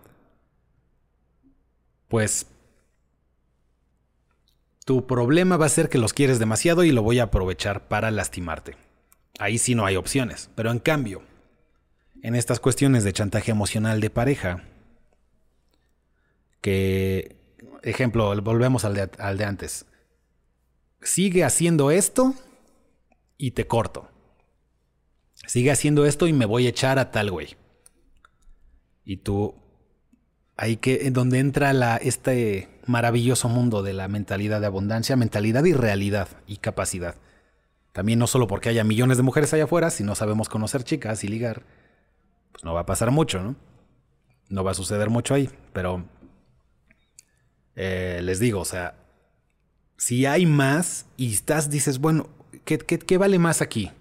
pues 2.06 2.46
tu 4.84 5.04
problema 5.04 5.56
va 5.56 5.66
a 5.66 5.68
ser 5.68 5.88
que 5.88 5.98
los 5.98 6.12
quieres 6.12 6.38
demasiado 6.38 6.84
y 6.84 6.92
lo 6.92 7.02
voy 7.02 7.18
a 7.18 7.24
aprovechar 7.24 7.88
para 7.88 8.12
lastimarte. 8.12 8.76
Ahí 9.40 9.58
sí 9.58 9.74
no 9.74 9.84
hay 9.84 9.96
opciones, 9.96 10.48
pero 10.54 10.70
en 10.70 10.78
cambio, 10.78 11.22
en 12.22 12.36
estas 12.36 12.60
cuestiones 12.60 13.02
de 13.02 13.12
chantaje 13.12 13.50
emocional 13.50 14.00
de 14.00 14.10
pareja, 14.10 14.62
que, 16.60 17.36
ejemplo, 17.82 18.34
volvemos 18.42 18.84
al 18.84 18.94
de, 18.94 19.10
al 19.18 19.38
de 19.38 19.44
antes, 19.44 19.86
sigue 21.02 21.44
haciendo 21.44 21.90
esto 21.90 22.34
y 23.36 23.52
te 23.52 23.66
corto 23.66 24.08
sigue 25.48 25.70
haciendo 25.70 26.04
esto 26.04 26.26
y 26.26 26.32
me 26.32 26.46
voy 26.46 26.66
a 26.66 26.70
echar 26.70 26.98
a 26.98 27.10
tal 27.10 27.30
güey. 27.30 27.56
Y 29.04 29.18
tú, 29.18 29.54
ahí 30.56 30.76
que, 30.76 31.10
donde 31.10 31.38
entra 31.38 31.72
la, 31.72 31.96
este 31.96 32.68
maravilloso 32.86 33.48
mundo 33.48 33.82
de 33.82 33.94
la 33.94 34.08
mentalidad 34.08 34.60
de 34.60 34.66
abundancia, 34.66 35.16
mentalidad 35.16 35.64
y 35.64 35.72
realidad 35.72 36.28
y 36.46 36.58
capacidad. 36.58 37.16
También 37.92 38.18
no 38.18 38.26
solo 38.26 38.46
porque 38.46 38.68
haya 38.68 38.84
millones 38.84 39.16
de 39.16 39.22
mujeres 39.22 39.52
allá 39.54 39.64
afuera, 39.64 39.90
si 39.90 40.04
no 40.04 40.14
sabemos 40.14 40.48
conocer 40.48 40.84
chicas 40.84 41.24
y 41.24 41.28
ligar, 41.28 41.62
pues 42.52 42.64
no 42.64 42.74
va 42.74 42.80
a 42.80 42.86
pasar 42.86 43.10
mucho, 43.10 43.42
¿no? 43.42 43.56
No 44.50 44.64
va 44.64 44.72
a 44.72 44.74
suceder 44.74 45.10
mucho 45.10 45.34
ahí, 45.34 45.48
pero 45.72 46.04
eh, 47.80 48.20
les 48.24 48.40
digo, 48.40 48.58
o 48.58 48.64
sea, 48.64 48.96
si 49.96 50.26
hay 50.26 50.46
más 50.46 51.06
y 51.16 51.32
estás, 51.32 51.70
dices, 51.70 52.00
bueno, 52.00 52.28
¿qué, 52.64 52.78
qué 52.78 53.18
vale 53.18 53.38
más 53.38 53.62
aquí? 53.62 53.92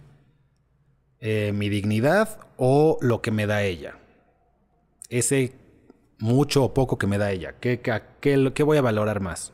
Eh, 1.20 1.52
mi 1.54 1.70
dignidad 1.70 2.40
o 2.58 2.98
lo 3.02 3.22
que 3.22 3.30
me 3.30 3.46
da 3.46 3.62
ella. 3.62 4.00
Ese 5.10 5.54
mucho 6.18 6.64
o 6.64 6.74
poco 6.74 6.98
que 6.98 7.06
me 7.06 7.20
da 7.20 7.32
ella. 7.32 7.54
¿Qué, 7.60 7.80
qué, 8.20 8.64
voy 8.64 8.78
a 8.78 8.82
valorar 8.82 9.20
más? 9.20 9.54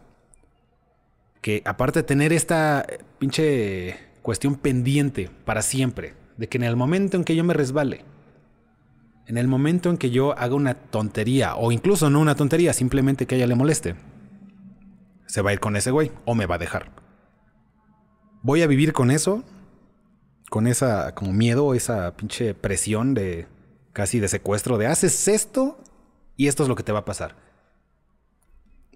Que 1.42 1.62
aparte 1.66 2.00
de 2.00 2.04
tener 2.04 2.32
esta 2.32 2.88
pinche 3.20 3.98
cuestión 4.22 4.56
pendiente 4.56 5.30
para 5.44 5.62
siempre, 5.62 6.14
de 6.38 6.48
que 6.48 6.58
en 6.58 6.64
el 6.64 6.78
momento 6.78 7.18
en 7.18 7.26
que 7.26 7.36
yo 7.36 7.44
me 7.44 7.54
resbale, 7.54 8.06
en 9.28 9.38
el 9.38 9.50
momento 9.50 9.90
en 9.90 9.98
que 9.98 10.12
yo 10.12 10.38
haga 10.38 10.56
una 10.56 10.76
tontería, 10.76 11.56
o 11.56 11.74
incluso 11.74 12.10
no 12.10 12.22
una 12.22 12.36
tontería, 12.36 12.72
simplemente 12.72 13.28
que 13.28 13.36
a 13.36 13.38
ella 13.38 13.48
le 13.48 13.56
moleste, 13.56 13.96
se 15.34 15.42
va 15.42 15.50
a 15.50 15.54
ir 15.54 15.60
con 15.60 15.76
ese 15.76 15.90
güey 15.90 16.12
o 16.26 16.36
me 16.36 16.46
va 16.46 16.56
a 16.56 16.60
dejar. 16.60 16.92
¿Voy 18.44 18.62
a 18.62 18.68
vivir 18.68 18.94
con 18.94 19.10
eso? 19.10 19.44
con 20.54 20.68
esa 20.68 21.16
como 21.16 21.34
miedo, 21.34 21.74
esa 21.74 22.16
pinche 22.16 22.54
presión 22.54 23.16
de 23.16 23.48
casi 23.92 24.20
de 24.20 24.28
secuestro 24.28 24.78
de 24.78 24.86
haces 24.86 25.28
esto 25.28 25.80
y 26.38 26.48
esto 26.48 26.62
es 26.62 26.70
lo 26.70 26.76
que 26.76 26.84
te 26.84 26.92
va 26.92 27.00
a 27.00 27.06
pasar. 27.06 27.36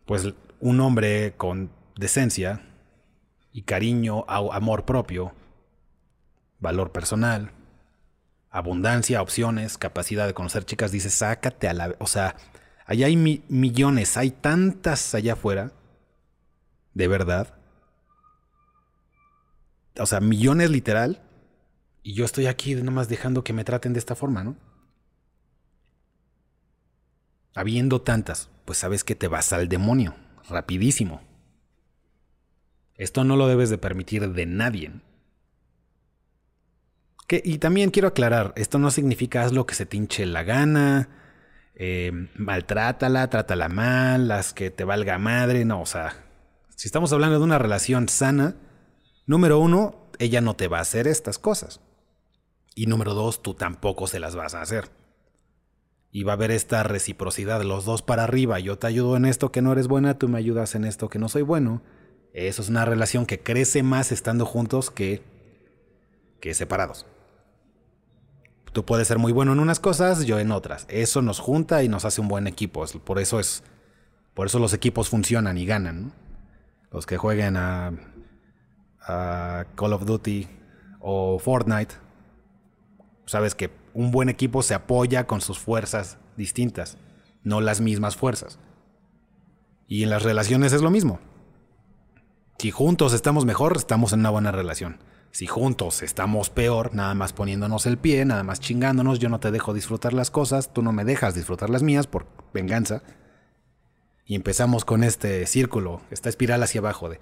Pues 0.06 0.36
un 0.60 0.80
hombre 0.80 1.34
con 1.36 1.72
decencia 1.96 2.62
y 3.52 3.64
cariño, 3.64 4.24
amor 4.28 4.86
propio, 4.86 5.34
valor 6.60 6.92
personal, 6.92 7.50
abundancia, 8.52 9.24
opciones, 9.24 9.80
capacidad 9.80 10.28
de 10.28 10.36
conocer 10.36 10.64
chicas, 10.64 10.92
dice, 10.92 11.10
sácate 11.10 11.68
a 11.68 11.74
la... 11.74 11.96
O 11.98 12.06
sea, 12.06 12.36
allá 12.86 13.08
hay 13.08 13.18
millones, 13.18 14.16
hay 14.16 14.30
tantas 14.30 15.16
allá 15.16 15.34
afuera, 15.34 15.72
de 16.98 17.08
verdad. 17.08 17.54
O 20.00 20.06
sea, 20.08 20.20
millones 20.20 20.72
literal, 20.72 21.22
y 22.02 22.16
yo 22.16 22.26
estoy 22.26 22.48
aquí 22.48 22.74
nomás 22.76 23.08
dejando 23.08 23.44
que 23.44 23.54
me 23.54 23.64
traten 23.64 23.94
de 23.94 24.00
esta 24.00 24.16
forma, 24.16 24.44
¿no? 24.44 24.56
Habiendo 27.54 28.02
tantas, 28.02 28.50
pues 28.66 28.80
sabes 28.80 29.04
que 29.04 29.16
te 29.16 29.28
vas 29.28 29.54
al 29.54 29.68
demonio, 29.68 30.16
rapidísimo. 30.50 31.22
Esto 32.96 33.24
no 33.24 33.36
lo 33.36 33.48
debes 33.48 33.70
de 33.70 33.78
permitir 33.78 34.34
de 34.34 34.46
nadie. 34.48 34.92
Que, 37.28 37.42
y 37.46 37.60
también 37.60 37.92
quiero 37.92 38.08
aclarar, 38.08 38.54
esto 38.56 38.80
no 38.80 38.90
significa 38.90 39.44
haz 39.44 39.52
lo 39.52 39.68
que 39.68 39.76
se 39.76 39.86
te 39.86 39.98
hinche 39.98 40.26
la 40.26 40.44
gana, 40.44 41.10
eh, 41.76 42.12
maltrátala, 42.36 43.30
trátala 43.30 43.70
mal, 43.70 44.28
las 44.28 44.54
que 44.54 44.72
te 44.72 44.84
valga 44.84 45.20
madre, 45.20 45.66
no, 45.66 45.82
o 45.82 45.86
sea, 45.86 46.27
si 46.78 46.88
estamos 46.88 47.12
hablando 47.12 47.40
de 47.40 47.44
una 47.44 47.58
relación 47.58 48.08
sana, 48.08 48.56
número 49.26 49.58
uno, 49.58 49.96
ella 50.20 50.42
no 50.42 50.56
te 50.56 50.68
va 50.68 50.78
a 50.78 50.82
hacer 50.82 51.08
estas 51.08 51.40
cosas. 51.40 51.82
Y 52.76 52.86
número 52.86 53.16
dos, 53.16 53.42
tú 53.42 53.56
tampoco 53.56 54.06
se 54.06 54.20
las 54.20 54.36
vas 54.36 54.54
a 54.54 54.62
hacer. 54.62 54.92
Y 56.12 56.22
va 56.22 56.34
a 56.34 56.36
haber 56.36 56.52
esta 56.52 56.84
reciprocidad, 56.84 57.64
los 57.64 57.86
dos 57.86 58.04
para 58.04 58.26
arriba. 58.26 58.60
Yo 58.60 58.78
te 58.78 58.86
ayudo 58.86 59.18
en 59.18 59.26
esto 59.26 59.52
que 59.52 59.64
no 59.64 59.72
eres 59.72 59.88
buena, 59.88 60.20
tú 60.20 60.30
me 60.30 60.38
ayudas 60.38 60.76
en 60.76 60.86
esto 60.86 61.10
que 61.10 61.18
no 61.18 61.30
soy 61.30 61.42
bueno. 61.42 61.82
Eso 62.32 62.62
es 62.62 62.70
una 62.70 62.86
relación 62.86 63.26
que 63.26 63.40
crece 63.40 63.82
más 63.82 64.12
estando 64.12 64.46
juntos 64.46 64.92
que, 64.92 65.24
que 66.40 66.54
separados. 66.54 67.08
Tú 68.72 68.86
puedes 68.86 69.08
ser 69.08 69.18
muy 69.18 69.32
bueno 69.32 69.52
en 69.54 69.60
unas 69.60 69.80
cosas, 69.80 70.28
yo 70.28 70.38
en 70.38 70.52
otras. 70.52 70.86
Eso 70.90 71.24
nos 71.24 71.40
junta 71.40 71.82
y 71.82 71.90
nos 71.90 72.06
hace 72.06 72.22
un 72.22 72.28
buen 72.28 72.46
equipo. 72.46 72.86
Por 73.04 73.18
eso 73.18 73.40
es, 73.40 73.64
por 74.36 74.46
eso 74.46 74.60
los 74.60 74.74
equipos 74.74 75.10
funcionan 75.10 75.58
y 75.58 75.66
ganan. 75.66 76.14
Los 76.92 77.06
que 77.06 77.18
jueguen 77.18 77.58
a, 77.58 77.94
a 79.02 79.66
Call 79.76 79.94
of 79.94 80.06
Duty 80.06 80.48
o 81.00 81.40
Fortnite 81.40 82.08
Sabes 83.28 83.56
que 83.56 83.70
un 83.94 84.12
buen 84.12 84.30
equipo 84.30 84.64
se 84.64 84.74
apoya 84.74 85.28
con 85.28 85.42
sus 85.42 85.60
fuerzas 85.60 86.18
distintas, 86.38 86.98
no 87.44 87.60
las 87.60 87.82
mismas 87.82 88.16
fuerzas. 88.16 88.58
Y 89.86 90.04
en 90.04 90.10
las 90.10 90.24
relaciones 90.24 90.72
es 90.72 90.82
lo 90.82 90.90
mismo. 90.90 91.20
Si 92.58 92.72
juntos 92.72 93.12
estamos 93.12 93.46
mejor, 93.46 93.76
estamos 93.76 94.14
en 94.14 94.22
una 94.22 94.30
buena 94.30 94.54
relación. 94.54 95.00
Si 95.32 95.46
juntos 95.46 96.04
estamos 96.04 96.50
peor, 96.50 96.96
nada 96.96 97.14
más 97.16 97.34
poniéndonos 97.34 97.86
el 97.86 97.98
pie, 97.98 98.24
nada 98.24 98.44
más 98.44 98.62
chingándonos, 98.62 99.20
yo 99.20 99.28
no 99.28 99.42
te 99.42 99.52
dejo 99.52 99.74
disfrutar 99.74 100.14
las 100.14 100.32
cosas, 100.32 100.72
tú 100.72 100.82
no 100.82 100.94
me 100.94 101.04
dejas 101.04 101.36
disfrutar 101.36 101.70
las 101.70 101.84
mías 101.84 102.08
por 102.08 102.28
venganza. 102.54 103.04
Y 104.28 104.36
empezamos 104.36 104.86
con 104.86 105.04
este 105.04 105.48
círculo, 105.48 106.02
esta 106.12 106.30
espiral 106.30 106.62
hacia 106.62 106.82
abajo 106.82 107.10
de 107.10 107.20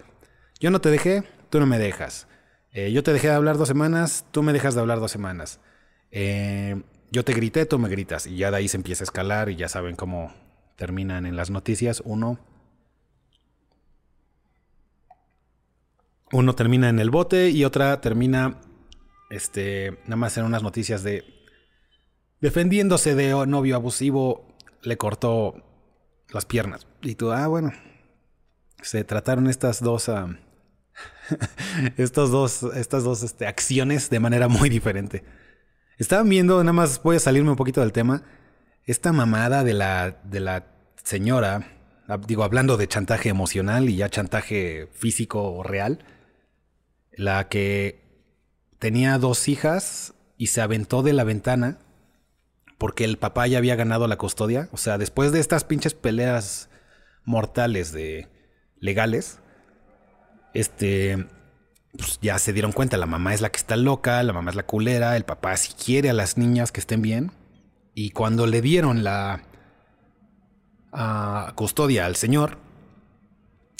yo 0.60 0.72
no 0.72 0.82
te 0.82 0.90
dejé, 0.90 1.24
tú 1.50 1.60
no 1.60 1.66
me 1.66 1.78
dejas. 1.78 2.28
Eh, 2.72 2.92
yo 2.92 3.04
te 3.04 3.14
dejé 3.14 3.28
de 3.28 3.34
hablar 3.34 3.58
dos 3.58 3.68
semanas, 3.68 4.26
tú 4.32 4.42
me 4.44 4.54
dejas 4.54 4.76
de 4.76 4.82
hablar 4.82 5.00
dos 5.00 5.12
semanas. 5.12 5.60
Eh, 6.12 6.82
yo 7.12 7.24
te 7.24 7.34
grité, 7.34 7.66
tú 7.66 7.78
me 7.78 7.90
gritas. 7.90 8.26
Y 8.26 8.38
ya 8.38 8.52
de 8.52 8.58
ahí 8.58 8.68
se 8.68 8.78
empieza 8.78 9.04
a 9.04 9.06
escalar 9.06 9.50
y 9.50 9.56
ya 9.56 9.70
saben 9.70 9.96
cómo 9.96 10.34
terminan 10.76 11.26
en 11.26 11.36
las 11.36 11.50
noticias. 11.50 12.02
Uno. 12.06 12.40
Uno 16.32 16.56
termina 16.56 16.90
en 16.90 17.00
el 17.00 17.10
bote 17.10 17.50
y 17.50 17.66
otra 17.66 18.02
termina. 18.02 18.60
Este. 19.30 20.00
Nada 20.06 20.16
más 20.16 20.38
en 20.38 20.46
unas 20.46 20.64
noticias 20.64 21.04
de. 21.04 21.24
Defendiéndose 22.42 23.16
de 23.16 23.46
novio 23.46 23.76
abusivo. 23.76 24.48
Le 24.82 24.98
cortó 24.98 25.75
las 26.36 26.46
piernas. 26.46 26.86
Y 27.02 27.16
tú, 27.16 27.32
ah, 27.32 27.48
bueno. 27.48 27.72
Se 28.82 29.04
trataron 29.04 29.48
estas 29.48 29.82
dos. 29.82 30.12
estos 31.98 32.30
dos. 32.30 32.64
Estas 32.76 33.04
dos 33.04 33.24
este, 33.24 33.48
acciones 33.48 34.10
de 34.10 34.20
manera 34.20 34.48
muy 34.48 34.70
diferente. 34.70 35.24
Estaban 35.98 36.30
viendo, 36.30 36.62
nada 36.64 36.74
más 36.74 37.02
voy 37.02 37.16
a 37.16 37.20
salirme 37.20 37.50
un 37.50 37.56
poquito 37.56 37.82
del 37.82 37.94
tema. 37.94 38.24
Esta 38.84 39.14
mamada 39.14 39.64
de 39.64 39.74
la, 39.74 40.20
de 40.24 40.42
la 40.42 40.68
señora, 41.04 41.68
digo, 42.28 42.44
hablando 42.44 42.78
de 42.78 42.88
chantaje 42.88 43.30
emocional 43.30 43.90
y 43.90 43.96
ya 43.96 44.10
chantaje 44.10 44.88
físico 44.94 45.42
o 45.42 45.64
real, 45.64 46.06
la 47.14 47.48
que 47.48 48.04
tenía 48.78 49.18
dos 49.18 49.48
hijas 49.48 50.14
y 50.38 50.48
se 50.48 50.62
aventó 50.62 51.02
de 51.02 51.14
la 51.14 51.24
ventana 51.24 51.80
porque 52.78 53.06
el 53.06 53.18
papá 53.18 53.48
ya 53.48 53.58
había 53.58 53.76
ganado 53.76 54.08
la 54.08 54.18
custodia. 54.18 54.70
O 54.72 54.78
sea, 54.78 54.98
después 54.98 55.32
de 55.32 55.40
estas 55.40 55.64
pinches 55.64 55.94
peleas 55.94 56.70
mortales 57.24 57.92
de 57.92 58.28
legales, 58.80 59.40
este, 60.54 61.28
pues 61.98 62.20
ya 62.22 62.40
se 62.40 62.54
dieron 62.54 62.72
cuenta, 62.72 62.98
la 62.98 63.06
mamá 63.06 63.34
es 63.34 63.42
la 63.42 63.50
que 63.50 63.58
está 63.58 63.76
loca, 63.76 64.22
la 64.24 64.34
mamá 64.34 64.52
es 64.52 64.56
la 64.56 64.66
culera, 64.66 65.16
el 65.18 65.24
papá 65.24 65.56
si 65.58 65.74
quiere 65.74 66.10
a 66.10 66.14
las 66.14 66.38
niñas 66.38 66.72
que 66.72 66.80
estén 66.80 67.02
bien. 67.02 67.32
Y 67.94 68.12
cuando 68.12 68.46
le 68.48 68.62
dieron 68.62 69.04
la 69.04 69.44
ah, 70.92 71.54
custodia 71.56 72.06
al 72.06 72.16
señor, 72.16 72.58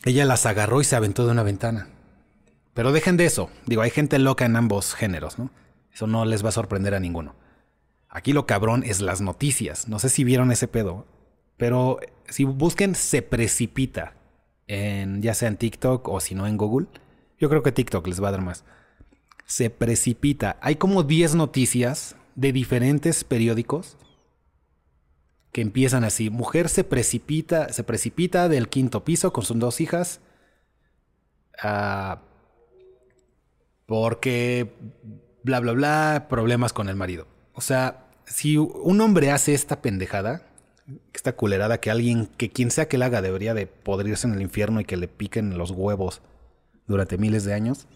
ella 0.06 0.26
las 0.26 0.46
agarró 0.46 0.82
y 0.82 0.86
se 0.86 0.96
aventó 0.96 1.26
de 1.26 1.32
una 1.32 1.44
ventana. 1.44 1.90
Pero 2.74 2.92
dejen 2.92 3.18
de 3.18 3.26
eso, 3.26 3.50
digo, 3.66 3.82
hay 3.82 3.90
gente 3.90 4.20
loca 4.20 4.46
en 4.46 4.56
ambos 4.56 4.94
géneros, 4.96 5.40
¿no? 5.40 5.50
Eso 5.94 6.08
no 6.08 6.26
les 6.26 6.44
va 6.44 6.50
a 6.50 6.54
sorprender 6.54 6.94
a 6.94 7.00
ninguno. 7.00 7.36
Aquí 8.16 8.32
lo 8.32 8.48
cabrón 8.48 8.86
es 8.86 9.02
las 9.02 9.20
noticias. 9.20 9.90
No 9.90 10.00
sé 10.00 10.08
si 10.08 10.24
vieron 10.24 10.50
ese 10.50 10.70
pedo, 10.70 11.06
pero 11.58 12.00
si 12.30 12.46
busquen 12.46 12.96
se 12.96 13.22
precipita 13.22 14.16
en 14.68 15.22
ya 15.22 15.34
sea 15.34 15.50
en 15.50 15.58
TikTok 15.58 16.08
o 16.08 16.22
si 16.22 16.34
no 16.34 16.48
en 16.48 16.56
Google. 16.56 16.88
Yo 17.38 17.50
creo 17.50 17.62
que 17.62 17.74
TikTok 17.74 18.08
les 18.08 18.24
va 18.24 18.30
a 18.30 18.32
dar 18.32 18.42
más. 18.42 18.64
Se 19.46 19.70
precipita. 19.70 20.58
Hay 20.62 20.78
como 20.78 21.04
10 21.04 21.36
noticias 21.36 22.16
de 22.36 22.54
diferentes 22.54 23.26
periódicos 23.26 23.98
que 25.52 25.60
empiezan 25.60 26.06
así. 26.06 26.30
Mujer 26.30 26.70
se 26.70 26.86
precipita, 26.86 27.74
se 27.74 27.84
precipita 27.84 28.48
del 28.48 28.70
quinto 28.70 29.04
piso 29.04 29.34
con 29.34 29.44
sus 29.44 29.60
dos 29.60 29.82
hijas. 29.82 30.22
ah, 31.62 32.22
porque 33.86 34.74
bla 35.44 35.60
bla 35.60 35.74
bla, 35.74 36.28
problemas 36.30 36.72
con 36.72 36.88
el 36.88 36.96
marido. 36.96 37.28
O 37.52 37.60
sea, 37.60 38.05
si 38.26 38.58
un 38.58 39.02
hombre 39.02 39.32
hace 39.32 39.54
esta 39.54 39.82
pendejada, 39.82 40.42
esta 41.14 41.36
culerada 41.36 41.80
que 41.80 41.92
alguien, 41.92 42.28
que 42.28 42.50
quien 42.50 42.72
sea 42.72 42.88
que 42.88 42.98
la 42.98 43.08
haga, 43.08 43.22
debería 43.22 43.54
de 43.54 43.68
podrirse 43.68 44.28
en 44.28 44.34
el 44.34 44.42
infierno 44.42 44.80
y 44.80 44.86
que 44.86 44.98
le 44.98 45.08
piquen 45.08 45.58
los 45.58 45.72
huevos 45.72 46.22
durante 46.88 47.18
miles 47.18 47.44
de 47.46 47.54
años, 47.54 47.88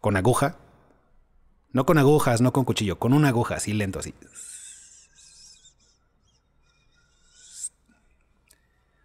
con 0.00 0.16
aguja. 0.16 0.56
No 1.72 1.86
con 1.86 1.98
agujas, 1.98 2.40
no 2.40 2.52
con 2.52 2.64
cuchillo, 2.64 2.98
con 2.98 3.12
una 3.12 3.28
aguja, 3.28 3.56
así 3.56 3.72
lento, 3.72 4.00
así. 4.00 4.14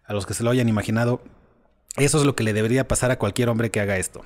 A 0.04 0.12
los 0.12 0.26
que 0.26 0.34
se 0.34 0.42
lo 0.42 0.50
hayan 0.50 0.68
imaginado, 0.68 1.20
eso 1.96 2.18
es 2.18 2.24
lo 2.24 2.34
que 2.34 2.42
le 2.42 2.52
debería 2.52 2.88
pasar 2.88 3.10
a 3.10 3.18
cualquier 3.18 3.48
hombre 3.48 3.70
que 3.70 3.80
haga 3.80 3.98
esto. 3.98 4.24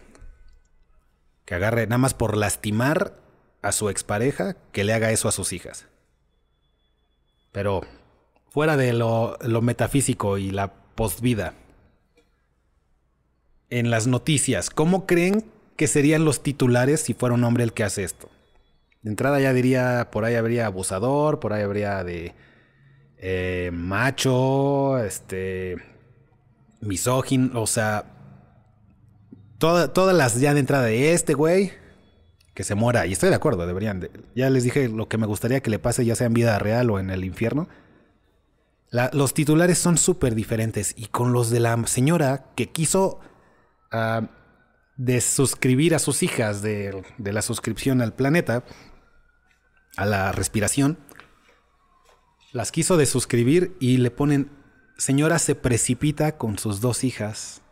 Que 1.44 1.54
agarre 1.54 1.86
nada 1.86 1.98
más 1.98 2.14
por 2.14 2.36
lastimar 2.36 3.14
a 3.62 3.72
su 3.72 3.90
expareja, 3.90 4.56
que 4.72 4.84
le 4.84 4.94
haga 4.94 5.10
eso 5.10 5.28
a 5.28 5.32
sus 5.32 5.52
hijas. 5.52 5.89
Pero 7.52 7.82
fuera 8.48 8.76
de 8.76 8.92
lo, 8.92 9.38
metafísico 9.62 10.38
y 10.38 10.50
la 10.50 10.72
postvida, 10.94 11.54
en 13.70 13.90
las 13.90 14.06
noticias, 14.06 14.70
¿cómo 14.70 15.06
creen 15.06 15.44
que 15.76 15.86
serían 15.86 16.24
los 16.24 16.42
titulares 16.42 17.00
si 17.00 17.14
fuera 17.14 17.34
un 17.34 17.44
hombre 17.44 17.64
el 17.64 17.72
que 17.72 17.84
hace 17.84 18.02
esto? 18.04 18.28
De 19.02 19.10
entrada 19.10 19.40
ya 19.40 19.52
diría, 19.52 20.08
por 20.10 20.24
ahí 20.24 20.34
habría 20.34 20.66
abusador, 20.66 21.40
por 21.40 21.52
ahí 21.52 21.62
habría 21.62 22.02
de 22.04 22.34
eh, 23.22 23.70
macho, 23.72 24.98
este, 24.98 25.76
misógino, 26.80 27.60
o 27.62 27.66
sea, 27.66 28.04
toda- 29.58 29.92
todas 29.92 30.16
las 30.16 30.40
ya 30.40 30.52
de 30.54 30.60
entrada 30.60 30.84
de 30.84 31.12
este 31.12 31.34
güey, 31.34 31.72
que 32.60 32.64
se 32.64 32.74
muera, 32.74 33.06
y 33.06 33.12
estoy 33.12 33.30
de 33.30 33.36
acuerdo, 33.36 33.66
deberían, 33.66 34.00
de- 34.00 34.10
ya 34.36 34.50
les 34.50 34.64
dije 34.64 34.86
lo 34.90 35.08
que 35.08 35.16
me 35.16 35.24
gustaría 35.26 35.62
que 35.62 35.70
le 35.70 35.78
pase, 35.78 36.04
ya 36.04 36.14
sea 36.14 36.26
en 36.26 36.34
vida 36.34 36.58
real 36.58 36.90
o 36.90 36.98
en 36.98 37.08
el 37.08 37.24
infierno. 37.24 37.70
Los 39.14 39.32
titulares 39.32 39.78
son 39.78 39.96
súper 39.96 40.34
diferentes 40.34 40.92
y 40.94 41.06
con 41.06 41.32
los 41.32 41.48
de 41.48 41.58
la 41.58 41.86
señora 41.86 42.44
que 42.56 42.68
quiso 42.68 43.18
ah, 43.90 44.28
desuscribir 44.98 45.94
a 45.94 45.98
sus 45.98 46.22
hijas 46.22 46.60
de, 46.60 47.02
de 47.16 47.32
la 47.32 47.40
suscripción 47.40 48.02
al 48.02 48.12
planeta, 48.12 48.62
a 49.96 50.04
la 50.04 50.30
respiración, 50.32 50.98
las 52.52 52.72
quiso 52.72 52.98
desuscribir 52.98 53.74
y 53.80 53.96
le 53.96 54.10
ponen, 54.10 54.50
señora 54.98 55.38
se 55.38 55.54
precipita 55.54 56.36
con 56.36 56.58
sus 56.58 56.82
dos 56.82 57.04
hijas. 57.04 57.62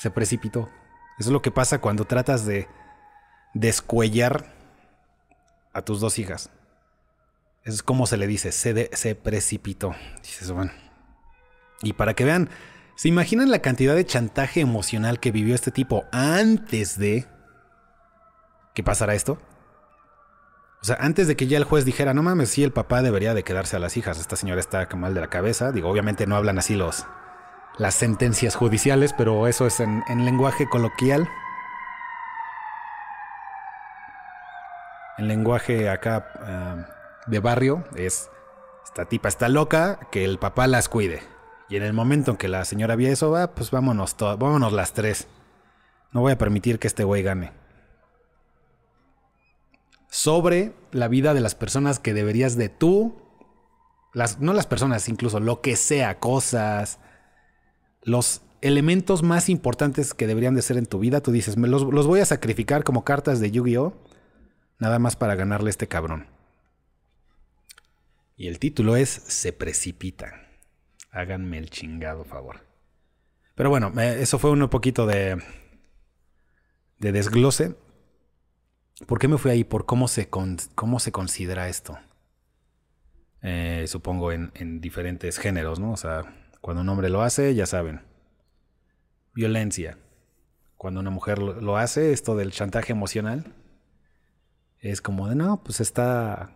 Se 0.00 0.10
precipitó. 0.10 0.68
Eso 1.18 1.30
es 1.30 1.32
lo 1.32 1.40
que 1.40 1.50
pasa 1.50 1.78
cuando 1.80 2.04
tratas 2.04 2.44
de 2.44 2.68
descuellar 3.54 4.46
a 5.72 5.82
tus 5.82 6.00
dos 6.00 6.18
hijas. 6.18 6.50
Es 7.64 7.82
como 7.82 8.06
se 8.06 8.16
le 8.16 8.26
dice, 8.26 8.52
se, 8.52 9.14
precipitó. 9.14 9.94
Dices, 10.22 10.50
bueno. 10.50 10.72
Y 11.82 11.92
para 11.92 12.14
que 12.14 12.24
vean, 12.24 12.48
¿se 12.96 13.08
imaginan 13.08 13.50
la 13.50 13.60
cantidad 13.60 13.94
de 13.94 14.06
chantaje 14.06 14.60
emocional 14.60 15.20
que 15.20 15.32
vivió 15.32 15.54
este 15.54 15.70
tipo 15.70 16.04
antes 16.10 16.98
de 16.98 17.26
que 18.74 18.82
pasara 18.82 19.14
esto? 19.14 19.38
O 20.80 20.84
sea, 20.84 20.96
antes 21.00 21.26
de 21.26 21.36
que 21.36 21.48
ya 21.48 21.58
el 21.58 21.64
juez 21.64 21.84
dijera, 21.84 22.14
no 22.14 22.22
mames, 22.22 22.50
sí, 22.50 22.62
el 22.62 22.72
papá 22.72 23.02
debería 23.02 23.34
de 23.34 23.42
quedarse 23.42 23.76
a 23.76 23.80
las 23.80 23.96
hijas. 23.96 24.18
Esta 24.18 24.36
señora 24.36 24.60
está 24.60 24.88
mal 24.96 25.12
de 25.12 25.20
la 25.20 25.28
cabeza. 25.28 25.72
Digo, 25.72 25.90
obviamente 25.90 26.26
no 26.26 26.36
hablan 26.36 26.58
así 26.58 26.74
los 26.74 27.06
las 27.76 27.94
sentencias 27.94 28.56
judiciales, 28.56 29.12
pero 29.16 29.46
eso 29.46 29.66
es 29.66 29.78
en 29.78 30.24
lenguaje 30.24 30.68
coloquial. 30.68 31.28
En 35.18 35.26
lenguaje 35.26 35.90
acá 35.90 36.32
ah, 36.40 36.86
de 37.26 37.40
barrio 37.40 37.84
es, 37.96 38.30
esta 38.84 39.06
tipa 39.06 39.28
está 39.28 39.48
loca, 39.48 39.98
que 40.10 40.24
el 40.24 40.38
papá 40.38 40.66
las 40.66 40.88
cuide. 40.88 41.22
Y 41.68 41.76
en 41.76 41.82
el 41.82 41.92
momento 41.92 42.30
en 42.30 42.36
que 42.36 42.48
la 42.48 42.64
señora 42.64 42.96
vio 42.96 43.10
eso, 43.10 43.30
va, 43.30 43.54
pues 43.54 43.70
vámonos, 43.70 44.16
vámonos 44.18 44.72
las 44.72 44.92
tres. 44.92 45.26
No 46.12 46.20
voy 46.20 46.32
a 46.32 46.38
permitir 46.38 46.78
que 46.78 46.86
este 46.86 47.04
güey 47.04 47.22
gane. 47.22 47.52
Sobre 50.08 50.72
la 50.92 51.08
vida 51.08 51.34
de 51.34 51.40
las 51.40 51.54
personas 51.54 51.98
que 51.98 52.14
deberías 52.14 52.56
de 52.56 52.70
tú, 52.70 53.20
las, 54.14 54.40
no 54.40 54.54
las 54.54 54.66
personas, 54.66 55.08
incluso 55.08 55.40
lo 55.40 55.60
que 55.60 55.76
sea, 55.76 56.18
cosas, 56.18 57.00
los 58.02 58.40
elementos 58.62 59.22
más 59.22 59.50
importantes 59.50 60.14
que 60.14 60.26
deberían 60.26 60.54
de 60.54 60.62
ser 60.62 60.78
en 60.78 60.86
tu 60.86 60.98
vida, 60.98 61.20
tú 61.20 61.30
dices, 61.32 61.56
me 61.56 61.68
los, 61.68 61.82
los 61.82 62.06
voy 62.06 62.20
a 62.20 62.24
sacrificar 62.24 62.84
como 62.84 63.04
cartas 63.04 63.40
de 63.40 63.50
Yu-Gi-Oh! 63.50 64.07
Nada 64.78 64.98
más 64.98 65.16
para 65.16 65.34
ganarle 65.34 65.68
a 65.68 65.70
este 65.70 65.88
cabrón. 65.88 66.26
Y 68.36 68.46
el 68.46 68.58
título 68.58 68.96
es 68.96 69.08
Se 69.08 69.52
precipita. 69.52 70.46
Háganme 71.10 71.58
el 71.58 71.70
chingado 71.70 72.24
favor. 72.24 72.64
Pero 73.54 73.70
bueno, 73.70 73.92
eh, 74.00 74.18
eso 74.20 74.38
fue 74.38 74.50
un 74.52 74.68
poquito 74.68 75.06
de, 75.06 75.42
de 76.98 77.12
desglose. 77.12 77.74
¿Por 79.06 79.18
qué 79.18 79.26
me 79.26 79.38
fui 79.38 79.50
ahí? 79.50 79.64
Por 79.64 79.86
cómo 79.86 80.06
se, 80.06 80.28
con- 80.28 80.58
cómo 80.76 81.00
se 81.00 81.10
considera 81.10 81.68
esto. 81.68 81.98
Eh, 83.42 83.84
supongo 83.88 84.30
en, 84.32 84.52
en 84.54 84.80
diferentes 84.80 85.38
géneros, 85.38 85.80
¿no? 85.80 85.92
O 85.92 85.96
sea, 85.96 86.22
cuando 86.60 86.82
un 86.82 86.88
hombre 86.88 87.08
lo 87.08 87.22
hace, 87.22 87.54
ya 87.54 87.66
saben. 87.66 88.02
Violencia. 89.34 89.98
Cuando 90.76 91.00
una 91.00 91.10
mujer 91.10 91.38
lo, 91.40 91.60
lo 91.60 91.76
hace, 91.76 92.12
esto 92.12 92.36
del 92.36 92.52
chantaje 92.52 92.92
emocional, 92.92 93.52
es 94.80 95.00
como 95.00 95.28
de, 95.28 95.34
no, 95.34 95.62
pues 95.62 95.80
está 95.80 96.52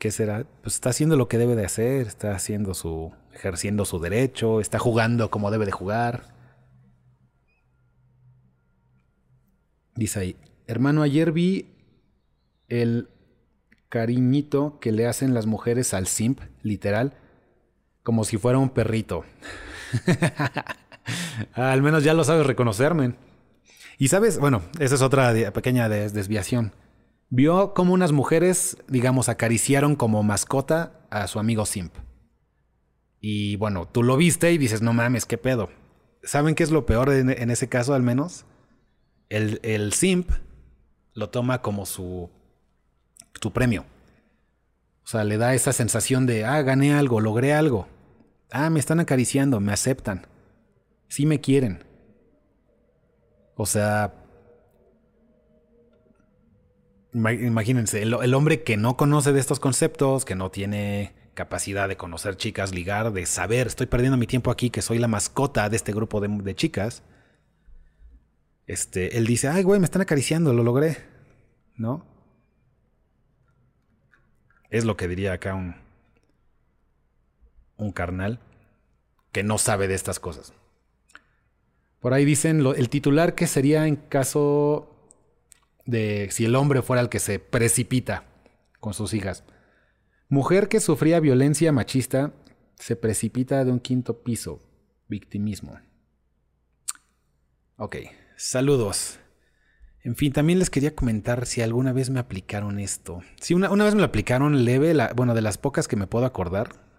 ¿Qué 0.00 0.10
será? 0.10 0.46
Pues 0.62 0.76
está 0.76 0.88
haciendo 0.88 1.16
lo 1.16 1.28
que 1.28 1.36
debe 1.36 1.54
de 1.56 1.66
hacer, 1.66 2.06
está 2.06 2.34
haciendo 2.34 2.72
su. 2.72 3.12
ejerciendo 3.34 3.84
su 3.84 3.98
derecho, 3.98 4.62
está 4.62 4.78
jugando 4.78 5.30
como 5.30 5.50
debe 5.50 5.66
de 5.66 5.72
jugar. 5.72 6.34
Dice 9.94 10.20
ahí, 10.20 10.36
hermano, 10.66 11.02
ayer 11.02 11.32
vi 11.32 11.68
el 12.68 13.10
cariñito 13.90 14.78
que 14.80 14.90
le 14.90 15.06
hacen 15.06 15.34
las 15.34 15.44
mujeres 15.44 15.92
al 15.92 16.06
simp, 16.06 16.40
literal, 16.62 17.12
como 18.02 18.24
si 18.24 18.38
fuera 18.38 18.56
un 18.56 18.70
perrito. 18.70 19.26
al 21.52 21.82
menos 21.82 22.04
ya 22.04 22.14
lo 22.14 22.24
sabes 22.24 22.46
reconocerme. 22.46 23.16
Y 24.00 24.08
sabes, 24.08 24.38
bueno, 24.38 24.62
esa 24.78 24.94
es 24.94 25.02
otra 25.02 25.34
pequeña 25.52 25.90
desviación. 25.90 26.72
Vio 27.28 27.74
como 27.74 27.92
unas 27.92 28.12
mujeres, 28.12 28.78
digamos, 28.88 29.28
acariciaron 29.28 29.94
como 29.94 30.22
mascota 30.22 31.06
a 31.10 31.26
su 31.26 31.38
amigo 31.38 31.66
simp. 31.66 31.92
Y 33.20 33.56
bueno, 33.56 33.86
tú 33.86 34.02
lo 34.02 34.16
viste 34.16 34.52
y 34.52 34.56
dices, 34.56 34.80
no 34.80 34.94
mames, 34.94 35.26
qué 35.26 35.36
pedo. 35.36 35.68
¿Saben 36.22 36.54
qué 36.54 36.62
es 36.62 36.70
lo 36.70 36.86
peor 36.86 37.10
en, 37.10 37.28
en 37.28 37.50
ese 37.50 37.68
caso 37.68 37.92
al 37.92 38.02
menos? 38.02 38.46
El, 39.28 39.60
el 39.62 39.92
simp 39.92 40.30
lo 41.12 41.28
toma 41.28 41.60
como 41.60 41.84
su 41.84 42.30
tu 43.38 43.52
premio. 43.52 43.84
O 45.04 45.08
sea, 45.08 45.24
le 45.24 45.36
da 45.36 45.52
esa 45.52 45.74
sensación 45.74 46.24
de, 46.24 46.46
ah, 46.46 46.62
gané 46.62 46.94
algo, 46.94 47.20
logré 47.20 47.52
algo. 47.52 47.86
Ah, 48.50 48.70
me 48.70 48.80
están 48.80 48.98
acariciando, 48.98 49.60
me 49.60 49.74
aceptan. 49.74 50.26
Sí 51.08 51.26
me 51.26 51.42
quieren. 51.42 51.89
O 53.62 53.66
sea, 53.66 54.14
imagínense, 57.12 58.00
el, 58.00 58.34
hombre 58.34 58.62
que 58.62 58.78
no 58.78 58.96
conoce 58.96 59.34
de 59.34 59.40
estos 59.40 59.60
conceptos, 59.60 60.24
que 60.24 60.34
no 60.34 60.50
tiene 60.50 61.12
capacidad 61.34 61.86
de 61.86 61.98
conocer 61.98 62.38
chicas, 62.38 62.74
ligar, 62.74 63.12
de 63.12 63.26
saber, 63.26 63.66
estoy 63.66 63.86
perdiendo 63.86 64.16
mi 64.16 64.26
tiempo 64.26 64.50
aquí, 64.50 64.70
que 64.70 64.80
soy 64.80 64.98
la 64.98 65.08
mascota 65.08 65.68
de 65.68 65.76
este 65.76 65.92
grupo 65.92 66.22
de, 66.22 66.28
de 66.28 66.54
chicas. 66.54 67.02
Este, 68.66 69.18
él 69.18 69.26
dice, 69.26 69.48
ay, 69.48 69.62
güey, 69.62 69.78
me 69.78 69.84
están 69.84 70.00
acariciando, 70.00 70.54
lo 70.54 70.62
logré. 70.62 70.96
¿No? 71.76 72.06
Es 74.70 74.86
lo 74.86 74.96
que 74.96 75.06
diría 75.06 75.34
acá 75.34 75.54
un, 75.54 75.76
un 77.76 77.92
carnal 77.92 78.40
que 79.32 79.42
no 79.42 79.58
sabe 79.58 79.86
de 79.86 79.96
estas 79.96 80.18
cosas. 80.18 80.54
Por 82.00 82.14
ahí 82.14 82.24
dicen 82.24 82.64
el 82.66 82.88
titular 82.88 83.34
que 83.34 83.46
sería 83.46 83.86
en 83.86 83.96
caso 83.96 84.90
de 85.84 86.28
si 86.30 86.46
el 86.46 86.56
hombre 86.56 86.82
fuera 86.82 87.02
el 87.02 87.08
que 87.08 87.18
se 87.18 87.38
precipita 87.38 88.24
con 88.80 88.94
sus 88.94 89.12
hijas. 89.14 89.44
Mujer 90.28 90.68
que 90.68 90.80
sufría 90.80 91.20
violencia 91.20 91.72
machista 91.72 92.32
se 92.76 92.96
precipita 92.96 93.64
de 93.64 93.72
un 93.72 93.80
quinto 93.80 94.22
piso. 94.22 94.60
Victimismo. 95.08 95.78
Ok, 97.76 97.96
saludos. 98.36 99.18
En 100.02 100.16
fin, 100.16 100.32
también 100.32 100.58
les 100.58 100.70
quería 100.70 100.94
comentar 100.94 101.46
si 101.46 101.60
alguna 101.60 101.92
vez 101.92 102.08
me 102.08 102.20
aplicaron 102.20 102.78
esto. 102.78 103.20
Sí, 103.40 103.52
una, 103.54 103.68
vez 103.68 103.94
me 103.94 104.00
lo 104.00 104.06
aplicaron 104.06 104.64
leve, 104.64 104.94
bueno, 105.14 105.34
de 105.34 105.42
las 105.42 105.58
pocas 105.58 105.88
que 105.88 105.96
me 105.96 106.06
puedo 106.06 106.24
acordar. 106.24 106.89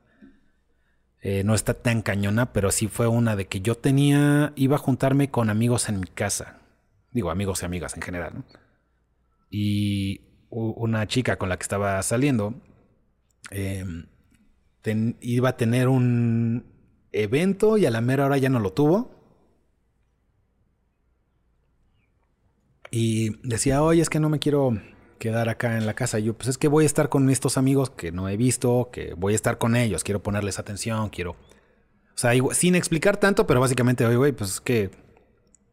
Eh, 1.22 1.43
no 1.43 1.53
está 1.53 1.76
tan 1.76 2.01
cañona, 2.01 2.51
pero 2.51 2.72
sí 2.72 2.88
fue 2.88 3.07
una 3.07 3.36
de 3.36 3.45
que 3.47 3.61
yo 3.61 3.76
tenía, 3.76 4.53
iba 4.55 4.76
a 4.76 4.80
juntarme 4.80 5.30
con 5.30 5.49
amigos 5.49 5.88
en 5.88 5.99
mi 5.99 6.07
casa. 6.07 6.61
Digo, 7.11 7.30
amigos 7.30 7.61
y 7.61 7.65
amigas 7.65 7.95
en 7.95 8.01
general. 8.01 8.43
Y 9.49 10.22
una 10.49 11.07
chica 11.07 11.38
con 11.38 11.49
la 11.49 11.57
que 11.57 11.63
estaba 11.63 12.01
saliendo 12.03 12.55
em, 13.51 14.07
iba 15.22 15.49
a 15.49 15.57
tener 15.57 15.88
un 15.88 16.65
evento 17.11 17.78
y 17.78 17.86
a 17.86 17.91
la 17.91 18.01
mera 18.01 18.26
hora 18.26 18.38
ya 18.38 18.49
no 18.49 18.59
lo 18.59 18.74
tuvo. 18.74 19.11
Y 22.89 23.47
decía, 23.47 23.84
oye, 23.84 24.01
es 24.01 24.09
que 24.09 24.19
no 24.19 24.30
me 24.30 24.39
quiero 24.39 24.74
quedar 25.22 25.49
acá 25.49 25.78
en 25.78 25.86
la 25.86 25.93
casa. 25.93 26.17
yo, 26.17 26.34
pues 26.34 26.49
es 26.49 26.57
que 26.57 26.67
voy 26.67 26.84
a 26.84 26.88
estar 26.88 27.07
con 27.07 27.30
estos 27.30 27.55
amigos 27.55 27.91
que 27.91 28.11
no 28.11 28.28
he 28.28 28.38
visto, 28.38 28.89
que 28.91 29.13
voy 29.13 29.34
a 29.34 29.36
estar 29.36 29.59
con 29.59 29.76
ellos, 29.76 30.03
quiero 30.03 30.24
ponerles 30.24 30.57
atención, 30.57 31.09
quiero... 31.09 31.32
O 31.32 32.17
sea, 32.22 32.32
sin 32.53 32.76
explicar 32.76 33.17
tanto, 33.17 33.45
pero 33.45 33.59
básicamente, 33.59 34.03
oye, 34.05 34.15
güey, 34.17 34.32
pues 34.32 34.49
es 34.53 34.61
que 34.61 34.89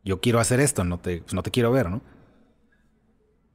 yo 0.04 0.20
quiero 0.20 0.38
hacer 0.38 0.60
esto, 0.60 0.84
no 0.84 0.98
te, 0.98 1.22
pues 1.22 1.32
no 1.32 1.42
te 1.42 1.50
quiero 1.50 1.72
ver, 1.72 1.88
¿no? 1.88 2.02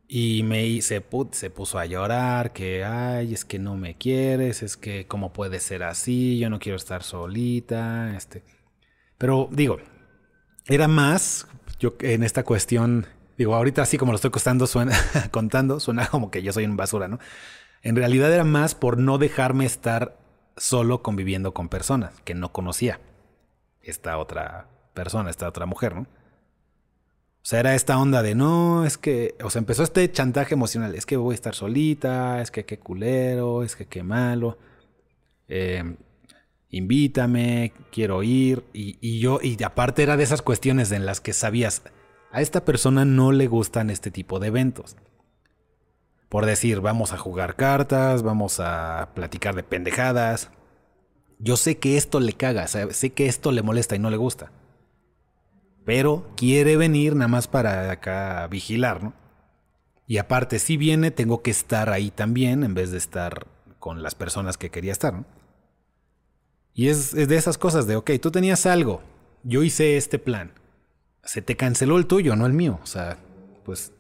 Y 0.08 0.41
me 0.44 0.82
se, 0.82 1.04
se 1.32 1.50
puso 1.52 1.78
a 1.78 1.86
llorar, 1.86 2.54
que, 2.54 2.84
ay, 2.84 3.34
es 3.34 3.46
que 3.46 3.60
no 3.60 3.78
me 3.78 3.96
quieres, 3.96 4.64
es 4.64 4.78
que 4.78 5.06
cómo 5.06 5.32
puede 5.32 5.60
ser 5.60 5.84
así, 5.84 6.39
yo 6.39 6.50
no 6.50 6.60
quiero 6.60 6.76
estar 6.76 7.04
solita, 7.04 8.16
este... 8.18 8.44
Pero 9.20 9.48
digo, 9.52 9.78
era 10.66 10.88
más, 10.88 11.48
yo 11.80 11.94
en 12.02 12.24
esta 12.24 12.44
cuestión 12.44 13.06
Digo, 13.38 13.56
ahorita 13.56 13.82
así 13.82 13.98
como 13.98 14.12
lo 14.12 14.18
estoy 14.18 14.32
costando, 14.32 14.68
suena, 14.68 14.98
contando, 15.32 15.80
suena 15.80 16.08
como 16.08 16.32
que 16.32 16.44
yo 16.44 16.54
soy 16.54 16.66
un 16.66 16.78
basura, 16.78 17.08
¿no? 17.08 17.20
En 17.82 17.96
realidad 17.96 18.32
era 18.34 18.44
más 18.44 18.76
por 18.76 18.98
no 18.98 19.18
dejarme 19.18 19.66
estar 19.66 20.18
solo 20.56 21.02
conviviendo 21.02 21.54
con 21.54 21.70
personas 21.70 22.14
que 22.24 22.34
no 22.34 22.52
conocía. 22.52 23.00
Esta 23.82 24.18
otra 24.18 24.68
persona, 24.94 25.30
esta 25.30 25.48
otra 25.48 25.66
mujer, 25.66 25.96
¿no? 25.96 26.02
O 26.02 27.46
sea, 27.46 27.60
era 27.60 27.76
esta 27.76 27.98
onda 27.98 28.22
de 28.22 28.36
no, 28.36 28.86
es 28.86 28.98
que, 28.98 29.36
o 29.44 29.50
sea, 29.50 29.60
empezó 29.60 29.84
este 29.84 30.10
chantaje 30.10 30.54
emocional, 30.54 30.96
es 30.96 31.06
que 31.06 31.18
voy 31.18 31.34
a 31.34 31.36
estar 31.36 31.54
solita, 31.56 32.42
es 32.42 32.52
que 32.52 32.64
qué 32.64 32.80
culero, 32.80 33.64
es 33.64 33.76
que 33.76 33.86
qué 33.86 34.02
malo, 34.02 34.58
em, 35.50 35.98
invítame, 36.70 37.74
quiero 37.92 38.24
ir, 38.24 38.64
y, 38.72 38.98
y 39.02 39.20
yo, 39.20 39.40
y 39.44 39.62
aparte 39.62 40.04
era 40.04 40.16
de 40.16 40.24
esas 40.24 40.42
cuestiones 40.42 40.94
en 40.94 41.06
las 41.06 41.20
que 41.20 41.34
sabías, 41.34 41.82
a 42.34 42.42
esta 42.42 42.66
persona 42.66 43.06
no 43.06 43.32
le 43.32 43.46
gustan 43.46 43.92
este 43.92 44.10
tipo 44.10 44.40
de 44.40 44.48
eventos. 44.48 44.96
Por 46.30 46.48
decir, 46.48 46.82
vamos 46.82 47.14
a 47.14 47.18
jugar 47.18 47.56
cartas, 47.56 48.24
vamos 48.24 48.60
a 48.60 49.12
platicar 49.14 49.54
de 49.54 49.62
pendejadas. 49.62 50.50
Yo 51.38 51.58
sé 51.58 51.78
que 51.78 51.96
esto 51.96 52.20
le 52.20 52.34
caga, 52.34 52.66
sé 52.68 53.12
que 53.12 53.28
esto 53.28 53.52
le 53.52 53.62
molesta 53.62 53.96
y 53.96 54.00
no 54.00 54.10
le 54.10 54.18
gusta. 54.18 54.52
Pero 55.86 56.28
quiere 56.36 56.76
venir 56.76 57.16
nada 57.16 57.28
más 57.28 57.48
para 57.48 57.92
acá 57.92 58.48
vigilar, 58.48 59.04
¿no? 59.04 59.14
Y 60.08 60.18
aparte, 60.18 60.58
si 60.58 60.76
viene, 60.76 61.12
tengo 61.12 61.44
que 61.44 61.52
estar 61.52 61.92
ahí 61.92 62.10
también 62.10 62.64
en 62.64 62.74
vez 62.74 62.90
de 62.90 62.98
estar 62.98 63.46
con 63.78 64.02
las 64.02 64.16
personas 64.16 64.58
que 64.58 64.72
quería 64.72 64.92
estar, 64.92 65.14
¿no? 65.14 65.26
Y 66.74 66.88
es, 66.88 67.12
de 67.12 67.36
esas 67.36 67.60
cosas 67.60 67.86
de, 67.86 67.96
ok, 67.96 68.10
tú 68.20 68.32
tenías 68.32 68.66
algo, 68.66 69.04
yo 69.44 69.62
hice 69.62 69.98
este 69.98 70.18
plan 70.18 70.62
se 71.24 71.42
te 71.42 71.56
canceló 71.56 71.98
el 71.98 72.06
tuyo, 72.06 72.36
no 72.36 72.46
el 72.46 72.54
mío. 72.54 72.80
O 72.84 72.86
sea, 72.86 73.18
pues 73.64 73.94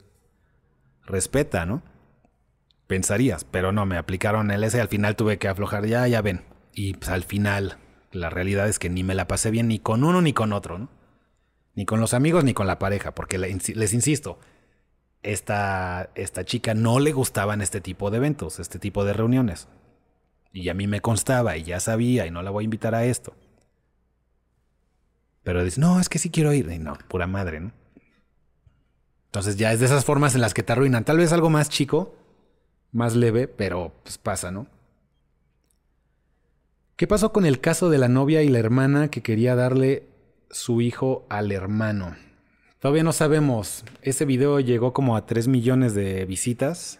respeta, 1.05 1.65
¿no? 1.65 1.81
Pensarías, 2.87 3.45
pero 3.45 3.71
no, 3.71 3.85
me 3.85 3.97
aplicaron 3.97 4.51
el 4.51 4.63
ese, 4.63 4.81
al 4.81 4.89
final 4.89 5.15
tuve 5.15 5.37
que 5.37 5.47
aflojar, 5.47 5.85
ya, 5.85 6.07
ya 6.07 6.21
ven. 6.21 6.41
Y 6.73 6.93
pues 6.95 7.09
al 7.09 7.23
final, 7.23 7.77
la 8.11 8.29
realidad 8.29 8.67
es 8.67 8.79
que 8.79 8.89
ni 8.89 9.03
me 9.03 9.15
la 9.15 9.27
pasé 9.27 9.51
bien 9.51 9.67
ni 9.67 9.79
con 9.79 10.03
uno 10.03 10.21
ni 10.21 10.33
con 10.33 10.53
otro, 10.53 10.77
¿no? 10.77 10.89
Ni 11.75 11.85
con 11.85 11.99
los 11.99 12.13
amigos 12.13 12.43
ni 12.43 12.53
con 12.53 12.67
la 12.67 12.77
pareja, 12.77 13.15
porque 13.15 13.37
les 13.39 13.93
insisto, 13.93 14.39
esta, 15.23 16.11
esta 16.13 16.43
chica 16.43 16.75
no 16.75 16.99
le 16.99 17.13
gustaban 17.13 17.61
este 17.61 17.81
tipo 17.81 18.11
de 18.11 18.17
eventos, 18.17 18.59
este 18.59 18.77
tipo 18.77 19.05
de 19.05 19.13
reuniones. 19.13 19.67
Y 20.51 20.69
a 20.69 20.75
mí 20.75 20.85
me 20.85 21.01
constaba 21.01 21.57
y 21.57 21.63
ya 21.63 21.79
sabía 21.79 22.27
y 22.27 22.31
no 22.31 22.43
la 22.43 22.51
voy 22.51 22.63
a 22.63 22.65
invitar 22.65 22.93
a 22.93 23.05
esto. 23.05 23.33
Pero 25.43 25.63
dice, 25.63 25.79
no, 25.79 25.99
es 25.99 26.09
que 26.09 26.19
sí 26.19 26.29
quiero 26.29 26.53
ir. 26.53 26.69
Y 26.71 26.79
no, 26.79 26.97
pura 27.07 27.27
madre, 27.27 27.59
¿no? 27.59 27.71
Entonces 29.25 29.57
ya 29.57 29.73
es 29.73 29.79
de 29.79 29.87
esas 29.87 30.05
formas 30.05 30.35
en 30.35 30.41
las 30.41 30.53
que 30.53 30.63
te 30.63 30.71
arruinan. 30.71 31.05
Tal 31.05 31.17
vez 31.17 31.33
algo 31.33 31.49
más 31.49 31.69
chico, 31.69 32.15
más 32.91 33.15
leve, 33.15 33.47
pero 33.47 33.93
pues 34.03 34.17
pasa, 34.17 34.51
¿no? 34.51 34.67
¿Qué 36.95 37.07
pasó 37.07 37.33
con 37.33 37.45
el 37.45 37.59
caso 37.59 37.89
de 37.89 37.97
la 37.97 38.07
novia 38.07 38.43
y 38.43 38.49
la 38.49 38.59
hermana 38.59 39.09
que 39.09 39.23
quería 39.23 39.55
darle 39.55 40.07
su 40.51 40.81
hijo 40.81 41.25
al 41.29 41.51
hermano? 41.51 42.15
Todavía 42.79 43.03
no 43.03 43.11
sabemos. 43.11 43.83
Ese 44.01 44.25
video 44.25 44.59
llegó 44.59 44.93
como 44.93 45.17
a 45.17 45.25
3 45.25 45.47
millones 45.47 45.95
de 45.95 46.25
visitas 46.25 46.99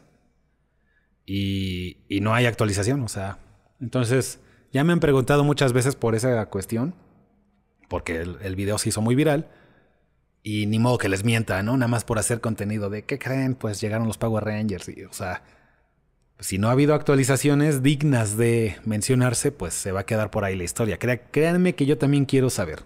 y, 1.26 1.98
y 2.10 2.22
no 2.22 2.34
hay 2.34 2.48
actualización, 2.48 3.04
o 3.04 3.08
sea. 3.08 3.38
Entonces, 3.80 4.40
ya 4.72 4.84
me 4.84 4.92
han 4.92 5.00
preguntado 5.00 5.44
muchas 5.44 5.72
veces 5.72 5.96
por 5.96 6.16
esa 6.16 6.44
cuestión 6.48 6.96
porque 7.94 8.22
el, 8.22 8.56
video 8.56 8.80
se 8.80 8.90
hizo 8.90 9.04
muy 9.04 9.14
viral. 9.14 9.46
Y 10.42 10.66
ni 10.66 10.80
modo 10.80 10.98
que 10.98 11.10
les 11.10 11.24
mienta, 11.24 11.62
¿no? 11.62 11.78
Nada 11.78 11.88
más 11.88 12.04
por 12.04 12.18
hacer 12.18 12.42
contenido 12.42 12.90
de 12.90 13.04
¿qué 13.04 13.20
creen? 13.20 13.54
Pues 13.54 13.82
llegaron 13.82 14.08
los 14.08 14.18
Power 14.18 14.44
Rangers. 14.44 14.90
Y, 14.90 15.04
o 15.04 15.14
sea, 15.14 15.44
si 16.40 16.58
no 16.58 16.70
ha 16.70 16.72
habido 16.72 16.96
actualizaciones 16.96 17.84
dignas 17.84 18.36
de 18.36 18.78
mencionarse, 18.84 19.52
pues 19.52 19.76
se 19.76 19.92
va 19.92 20.00
a 20.00 20.06
quedar 20.08 20.32
por 20.32 20.44
ahí 20.44 20.56
la 20.56 20.64
historia. 20.64 20.98
créanme 20.98 21.76
que 21.76 21.86
yo 21.86 22.00
también 22.00 22.26
quiero 22.26 22.50
saber. 22.50 22.82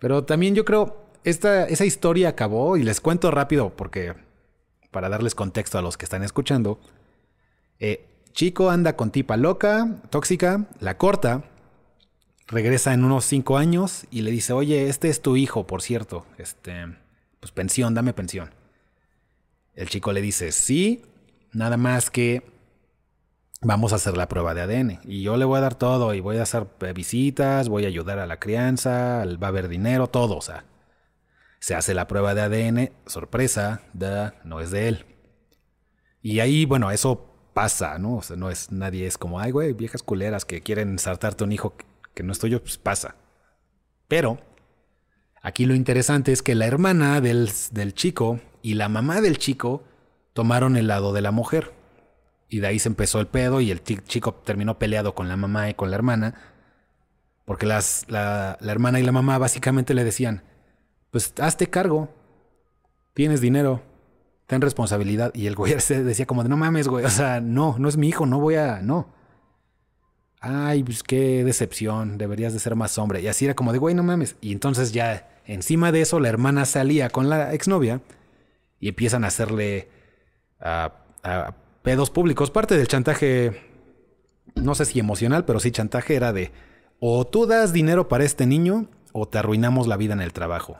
Pero 0.00 0.24
también 0.24 0.56
yo 0.56 0.64
creo, 0.64 1.06
esta, 1.22 1.68
esa 1.68 1.84
historia 1.84 2.30
acabó 2.30 2.76
y 2.76 2.82
les 2.82 3.00
cuento 3.00 3.30
rápido 3.30 3.76
porque 3.76 4.14
para 4.90 5.08
darles 5.08 5.36
contexto 5.36 5.78
a 5.78 5.82
los 5.82 5.96
que 5.96 6.04
están 6.04 6.24
escuchando. 6.24 6.80
Eh, 7.78 8.08
chico 8.32 8.70
anda 8.70 8.96
con 8.96 9.12
tipa 9.12 9.36
loca, 9.36 10.00
tóxica, 10.10 10.66
la 10.80 10.98
corta, 10.98 11.44
regresa 12.50 12.92
en 12.92 13.04
unos 13.04 13.24
cinco 13.24 13.56
años 13.56 14.06
y 14.10 14.22
le 14.22 14.30
dice, 14.30 14.52
oye, 14.52 14.88
este 14.88 15.08
es 15.08 15.22
tu 15.22 15.36
hijo, 15.36 15.66
por 15.66 15.82
cierto, 15.82 16.26
este, 16.36 16.86
pues 17.38 17.52
pensión, 17.52 17.94
dame 17.94 18.12
pensión. 18.12 18.50
El 19.74 19.88
chico 19.88 20.12
le 20.12 20.20
dice, 20.20 20.50
sí, 20.52 21.02
nada 21.52 21.76
más 21.76 22.10
que 22.10 22.42
vamos 23.62 23.92
a 23.92 23.96
hacer 23.96 24.16
la 24.16 24.28
prueba 24.28 24.52
de 24.54 24.62
ADN 24.62 25.00
y 25.04 25.22
yo 25.22 25.36
le 25.36 25.44
voy 25.44 25.58
a 25.58 25.60
dar 25.60 25.76
todo 25.76 26.12
y 26.12 26.20
voy 26.20 26.38
a 26.38 26.42
hacer 26.42 26.66
eh, 26.80 26.92
visitas, 26.92 27.68
voy 27.68 27.84
a 27.84 27.88
ayudar 27.88 28.18
a 28.18 28.26
la 28.26 28.40
crianza, 28.40 29.24
va 29.42 29.46
a 29.46 29.50
haber 29.50 29.68
dinero, 29.68 30.08
todo, 30.08 30.36
o 30.36 30.42
sea. 30.42 30.64
Se 31.60 31.74
hace 31.74 31.92
la 31.92 32.06
prueba 32.06 32.34
de 32.34 32.40
ADN, 32.40 32.90
sorpresa, 33.06 33.82
no 34.44 34.60
es 34.60 34.70
de 34.70 34.88
él. 34.88 35.04
Y 36.22 36.40
ahí, 36.40 36.64
bueno, 36.64 36.90
eso 36.90 37.30
pasa, 37.52 37.98
¿no? 37.98 38.16
O 38.16 38.22
sea, 38.22 38.36
no 38.36 38.50
es, 38.50 38.72
nadie 38.72 39.06
es 39.06 39.18
como, 39.18 39.40
ay, 39.40 39.50
güey, 39.50 39.74
viejas 39.74 40.02
culeras 40.02 40.46
que 40.46 40.62
quieren 40.62 40.98
saltarte 40.98 41.44
un 41.44 41.52
hijo 41.52 41.74
que 42.20 42.26
no 42.26 42.32
es 42.32 42.38
tuyo, 42.38 42.60
pues 42.60 42.76
pasa. 42.76 43.14
Pero, 44.06 44.38
aquí 45.40 45.64
lo 45.64 45.74
interesante 45.74 46.32
es 46.32 46.42
que 46.42 46.54
la 46.54 46.66
hermana 46.66 47.22
del, 47.22 47.50
del 47.72 47.94
chico 47.94 48.40
y 48.60 48.74
la 48.74 48.90
mamá 48.90 49.22
del 49.22 49.38
chico 49.38 49.82
tomaron 50.34 50.76
el 50.76 50.86
lado 50.86 51.14
de 51.14 51.22
la 51.22 51.30
mujer. 51.30 51.72
Y 52.50 52.60
de 52.60 52.66
ahí 52.66 52.78
se 52.78 52.90
empezó 52.90 53.20
el 53.20 53.26
pedo 53.26 53.62
y 53.62 53.70
el 53.70 53.82
chico 53.82 54.34
terminó 54.34 54.78
peleado 54.78 55.14
con 55.14 55.28
la 55.28 55.38
mamá 55.38 55.70
y 55.70 55.74
con 55.74 55.88
la 55.88 55.96
hermana. 55.96 56.34
Porque 57.46 57.64
las, 57.64 58.04
la, 58.08 58.58
la 58.60 58.72
hermana 58.72 59.00
y 59.00 59.02
la 59.02 59.12
mamá 59.12 59.38
básicamente 59.38 59.94
le 59.94 60.04
decían, 60.04 60.42
pues 61.10 61.32
hazte 61.40 61.70
cargo, 61.70 62.14
tienes 63.14 63.40
dinero, 63.40 63.80
ten 64.46 64.60
responsabilidad. 64.60 65.32
Y 65.32 65.46
el 65.46 65.56
güey 65.56 65.74
se 65.80 66.04
decía 66.04 66.26
como 66.26 66.42
de, 66.42 66.50
no 66.50 66.58
mames, 66.58 66.86
güey, 66.86 67.02
o 67.06 67.10
sea, 67.10 67.40
no, 67.40 67.76
no 67.78 67.88
es 67.88 67.96
mi 67.96 68.08
hijo, 68.08 68.26
no 68.26 68.40
voy 68.40 68.56
a, 68.56 68.82
no. 68.82 69.08
Ay, 70.40 70.82
pues 70.82 71.02
qué 71.02 71.44
decepción, 71.44 72.16
deberías 72.16 72.54
de 72.54 72.60
ser 72.60 72.74
más 72.74 72.96
hombre. 72.96 73.20
Y 73.20 73.28
así 73.28 73.44
era 73.44 73.54
como 73.54 73.72
de, 73.72 73.78
güey, 73.78 73.94
no 73.94 74.02
mames. 74.02 74.36
Y 74.40 74.52
entonces 74.52 74.92
ya 74.92 75.28
encima 75.44 75.92
de 75.92 76.00
eso 76.00 76.18
la 76.18 76.30
hermana 76.30 76.64
salía 76.64 77.10
con 77.10 77.28
la 77.28 77.52
exnovia 77.52 78.00
y 78.78 78.88
empiezan 78.88 79.24
a 79.24 79.28
hacerle 79.28 79.88
a, 80.58 80.94
pedos 81.82 82.10
públicos. 82.10 82.50
Parte 82.50 82.78
del 82.78 82.88
chantaje, 82.88 83.60
no 84.54 84.74
sé 84.74 84.86
si 84.86 84.98
emocional, 84.98 85.44
pero 85.44 85.60
sí 85.60 85.70
chantaje 85.70 86.14
era 86.14 86.32
de, 86.32 86.52
o 86.98 87.26
tú 87.26 87.46
das 87.46 87.74
dinero 87.74 88.08
para 88.08 88.24
este 88.24 88.46
niño 88.46 88.88
o 89.12 89.28
te 89.28 89.38
arruinamos 89.38 89.86
la 89.88 89.98
vida 89.98 90.14
en 90.14 90.20
el 90.22 90.32
trabajo 90.32 90.78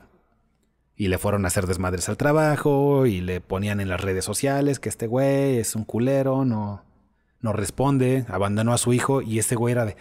y 0.96 1.08
le 1.08 1.18
fueron 1.18 1.44
a 1.44 1.48
hacer 1.48 1.66
desmadres 1.66 2.08
al 2.08 2.16
trabajo 2.16 3.06
y 3.06 3.20
le 3.20 3.40
ponían 3.40 3.80
en 3.80 3.88
las 3.88 4.00
redes 4.00 4.24
sociales 4.24 4.78
que 4.78 4.90
este 4.90 5.06
güey 5.06 5.58
es 5.58 5.74
un 5.74 5.84
culero, 5.84 6.44
no, 6.44 6.84
no 7.40 7.52
responde, 7.52 8.24
abandonó 8.28 8.72
a 8.72 8.78
su 8.78 8.92
hijo 8.92 9.22
y 9.22 9.38
este 9.38 9.56
güey 9.56 9.72
era 9.72 9.84
de... 9.84 9.96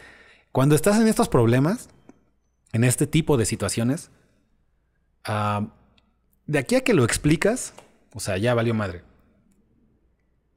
Cuando 0.51 0.75
estás 0.75 0.99
en 0.99 1.07
estos 1.07 1.29
problemas, 1.29 1.89
en 2.73 2.83
este 2.83 3.07
tipo 3.07 3.37
de 3.37 3.45
situaciones, 3.45 4.11
ah, 5.25 5.67
de 6.47 6.59
aquí 6.59 6.75
a 6.75 6.81
que 6.81 6.93
lo 6.93 7.03
explicas, 7.03 7.73
o 8.13 8.19
sea, 8.19 8.37
ya 8.37 8.53
valió 8.53 8.73
madre. 8.73 9.03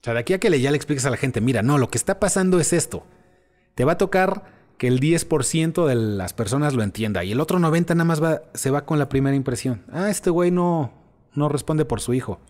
O 0.01 0.05
sea, 0.05 0.15
de 0.15 0.21
aquí 0.21 0.33
a 0.33 0.41
que 0.41 0.51
le, 0.51 0.61
ya 0.61 0.71
le 0.71 0.77
explicas 0.77 1.05
a 1.05 1.11
la 1.11 1.17
gente, 1.17 1.41
mira, 1.41 1.63
no, 1.63 1.79
lo 1.79 1.89
que 1.89 1.99
está 1.99 2.19
pasando 2.19 2.59
es 2.59 2.73
esto. 2.73 3.05
Te 3.75 3.85
va 3.85 3.93
a 3.93 3.99
tocar 3.99 4.45
que 4.79 4.89
el 4.89 4.99
10% 4.99 5.87
de 5.87 5.95
las 5.95 6.33
personas 6.33 6.75
lo 6.75 6.83
entienda 6.83 7.23
y 7.23 7.33
el 7.33 7.41
otro 7.41 7.59
90% 7.61 7.91
nada 7.91 8.05
más 8.05 8.23
va, 8.23 8.43
se 8.55 8.71
va 8.71 8.85
con 8.85 8.99
la 8.99 9.09
primera 9.09 9.37
impresión. 9.37 9.85
Ah, 9.93 10.11
este 10.11 10.31
güey 10.31 10.51
no, 10.51 10.93
no 11.35 11.49
responde 11.49 11.85
por 11.85 12.01
su 12.01 12.15
hijo. 12.15 12.41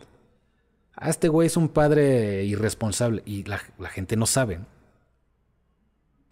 Ah, 0.95 1.11
este 1.11 1.28
güey 1.28 1.47
es 1.47 1.57
un 1.57 1.68
padre 1.68 2.45
irresponsable 2.45 3.22
y 3.24 3.45
la, 3.45 3.59
gente 3.90 4.16
no 4.16 4.26
sabe. 4.26 4.61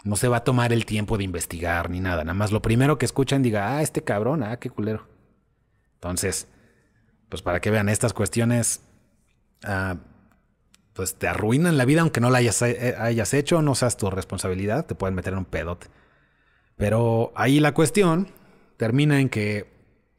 ¿no? 0.04 0.16
se 0.16 0.28
va 0.28 0.38
a 0.38 0.44
tomar 0.44 0.72
el 0.72 0.86
tiempo 0.86 1.18
de 1.18 1.24
investigar 1.24 1.90
ni 1.90 2.00
nada. 2.00 2.24
Nada 2.24 2.34
más 2.34 2.52
lo 2.52 2.62
primero 2.62 2.98
que 2.98 3.06
escuchan 3.06 3.42
diga, 3.42 3.76
ah, 3.76 3.82
este 3.82 4.02
cabrón, 4.02 4.42
ah, 4.42 4.58
qué 4.58 4.70
culero. 4.70 5.06
Entonces, 5.94 6.46
pues 7.28 7.42
para 7.42 7.61
que 7.61 7.70
vean 7.70 7.88
estas 7.88 8.12
cuestiones, 8.12 8.82
ah, 9.64 9.96
pues 10.92 11.14
te 11.14 11.28
arruinan 11.28 11.78
la 11.78 11.84
vida 11.84 12.02
aunque 12.02 12.20
no 12.20 12.30
la 12.30 12.38
hayas, 12.38 12.61
eh, 12.62 12.94
hayas 12.98 13.32
hecho, 13.34 13.62
no 13.62 13.74
seas 13.74 13.96
tu 13.96 14.11
responsabilidad, 14.11 14.86
te 14.86 14.94
pueden 14.94 15.14
meter 15.14 15.32
en 15.32 15.40
un 15.40 15.44
pedote. 15.46 15.86
Pero 16.76 17.32
ahí 17.36 17.61
la 17.61 17.72
cuestión 17.72 18.28
termina 18.76 19.20
en 19.20 19.28
que 19.28 19.70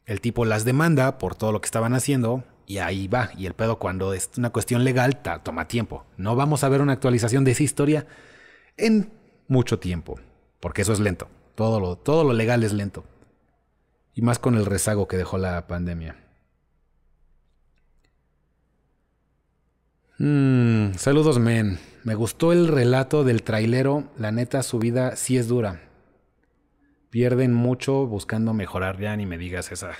el 0.06 0.22
tipo 0.22 0.46
las 0.46 0.66
demanda 0.66 1.18
por 1.18 1.36
todo 1.36 1.52
lo 1.52 1.62
que 1.62 1.66
estaban 1.66 1.94
haciendo 1.94 2.44
y 2.72 2.78
ahí 2.78 3.10
va. 3.10 3.32
Y 3.38 3.48
el 3.48 3.54
pedo 3.54 3.80
cuando 3.80 4.14
es 4.14 4.30
una 4.38 4.52
cuestión 4.52 4.86
legal 4.86 5.22
toma 5.44 5.68
tiempo. 5.68 6.06
No 6.16 6.38
vamos 6.38 6.64
a 6.64 6.70
ver 6.70 6.80
una 6.80 6.94
actualización 6.94 7.44
de 7.44 7.52
esa 7.52 7.64
historia 7.64 8.08
en 8.78 9.12
mucho 9.50 9.78
tiempo, 9.78 10.18
porque 10.62 10.84
eso 10.84 10.94
es 10.94 11.02
lento. 11.02 11.28
Todo 11.56 11.82
lo, 11.82 11.98
todo 11.98 12.24
lo 12.24 12.32
legal 12.32 12.64
es 12.64 12.72
lento. 12.72 13.04
Y 14.16 14.22
más 14.22 14.40
con 14.40 14.56
el 14.56 14.66
rezago 14.66 15.10
que 15.10 15.18
dejó 15.18 15.38
la 15.38 15.68
pandemia. 15.68 16.16
Mm, 20.18 20.94
saludos, 20.94 21.40
men. 21.40 21.78
Me 22.06 22.16
gustó 22.16 22.54
el 22.54 22.70
relato 22.70 23.26
del 23.26 23.44
trailero. 23.44 24.06
La 24.18 24.32
neta, 24.32 24.64
su 24.64 24.80
vida 24.80 25.18
sí 25.18 25.38
es 25.38 25.50
dura. 25.50 25.82
Pierden 27.10 27.54
mucho 27.54 28.08
buscando 28.08 28.54
mejorar. 28.54 28.98
Ya 28.98 29.14
ni 29.18 29.26
me 29.26 29.38
digas 29.38 29.74
esa. 29.74 29.92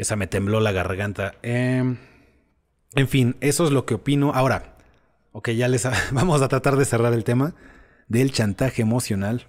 Esa 0.00 0.16
me 0.16 0.26
tembló 0.26 0.60
la 0.60 0.72
garganta. 0.72 1.34
Em, 1.42 1.98
en 2.94 3.06
fin, 3.06 3.36
eso 3.40 3.66
es 3.66 3.70
lo 3.70 3.84
que 3.84 3.92
opino. 3.92 4.32
Ahora, 4.32 4.78
ok, 5.32 5.50
ya 5.50 5.68
les 5.68 5.86
vamos 6.12 6.40
a 6.40 6.48
tratar 6.48 6.76
de 6.76 6.86
cerrar 6.86 7.12
el 7.12 7.22
tema 7.22 7.54
del 8.08 8.32
chantaje 8.32 8.80
emocional. 8.80 9.46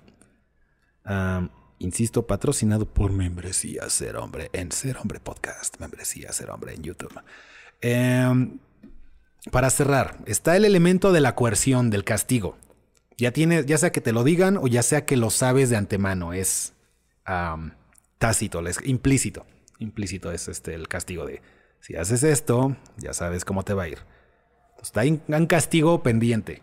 insisto, 1.80 2.28
patrocinado 2.28 2.86
por 2.86 3.14
Membresía 3.14 3.89
Ser 3.89 4.18
Hombre 4.18 4.49
en 4.52 4.74
Ser 4.74 4.97
Hombre 4.97 5.22
Podcast, 5.22 5.80
Membresía 5.80 6.34
Ser 6.34 6.49
Hombre 6.49 6.74
en 6.74 6.84
YouTube. 6.84 7.18
Eh, 7.80 8.58
para 9.52 9.70
cerrar, 9.70 10.18
está 10.26 10.58
el 10.58 10.66
elemento 10.66 11.14
de 11.14 11.22
la 11.22 11.34
coerción, 11.34 11.89
del 11.89 12.04
castigo. 12.04 12.58
Ya 13.18 13.32
tiene, 13.32 13.64
ya 13.66 13.78
sea 13.78 13.93
que 13.93 14.02
te 14.02 14.12
lo 14.12 14.26
digan 14.26 14.58
o 14.58 14.68
ya 14.68 14.84
sea 14.84 15.06
que 15.06 15.16
lo 15.16 15.30
sabes 15.30 15.70
de 15.70 15.78
antemano, 15.78 16.34
es 16.34 16.74
tácito, 18.18 18.68
es 18.68 18.80
implícito. 18.86 19.45
Implícito 19.82 20.32
es 20.32 20.47
este 20.47 20.73
el 20.73 20.88
castigo 20.88 21.25
de 21.25 21.41
si 21.79 21.95
haces 21.95 22.23
esto, 22.23 22.77
ya 22.97 23.13
sabes 23.13 23.43
cómo 23.43 23.63
te 23.63 23.73
va 23.73 23.84
a 23.84 23.88
ir. 23.89 23.97
está 24.82 25.01
un 25.03 25.47
castigo 25.47 26.03
pendiente. 26.03 26.61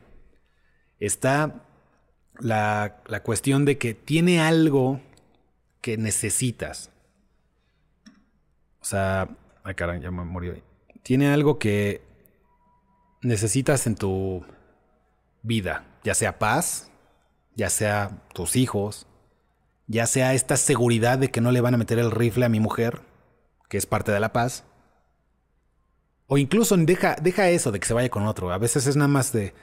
Está 1.00 1.64
la, 2.38 3.02
la 3.06 3.22
cuestión 3.22 3.64
de 3.64 3.78
que 3.78 3.94
tiene 3.94 4.40
algo 4.40 5.00
que 5.80 5.96
necesitas. 5.96 6.90
O 8.80 8.84
sea, 8.84 9.28
ay 9.64 9.74
caray, 9.74 10.00
ya 10.00 10.12
me 10.12 10.24
murió. 10.24 10.54
Tiene 11.02 11.32
algo 11.32 11.58
que 11.58 12.00
necesitas 13.22 13.86
en 13.88 13.96
tu 13.96 14.44
vida, 15.42 15.84
ya 16.04 16.14
sea 16.14 16.38
paz, 16.38 16.92
ya 17.56 17.70
sea 17.70 18.22
tus 18.32 18.54
hijos, 18.54 19.08
ya 19.88 20.06
sea 20.06 20.34
esta 20.34 20.56
seguridad 20.56 21.18
de 21.18 21.30
que 21.30 21.40
no 21.40 21.50
le 21.50 21.60
van 21.60 21.74
a 21.74 21.78
meter 21.78 21.98
el 21.98 22.12
rifle 22.12 22.44
a 22.44 22.48
mi 22.48 22.60
mujer, 22.60 23.07
que 23.68 23.78
es 23.78 23.86
parte 23.86 24.12
de 24.12 24.20
la 24.20 24.32
paz, 24.32 24.64
o 26.26 26.36
incluso 26.36 26.76
deja, 26.76 27.16
deja 27.20 27.48
eso 27.48 27.72
de 27.72 27.80
que 27.80 27.86
se 27.86 27.94
vaya 27.94 28.10
con 28.10 28.26
otro. 28.26 28.52
A 28.52 28.58
veces 28.58 28.86
es 28.86 28.96
nada 28.96 29.08
más 29.08 29.32
de, 29.32 29.54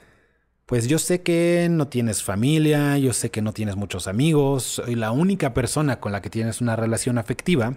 pues 0.66 0.88
yo 0.88 0.98
sé 0.98 1.22
que 1.22 1.68
no 1.70 1.88
tienes 1.88 2.24
familia, 2.24 2.98
yo 2.98 3.14
sé 3.14 3.30
que 3.30 3.44
no 3.44 3.54
tienes 3.54 3.76
muchos 3.76 4.08
amigos, 4.08 4.64
soy 4.64 4.96
la 4.96 5.12
única 5.12 5.54
persona 5.54 6.00
con 6.00 6.12
la 6.12 6.22
que 6.22 6.32
tienes 6.32 6.62
una 6.62 6.76
relación 6.76 7.20
afectiva, 7.20 7.76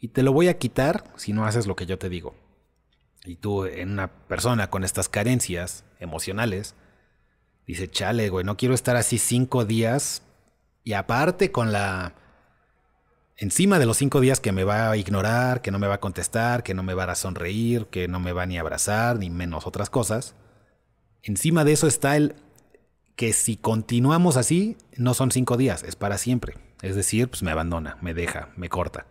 y 0.00 0.08
te 0.08 0.22
lo 0.22 0.32
voy 0.32 0.48
a 0.48 0.56
quitar 0.56 1.04
si 1.16 1.34
no 1.34 1.44
haces 1.44 1.66
lo 1.66 1.76
que 1.76 1.84
yo 1.84 1.98
te 1.98 2.08
digo. 2.08 2.34
Y 3.26 3.36
tú 3.36 3.66
en 3.66 3.90
una 3.90 4.08
persona 4.08 4.70
con 4.70 4.82
estas 4.82 5.10
carencias 5.10 5.84
emocionales, 5.98 6.74
dice, 7.66 7.90
chale, 7.90 8.30
güey, 8.30 8.46
no 8.46 8.56
quiero 8.56 8.74
estar 8.74 8.96
así 8.96 9.18
cinco 9.18 9.66
días 9.66 10.22
y 10.84 10.94
aparte 10.94 11.52
con 11.52 11.70
la... 11.70 12.14
Encima 13.40 13.78
de 13.78 13.86
los 13.86 13.96
cinco 13.96 14.20
días 14.20 14.38
que 14.38 14.52
me 14.52 14.64
va 14.64 14.90
a 14.90 14.96
ignorar, 14.98 15.62
que 15.62 15.70
no 15.70 15.78
me 15.78 15.86
va 15.86 15.94
a 15.94 16.00
contestar, 16.00 16.62
que 16.62 16.74
no 16.74 16.82
me 16.82 16.92
va 16.92 17.04
a 17.04 17.14
sonreír, 17.14 17.86
que 17.86 18.06
no 18.06 18.20
me 18.20 18.32
va 18.32 18.44
ni 18.44 18.58
a 18.58 18.60
abrazar, 18.60 19.18
ni 19.18 19.30
menos 19.30 19.66
otras 19.66 19.88
cosas. 19.88 20.34
Encima 21.22 21.64
de 21.64 21.72
eso 21.72 21.86
está 21.86 22.18
el 22.18 22.34
que 23.16 23.32
si 23.32 23.56
continuamos 23.56 24.36
así, 24.36 24.76
no 24.94 25.14
son 25.14 25.30
cinco 25.30 25.56
días, 25.56 25.84
es 25.84 25.96
para 25.96 26.18
siempre. 26.18 26.58
Es 26.82 26.94
decir, 26.94 27.30
pues 27.30 27.42
me 27.42 27.50
abandona, 27.50 27.96
me 28.02 28.12
deja, 28.12 28.50
me 28.56 28.68
corta. 28.68 29.06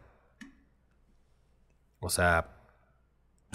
O 2.00 2.12
sea, 2.12 2.52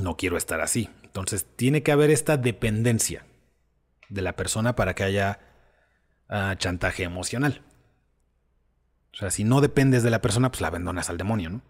no 0.02 0.16
quiero 0.16 0.36
estar 0.36 0.60
así. 0.60 0.90
Entonces 1.04 1.46
tiene 1.54 1.84
que 1.84 1.92
haber 1.92 2.10
esta 2.10 2.36
dependencia 2.36 3.24
de 4.08 4.22
la 4.22 4.34
persona 4.34 4.74
para 4.74 4.94
que 4.94 5.04
haya 5.04 5.38
ah, 6.28 6.56
chantaje 6.58 7.04
emocional. 7.04 7.62
O 9.14 9.16
sea, 9.16 9.30
si 9.30 9.44
no 9.44 9.60
dependes 9.60 10.02
de 10.02 10.10
la 10.10 10.20
persona, 10.20 10.50
pues 10.50 10.60
la 10.60 10.68
abandonas 10.68 11.08
al 11.08 11.18
demonio, 11.18 11.48
¿no? 11.48 11.62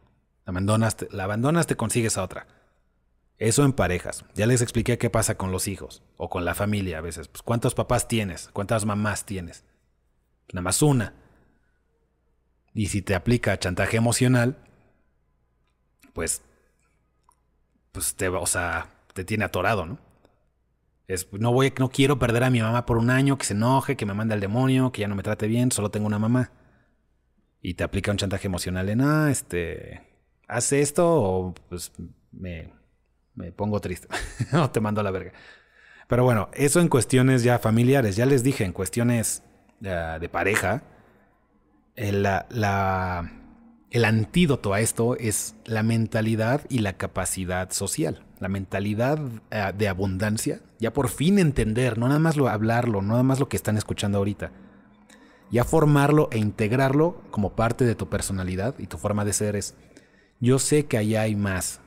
La 0.47 0.51
abandonas, 0.51 0.97
te, 0.97 1.09
la 1.11 1.25
abandonas, 1.25 1.67
te 1.67 1.77
consigues 1.77 2.17
a 2.17 2.23
otra. 2.23 2.47
Eso 3.37 3.65
en 3.65 3.75
parejas. 3.75 4.25
Ya 4.35 4.47
les 4.47 4.63
expliqué 4.63 4.97
qué 4.97 5.11
pasa 5.11 5.37
con 5.37 5.53
los 5.53 5.69
hijos 5.69 6.03
o 6.17 6.31
con 6.31 6.47
la 6.47 6.55
familia 6.55 6.99
a 6.99 7.03
veces. 7.03 7.29
Pues, 7.29 7.43
¿Cuántos 7.43 7.75
papás 7.75 8.09
tienes? 8.09 8.49
¿Cuántas 8.53 8.87
mamás 8.87 9.27
tienes? 9.27 9.65
Nada 10.53 10.63
más 10.63 10.81
una. 10.81 11.13
Y 12.73 12.87
si 12.87 13.03
te 13.03 13.15
aplica 13.15 13.59
chantaje 13.59 13.99
emocional, 13.99 14.57
pues, 16.15 16.43
pues 17.93 18.15
te, 18.15 18.29
o 18.29 18.47
sea, 18.47 18.89
te 19.13 19.25
tiene 19.25 19.45
atorado, 19.45 19.85
¿no? 19.85 19.99
Es, 21.07 21.31
no 21.33 21.53
voy, 21.53 21.75
no 21.79 21.91
quiero 21.91 22.19
perder 22.19 22.45
a 22.45 22.51
mi 22.51 22.63
mamá 22.63 22.87
por 22.87 22.97
un 22.97 23.11
año, 23.11 23.37
que 23.37 23.45
se 23.45 23.53
enoje, 23.53 23.97
que 23.97 24.07
me 24.07 24.15
mande 24.15 24.33
al 24.33 24.41
demonio, 24.41 24.93
que 24.93 25.03
ya 25.03 25.09
no 25.09 25.15
me 25.15 25.23
trate 25.23 25.47
bien, 25.47 25.71
solo 25.71 25.91
tengo 25.91 26.07
una 26.07 26.19
mamá. 26.19 26.51
Y 27.67 27.75
te 27.75 27.83
aplica 27.83 28.11
un 28.11 28.19
chantaje 28.19 28.47
emocional 28.47 28.91
en, 28.91 29.01
ah, 29.01 29.31
este, 29.31 30.03
hace 30.47 30.83
esto 30.83 31.11
o 31.11 31.55
pues 31.71 31.93
me, 32.31 32.75
me 33.35 33.53
pongo 33.53 33.81
triste. 33.81 34.07
o 34.53 34.71
te 34.71 34.81
mando 34.81 35.01
a 35.01 35.05
la 35.05 35.11
verga. 35.11 35.33
Pero 36.07 36.25
bueno, 36.25 36.51
eso 36.53 36.83
en 36.83 36.89
cuestiones 36.89 37.43
ya 37.43 37.59
familiares. 37.59 38.17
Ya 38.17 38.27
les 38.27 38.43
dije, 38.43 38.65
en 38.65 38.75
cuestiones 38.75 39.43
uh, 39.81 40.21
de 40.21 40.29
pareja, 40.29 40.83
el, 41.97 42.23
la, 42.23 43.33
el 43.91 44.05
antídoto 44.05 44.75
a 44.75 44.81
esto 44.81 45.17
es 45.17 45.55
la 45.65 45.83
mentalidad 45.83 46.67
y 46.69 46.81
la 46.81 46.99
capacidad 46.99 47.73
social. 47.73 48.27
La 48.41 48.49
mentalidad 48.49 49.19
uh, 49.19 49.75
de 49.75 49.89
abundancia. 49.89 50.61
Ya 50.81 50.93
por 50.93 51.09
fin 51.09 51.39
entender, 51.39 51.97
no 51.97 52.09
nada 52.09 52.21
más 52.21 52.37
lo 52.37 52.47
hablarlo, 52.47 53.01
no 53.01 53.13
nada 53.13 53.23
más 53.23 53.41
lo 53.41 53.49
que 53.49 53.57
están 53.57 53.79
escuchando 53.79 54.19
ahorita. 54.19 54.53
Ya 55.55 55.65
formarlo 55.65 56.29
e 56.33 56.39
integrarlo 56.39 57.23
como 57.31 57.55
parte 57.55 57.87
de 57.87 57.95
tu 57.95 58.11
personalidad 58.11 58.75
y 58.79 58.89
tu 58.89 58.99
forma 58.99 59.25
de 59.25 59.33
ser 59.33 59.57
es, 59.57 59.75
yo 60.41 60.59
sé 60.59 60.85
que 60.85 60.99
allá 60.99 61.23
hay 61.23 61.37
más, 61.37 61.81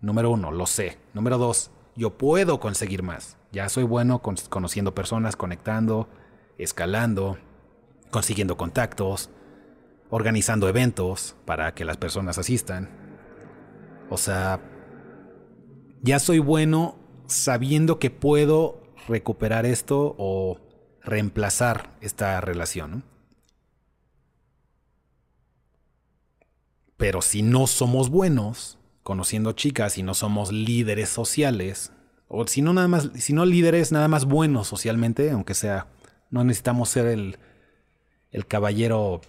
Número 0.00 0.30
uno, 0.30 0.50
lo 0.50 0.66
sé. 0.66 0.96
Número 1.12 1.36
dos, 1.36 1.70
yo 1.94 2.16
puedo 2.16 2.58
conseguir 2.58 3.02
más. 3.02 3.36
Ya 3.52 3.68
soy 3.68 3.84
bueno 3.84 4.20
con, 4.20 4.36
conociendo 4.48 4.94
personas, 4.94 5.36
conectando, 5.36 6.08
escalando, 6.56 7.36
consiguiendo 8.10 8.56
contactos, 8.56 9.28
organizando 10.08 10.68
eventos 10.68 11.36
para 11.44 11.74
que 11.74 11.84
las 11.84 11.98
personas 11.98 12.38
asistan. 12.38 12.88
O 14.08 14.16
sea, 14.16 14.60
ya 16.02 16.18
soy 16.18 16.38
bueno 16.38 16.96
sabiendo 17.26 17.98
que 17.98 18.10
puedo 18.10 18.80
recuperar 19.06 19.66
esto 19.66 20.14
o 20.18 20.58
reemplazar 21.10 21.90
esta 22.00 22.40
relación. 22.40 23.04
Pero 26.96 27.22
si 27.22 27.42
no 27.42 27.66
somos 27.66 28.10
buenos, 28.10 28.78
conociendo 29.02 29.52
chicas 29.52 29.98
y 29.98 30.02
no 30.02 30.14
somos 30.14 30.52
líderes 30.52 31.08
sociales, 31.08 31.92
o 32.28 32.46
si 32.46 32.62
no 32.62 32.72
nada 32.72 32.88
más, 32.88 33.10
si 33.14 33.32
no 33.32 33.44
líderes 33.44 33.90
nada 33.92 34.08
más 34.08 34.24
buenos 34.24 34.68
socialmente, 34.68 35.30
aunque 35.30 35.54
sea, 35.54 35.88
no 36.30 36.44
necesitamos 36.44 36.88
ser 36.88 37.06
el, 37.06 37.38
el 38.30 38.46
caballero 38.46 39.20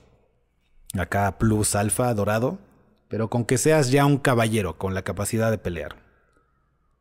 acá 0.93 1.37
plus 1.37 1.75
alfa 1.75 2.13
dorado, 2.13 2.59
pero 3.07 3.29
con 3.29 3.45
que 3.45 3.57
seas 3.57 3.91
ya 3.91 4.05
un 4.05 4.17
caballero 4.17 4.77
con 4.77 4.93
la 4.93 5.01
capacidad 5.01 5.49
de 5.49 5.57
pelear, 5.57 5.95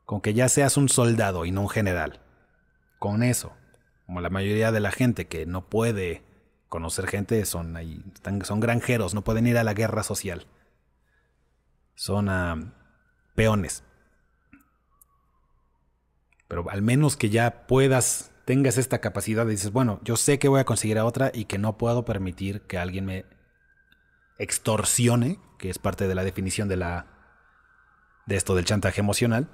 con 0.04 0.20
que 0.20 0.34
ya 0.34 0.48
seas 0.48 0.76
un 0.76 0.88
soldado 0.88 1.44
y 1.44 1.50
no 1.50 1.62
un 1.62 1.68
general, 1.68 2.20
con 2.98 3.22
eso, 3.22 3.52
como 4.10 4.20
la 4.20 4.28
mayoría 4.28 4.72
de 4.72 4.80
la 4.80 4.90
gente 4.90 5.28
que 5.28 5.46
no 5.46 5.70
puede 5.70 6.24
conocer 6.68 7.06
gente 7.06 7.44
son 7.44 7.76
ahí, 7.76 8.04
son 8.42 8.58
granjeros, 8.58 9.14
no 9.14 9.22
pueden 9.22 9.46
ir 9.46 9.56
a 9.56 9.62
la 9.62 9.72
guerra 9.72 10.02
social 10.02 10.48
son 12.00 12.30
uh, 12.30 12.72
peones. 13.34 13.84
Pero 16.48 16.68
al 16.70 16.80
menos 16.80 17.18
que 17.18 17.28
ya 17.28 17.66
puedas, 17.66 18.32
tengas 18.46 18.78
esta 18.78 19.02
capacidad 19.02 19.44
de 19.44 19.52
dices, 19.52 19.70
bueno, 19.70 20.00
yo 20.02 20.16
sé 20.16 20.38
que 20.38 20.48
voy 20.48 20.60
a 20.60 20.64
conseguir 20.64 20.98
a 20.98 21.04
otra 21.04 21.30
y 21.34 21.44
que 21.44 21.58
no 21.58 21.76
puedo 21.76 22.06
permitir 22.06 22.62
que 22.62 22.78
alguien 22.78 23.04
me 23.04 23.26
extorsione, 24.38 25.38
que 25.58 25.68
es 25.68 25.78
parte 25.78 26.08
de 26.08 26.14
la 26.14 26.24
definición 26.24 26.68
de 26.68 26.76
la 26.76 27.06
de 28.26 28.36
esto 28.36 28.54
del 28.54 28.64
chantaje 28.64 29.00
emocional. 29.00 29.50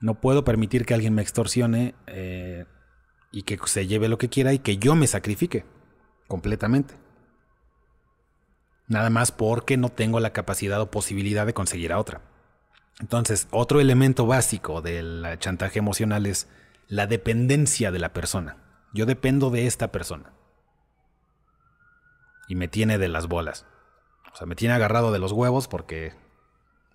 No 0.00 0.20
puedo 0.20 0.44
permitir 0.44 0.86
que 0.86 0.94
alguien 0.94 1.14
me 1.14 1.22
extorsione 1.22 1.96
eh, 2.06 2.66
y 3.32 3.42
que 3.42 3.58
se 3.64 3.86
lleve 3.86 4.08
lo 4.08 4.18
que 4.18 4.28
quiera 4.28 4.52
y 4.52 4.58
que 4.58 4.76
yo 4.76 4.94
me 4.94 5.06
sacrifique 5.06 5.64
completamente. 6.28 6.94
Nada 8.86 9.10
más 9.10 9.32
porque 9.32 9.76
no 9.78 9.88
tengo 9.88 10.20
la 10.20 10.32
capacidad 10.32 10.80
o 10.80 10.90
posibilidad 10.90 11.46
de 11.46 11.54
conseguir 11.54 11.92
a 11.92 11.98
otra. 11.98 12.20
Entonces, 13.00 13.48
otro 13.50 13.80
elemento 13.80 14.26
básico 14.26 14.82
del 14.82 15.26
chantaje 15.38 15.78
emocional 15.78 16.26
es 16.26 16.46
la 16.88 17.06
dependencia 17.06 17.90
de 17.90 17.98
la 17.98 18.12
persona. 18.12 18.58
Yo 18.92 19.06
dependo 19.06 19.50
de 19.50 19.66
esta 19.66 19.90
persona. 19.90 20.34
Y 22.48 22.54
me 22.54 22.68
tiene 22.68 22.98
de 22.98 23.08
las 23.08 23.28
bolas. 23.28 23.64
O 24.32 24.36
sea, 24.36 24.46
me 24.46 24.56
tiene 24.56 24.74
agarrado 24.74 25.10
de 25.10 25.18
los 25.18 25.32
huevos 25.32 25.68
porque 25.68 26.12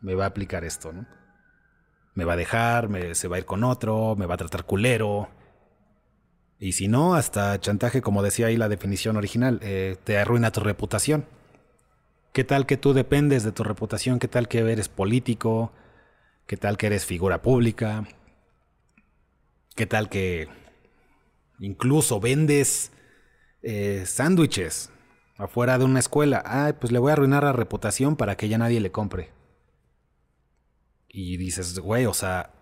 me 0.02 0.14
va 0.14 0.26
a 0.26 0.28
aplicar 0.28 0.64
esto, 0.64 0.94
¿no? 0.94 1.08
Me 2.14 2.26
va 2.26 2.34
a 2.34 2.38
dejar, 2.38 2.90
se 3.16 3.28
va 3.28 3.38
a 3.38 3.40
ir 3.40 3.46
con 3.46 3.64
otro, 3.64 4.16
me 4.16 4.28
va 4.28 4.36
a 4.36 4.38
tratar 4.38 4.66
culero. 4.66 5.30
Y 6.60 6.74
si 6.74 6.88
no, 6.88 7.14
hasta 7.16 7.60
chantaje, 7.60 8.02
como 8.02 8.24
decía 8.24 8.48
ahí 8.48 8.58
la 8.58 8.70
definición 8.70 9.16
original, 9.16 9.60
eh, 9.62 9.96
te 10.04 10.18
arruina 10.18 10.52
tu 10.52 10.62
reputación. 10.62 11.26
¿Qué 12.34 12.44
tal 12.44 12.66
que 12.66 12.78
tú 12.78 12.94
dependes 12.94 13.44
de 13.44 13.52
tu 13.52 13.64
reputación? 13.64 14.20
¿Qué 14.20 14.28
tal 14.28 14.48
que 14.48 14.60
eres 14.60 14.90
político? 14.90 15.72
¿Qué 16.48 16.58
tal 16.58 16.78
que 16.78 16.88
eres 16.88 17.06
figura 17.06 17.42
pública? 17.42 18.08
¿Qué 19.76 19.86
tal 19.86 20.10
que 20.10 20.48
incluso 21.60 22.20
vendes 22.20 22.92
eh, 23.62 24.04
sándwiches 24.06 24.90
afuera 25.38 25.78
de 25.78 25.86
una 25.86 26.00
escuela? 26.00 26.42
Ay, 26.46 26.74
pues 26.74 26.92
le 26.92 27.00
voy 27.00 27.12
a 27.12 27.14
arruinar 27.14 27.44
la 27.44 27.54
reputación 27.54 28.16
para 28.16 28.36
que 28.36 28.50
ya 28.50 28.58
nadie 28.58 28.80
le 28.80 28.92
compre. 28.92 29.32
Y 31.08 31.38
dices, 31.38 31.78
güey, 31.80 32.06
o 32.06 32.14
sea, 32.14 32.57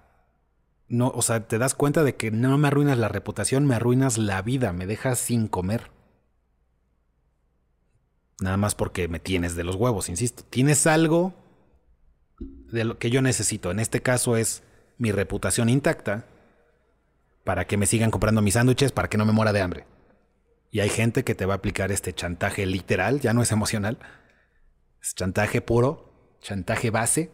no, 0.88 1.10
o 1.10 1.22
sea, 1.22 1.48
te 1.48 1.58
das 1.58 1.74
cuenta 1.74 2.04
de 2.04 2.16
que 2.16 2.32
no 2.32 2.58
me 2.58 2.68
arruinas 2.68 2.98
la 2.98 3.08
reputación, 3.08 3.66
me 3.66 3.76
arruinas 3.76 4.18
la 4.18 4.42
vida, 4.42 4.72
me 4.72 4.86
dejas 4.86 5.20
sin 5.20 5.48
comer. 5.48 5.92
Nada 8.40 8.58
más 8.58 8.76
porque 8.76 9.08
me 9.08 9.20
tienes 9.20 9.56
de 9.56 9.64
los 9.64 9.76
huevos, 9.76 10.10
insisto. 10.10 10.44
Tienes 10.50 10.86
algo 10.88 11.34
de 12.40 12.84
lo 12.84 13.00
que 13.00 13.10
yo 13.10 13.22
necesito. 13.22 13.72
En 13.72 13.80
este 13.80 14.02
caso 14.02 14.36
es 14.36 14.64
mi 14.98 15.12
reputación 15.12 15.70
intacta 15.70 16.26
para 17.44 17.66
que 17.66 17.78
me 17.78 17.86
sigan 17.86 18.12
comprando 18.12 18.42
mis 18.42 18.56
sándwiches, 18.56 18.92
para 18.92 19.10
que 19.10 19.18
no 19.18 19.26
me 19.26 19.32
muera 19.32 19.54
de 19.54 19.62
hambre. 19.62 19.86
Y 20.72 20.82
hay 20.82 20.90
gente 20.90 21.24
que 21.24 21.36
te 21.36 21.46
va 21.46 21.54
a 21.54 21.58
aplicar 21.58 21.92
este 21.92 22.14
chantaje 22.14 22.66
literal, 22.66 23.22
ya 23.22 23.34
no 23.34 23.42
es 23.42 23.52
emocional. 23.52 23.98
Es 25.02 25.16
chantaje 25.16 25.62
puro, 25.62 26.38
chantaje 26.42 26.90
base. 26.90 27.32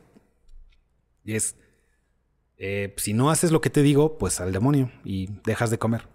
Y 1.24 1.36
es, 1.36 1.56
eh, 2.64 2.93
si 2.97 3.14
no 3.14 3.32
haces 3.32 3.51
lo 3.51 3.59
que 3.59 3.72
te 3.72 3.82
digo, 3.82 4.20
pues 4.20 4.39
al 4.39 4.53
demonio 4.53 4.91
y 5.03 5.32
dejas 5.43 5.72
de 5.72 5.80
comer. 5.80 6.07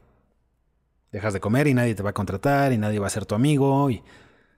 Dejas 1.10 1.32
de 1.32 1.40
comer 1.40 1.66
y 1.66 1.74
nadie 1.74 1.96
te 1.96 2.04
va 2.04 2.10
a 2.10 2.14
contratar 2.14 2.72
y 2.72 2.78
nadie 2.78 3.00
va 3.00 3.08
a 3.08 3.10
ser 3.10 3.26
tu 3.26 3.34
amigo 3.34 3.90
y 3.90 4.04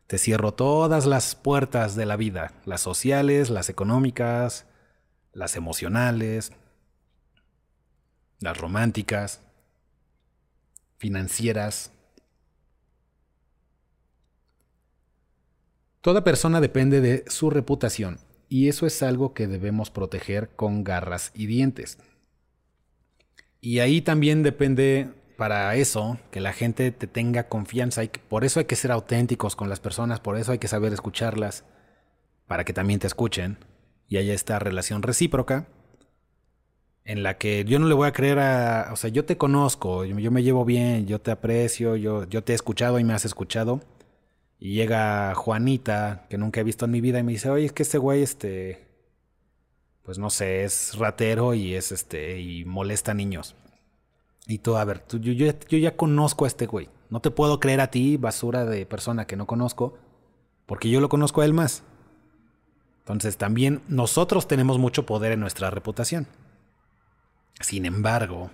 te 0.06 0.18
cierro 0.18 0.52
todas 0.52 1.06
las 1.06 1.34
puertas 1.34 1.96
de 1.96 2.04
la 2.04 2.16
vida, 2.16 2.52
las 2.66 2.82
sociales, 2.82 3.48
las 3.48 3.70
económicas, 3.70 4.66
las 5.32 5.56
emocionales, 5.56 6.52
las 8.40 8.58
románticas, 8.58 9.40
financieras. 10.98 11.90
Toda 16.02 16.22
persona 16.22 16.60
depende 16.60 17.00
de 17.00 17.24
su 17.28 17.48
reputación 17.48 18.27
y 18.48 18.68
eso 18.68 18.86
es 18.86 19.02
algo 19.02 19.34
que 19.34 19.46
debemos 19.46 19.90
proteger 19.90 20.50
con 20.50 20.84
garras 20.84 21.32
y 21.34 21.46
dientes. 21.46 21.98
Y 23.60 23.80
ahí 23.80 24.00
también 24.00 24.42
depende 24.42 25.08
para 25.36 25.74
eso, 25.76 26.18
que 26.30 26.40
la 26.40 26.52
gente 26.52 26.90
te 26.90 27.06
tenga 27.06 27.48
confianza. 27.48 28.02
Y 28.04 28.08
por 28.08 28.44
eso 28.44 28.60
hay 28.60 28.66
que 28.66 28.76
ser 28.76 28.90
auténticos 28.90 29.56
con 29.56 29.68
las 29.68 29.80
personas, 29.80 30.20
por 30.20 30.36
eso 30.36 30.52
hay 30.52 30.58
que 30.58 30.68
saber 30.68 30.92
escucharlas, 30.92 31.64
para 32.46 32.64
que 32.64 32.72
también 32.72 33.00
te 33.00 33.06
escuchen. 33.06 33.58
Y 34.08 34.16
haya 34.16 34.34
esta 34.34 34.58
relación 34.58 35.02
recíproca 35.02 35.68
en 37.04 37.22
la 37.22 37.38
que 37.38 37.64
yo 37.64 37.78
no 37.78 37.86
le 37.86 37.94
voy 37.94 38.08
a 38.08 38.12
creer 38.12 38.38
a... 38.38 38.90
O 38.92 38.96
sea, 38.96 39.10
yo 39.10 39.24
te 39.24 39.36
conozco, 39.36 40.04
yo 40.04 40.30
me 40.30 40.42
llevo 40.42 40.64
bien, 40.64 41.06
yo 41.06 41.20
te 41.20 41.30
aprecio, 41.30 41.96
yo, 41.96 42.24
yo 42.28 42.42
te 42.42 42.52
he 42.52 42.54
escuchado 42.54 42.98
y 42.98 43.04
me 43.04 43.14
has 43.14 43.24
escuchado. 43.24 43.80
Y 44.58 44.74
llega 44.74 45.34
Juanita, 45.34 46.26
que 46.28 46.38
nunca 46.38 46.60
he 46.60 46.64
visto 46.64 46.84
en 46.84 46.90
mi 46.90 47.00
vida, 47.00 47.18
y 47.18 47.22
me 47.22 47.32
dice, 47.32 47.50
oye, 47.50 47.66
es 47.66 47.72
que 47.72 47.82
este 47.82 47.98
güey, 47.98 48.22
este... 48.22 48.86
Pues 50.02 50.18
no 50.18 50.30
sé, 50.30 50.64
es 50.64 50.96
ratero 50.98 51.54
y 51.54 51.74
es 51.74 51.92
este... 51.92 52.40
y 52.40 52.64
molesta 52.64 53.12
a 53.12 53.14
niños. 53.14 53.54
Y 54.48 54.58
tú, 54.58 54.76
a 54.76 54.84
ver, 54.84 55.04
yo, 55.10 55.32
yo, 55.32 55.78
ya 55.78 55.96
conozco 55.96 56.46
a 56.46 56.48
este 56.48 56.66
güey. 56.66 56.88
No 57.10 57.20
te 57.20 57.30
puedo 57.30 57.60
creer 57.60 57.82
a 57.82 57.90
ti, 57.90 58.16
basura 58.16 58.64
de 58.64 58.86
persona 58.86 59.26
que 59.26 59.36
no 59.36 59.46
conozco, 59.46 59.98
porque 60.64 60.88
yo 60.88 61.00
lo 61.00 61.10
conozco 61.10 61.42
a 61.42 61.44
él 61.44 61.52
más. 61.52 61.82
Entonces 63.00 63.36
también 63.36 63.82
nosotros 63.88 64.48
tenemos 64.48 64.78
mucho 64.78 65.04
poder 65.04 65.32
en 65.32 65.40
nuestra 65.40 65.70
reputación. 65.70 66.26
Sin 67.60 67.84
embargo, 67.84 68.50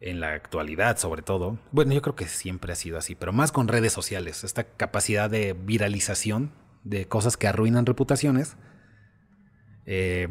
en 0.00 0.20
la 0.20 0.32
actualidad 0.32 0.98
sobre 0.98 1.22
todo, 1.22 1.58
bueno, 1.72 1.92
yo 1.92 2.02
creo 2.02 2.16
que 2.16 2.26
siempre 2.26 2.72
ha 2.72 2.76
sido 2.76 2.98
así, 2.98 3.14
pero 3.14 3.32
más 3.32 3.52
con 3.52 3.68
redes 3.68 3.92
sociales, 3.92 4.44
esta 4.44 4.64
capacidad 4.64 5.30
de 5.30 5.54
viralización 5.54 6.52
de 6.84 7.08
cosas 7.08 7.36
que 7.36 7.48
arruinan 7.48 7.86
reputaciones, 7.86 8.56
eh, 9.86 10.28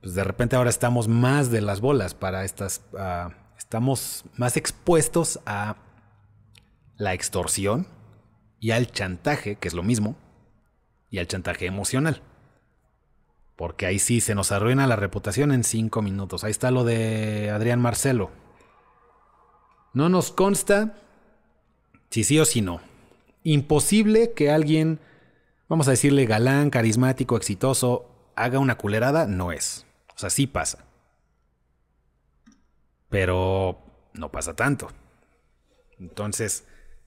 pues 0.00 0.14
de 0.14 0.24
repente 0.24 0.56
ahora 0.56 0.70
estamos 0.70 1.08
más 1.08 1.50
de 1.50 1.60
las 1.60 1.80
bolas 1.80 2.14
para 2.14 2.44
estas, 2.44 2.84
ah, 2.98 3.30
estamos 3.58 4.24
más 4.36 4.56
expuestos 4.56 5.40
a 5.46 5.76
la 6.96 7.14
extorsión 7.14 7.86
y 8.58 8.70
al 8.70 8.90
chantaje, 8.90 9.56
que 9.56 9.68
es 9.68 9.74
lo 9.74 9.82
mismo, 9.82 10.16
y 11.10 11.18
al 11.18 11.26
chantaje 11.26 11.66
emocional. 11.66 12.22
Porque 13.56 13.86
ahí 13.86 13.98
sí 13.98 14.20
se 14.20 14.34
nos 14.34 14.50
arruina 14.50 14.86
la 14.86 14.96
reputación 14.96 15.52
en 15.52 15.62
cinco 15.62 16.00
minutos. 16.00 16.42
Ahí 16.42 16.50
está 16.50 16.70
lo 16.70 16.84
de 16.84 17.50
Adrián 17.50 17.80
Marcelo. 17.80 18.30
No 19.92 20.08
nos 20.08 20.32
consta 20.32 20.94
si 22.10 22.24
sí 22.24 22.38
o 22.38 22.44
si 22.44 22.60
no. 22.60 22.80
Imposible 23.42 24.32
que 24.32 24.50
alguien, 24.50 25.00
vamos 25.68 25.88
a 25.88 25.92
decirle 25.92 26.26
galán, 26.26 26.70
carismático, 26.70 27.36
exitoso, 27.36 28.32
haga 28.36 28.58
una 28.58 28.76
culerada, 28.76 29.26
no 29.26 29.52
es. 29.52 29.86
O 30.14 30.18
sea, 30.18 30.30
sí 30.30 30.46
pasa. 30.46 30.84
Pero 33.08 33.78
no 34.14 34.30
pasa 34.30 34.54
tanto. 34.54 34.88
Entonces, 35.98 36.64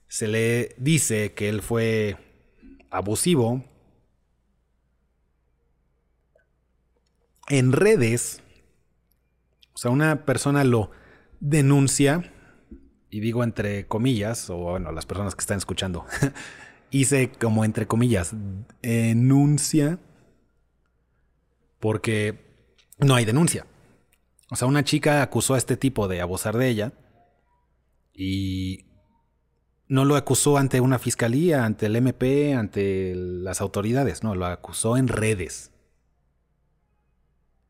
se 0.08 0.28
le 0.28 0.74
dice 0.78 1.34
que 1.34 1.48
él 1.48 1.62
fue 1.62 2.16
abusivo 2.90 3.64
en 7.48 7.72
redes. 7.72 8.42
O 9.74 9.78
sea, 9.78 9.90
una 9.90 10.24
persona 10.24 10.64
lo 10.64 10.90
denuncia, 11.40 12.32
y 13.16 13.20
digo 13.20 13.42
entre 13.42 13.86
comillas, 13.86 14.50
o 14.50 14.56
bueno, 14.58 14.92
las 14.92 15.06
personas 15.06 15.34
que 15.34 15.40
están 15.40 15.56
escuchando, 15.56 16.04
hice 16.90 17.32
como 17.32 17.64
entre 17.64 17.86
comillas, 17.86 18.34
denuncia, 18.82 19.98
porque 21.80 22.38
no 22.98 23.14
hay 23.14 23.24
denuncia. 23.24 23.66
O 24.50 24.56
sea, 24.56 24.68
una 24.68 24.84
chica 24.84 25.22
acusó 25.22 25.54
a 25.54 25.58
este 25.58 25.78
tipo 25.78 26.08
de 26.08 26.20
abusar 26.20 26.58
de 26.58 26.68
ella 26.68 26.92
y 28.12 28.84
no 29.88 30.04
lo 30.04 30.16
acusó 30.16 30.58
ante 30.58 30.82
una 30.82 30.98
fiscalía, 30.98 31.64
ante 31.64 31.86
el 31.86 31.96
MP, 31.96 32.52
ante 32.52 33.14
las 33.14 33.62
autoridades, 33.62 34.24
no, 34.24 34.34
lo 34.34 34.44
acusó 34.44 34.98
en 34.98 35.08
redes. 35.08 35.72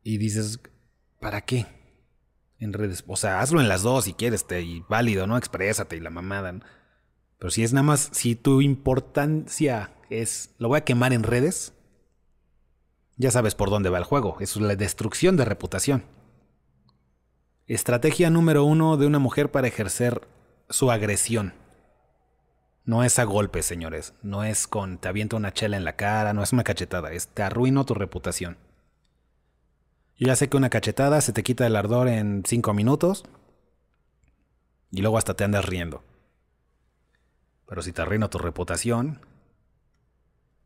Y 0.03 0.17
dices, 0.17 0.59
¿para 1.21 1.39
qué? 1.45 1.67
En 2.59 2.73
redes. 2.73 3.03
O 3.07 3.15
sea, 3.15 3.39
hazlo 3.39 3.61
en 3.61 3.67
las 3.67 3.83
dos 3.83 4.05
si 4.05 4.13
quieres, 4.13 4.45
y 4.49 4.83
válido, 4.89 5.27
¿no? 5.27 5.37
Exprésate 5.37 5.95
y 5.95 5.99
la 5.99 6.09
mamada. 6.09 6.59
Pero 7.37 7.51
si 7.51 7.63
es 7.63 7.73
nada 7.73 7.83
más, 7.83 8.09
si 8.13 8.35
tu 8.35 8.61
importancia 8.61 9.91
es, 10.09 10.55
lo 10.57 10.69
voy 10.69 10.79
a 10.79 10.83
quemar 10.85 11.13
en 11.13 11.23
redes, 11.23 11.73
ya 13.15 13.31
sabes 13.31 13.55
por 13.55 13.69
dónde 13.69 13.89
va 13.89 13.99
el 13.99 14.03
juego. 14.03 14.37
Es 14.39 14.55
la 14.57 14.75
destrucción 14.75 15.37
de 15.37 15.45
reputación. 15.45 16.03
Estrategia 17.67 18.29
número 18.29 18.63
uno 18.63 18.97
de 18.97 19.05
una 19.05 19.19
mujer 19.19 19.51
para 19.51 19.67
ejercer 19.67 20.27
su 20.69 20.89
agresión 20.89 21.53
no 22.87 23.03
es 23.03 23.19
a 23.19 23.25
golpes, 23.25 23.65
señores. 23.65 24.13
No 24.23 24.45
es 24.45 24.65
con 24.65 24.97
te 24.97 25.09
aviento 25.09 25.35
una 25.35 25.53
chela 25.53 25.75
en 25.75 25.83
la 25.83 25.97
cara, 25.97 26.33
no 26.33 26.41
es 26.41 26.53
una 26.53 26.63
cachetada, 26.63 27.11
es 27.11 27.27
te 27.27 27.43
arruino 27.43 27.85
tu 27.85 27.93
reputación. 27.93 28.57
Yo 30.17 30.27
ya 30.27 30.35
sé 30.35 30.49
que 30.49 30.57
una 30.57 30.69
cachetada 30.69 31.21
se 31.21 31.31
te 31.31 31.43
quita 31.43 31.67
el 31.67 31.75
ardor 31.75 32.07
en 32.07 32.43
cinco 32.45 32.73
minutos 32.73 33.23
y 34.91 35.01
luego 35.01 35.17
hasta 35.17 35.35
te 35.35 35.43
andas 35.43 35.65
riendo. 35.65 36.03
Pero 37.67 37.81
si 37.83 37.91
te 37.91 38.01
arruino 38.01 38.29
tu 38.29 38.39
reputación, 38.39 39.21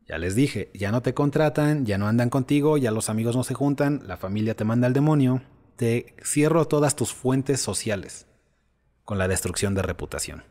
ya 0.06 0.16
les 0.16 0.34
dije, 0.34 0.70
ya 0.72 0.90
no 0.90 1.02
te 1.02 1.12
contratan, 1.12 1.84
ya 1.84 1.98
no 1.98 2.08
andan 2.08 2.30
contigo, 2.30 2.78
ya 2.78 2.90
los 2.90 3.10
amigos 3.10 3.36
no 3.36 3.44
se 3.44 3.54
juntan, 3.54 4.02
la 4.06 4.16
familia 4.16 4.54
te 4.54 4.64
manda 4.64 4.86
al 4.86 4.92
demonio, 4.94 5.42
te 5.76 6.14
cierro 6.24 6.66
todas 6.66 6.96
tus 6.96 7.12
fuentes 7.12 7.60
sociales 7.60 8.26
con 9.04 9.18
la 9.18 9.28
destrucción 9.28 9.74
de 9.74 9.82
reputación. 9.82 10.44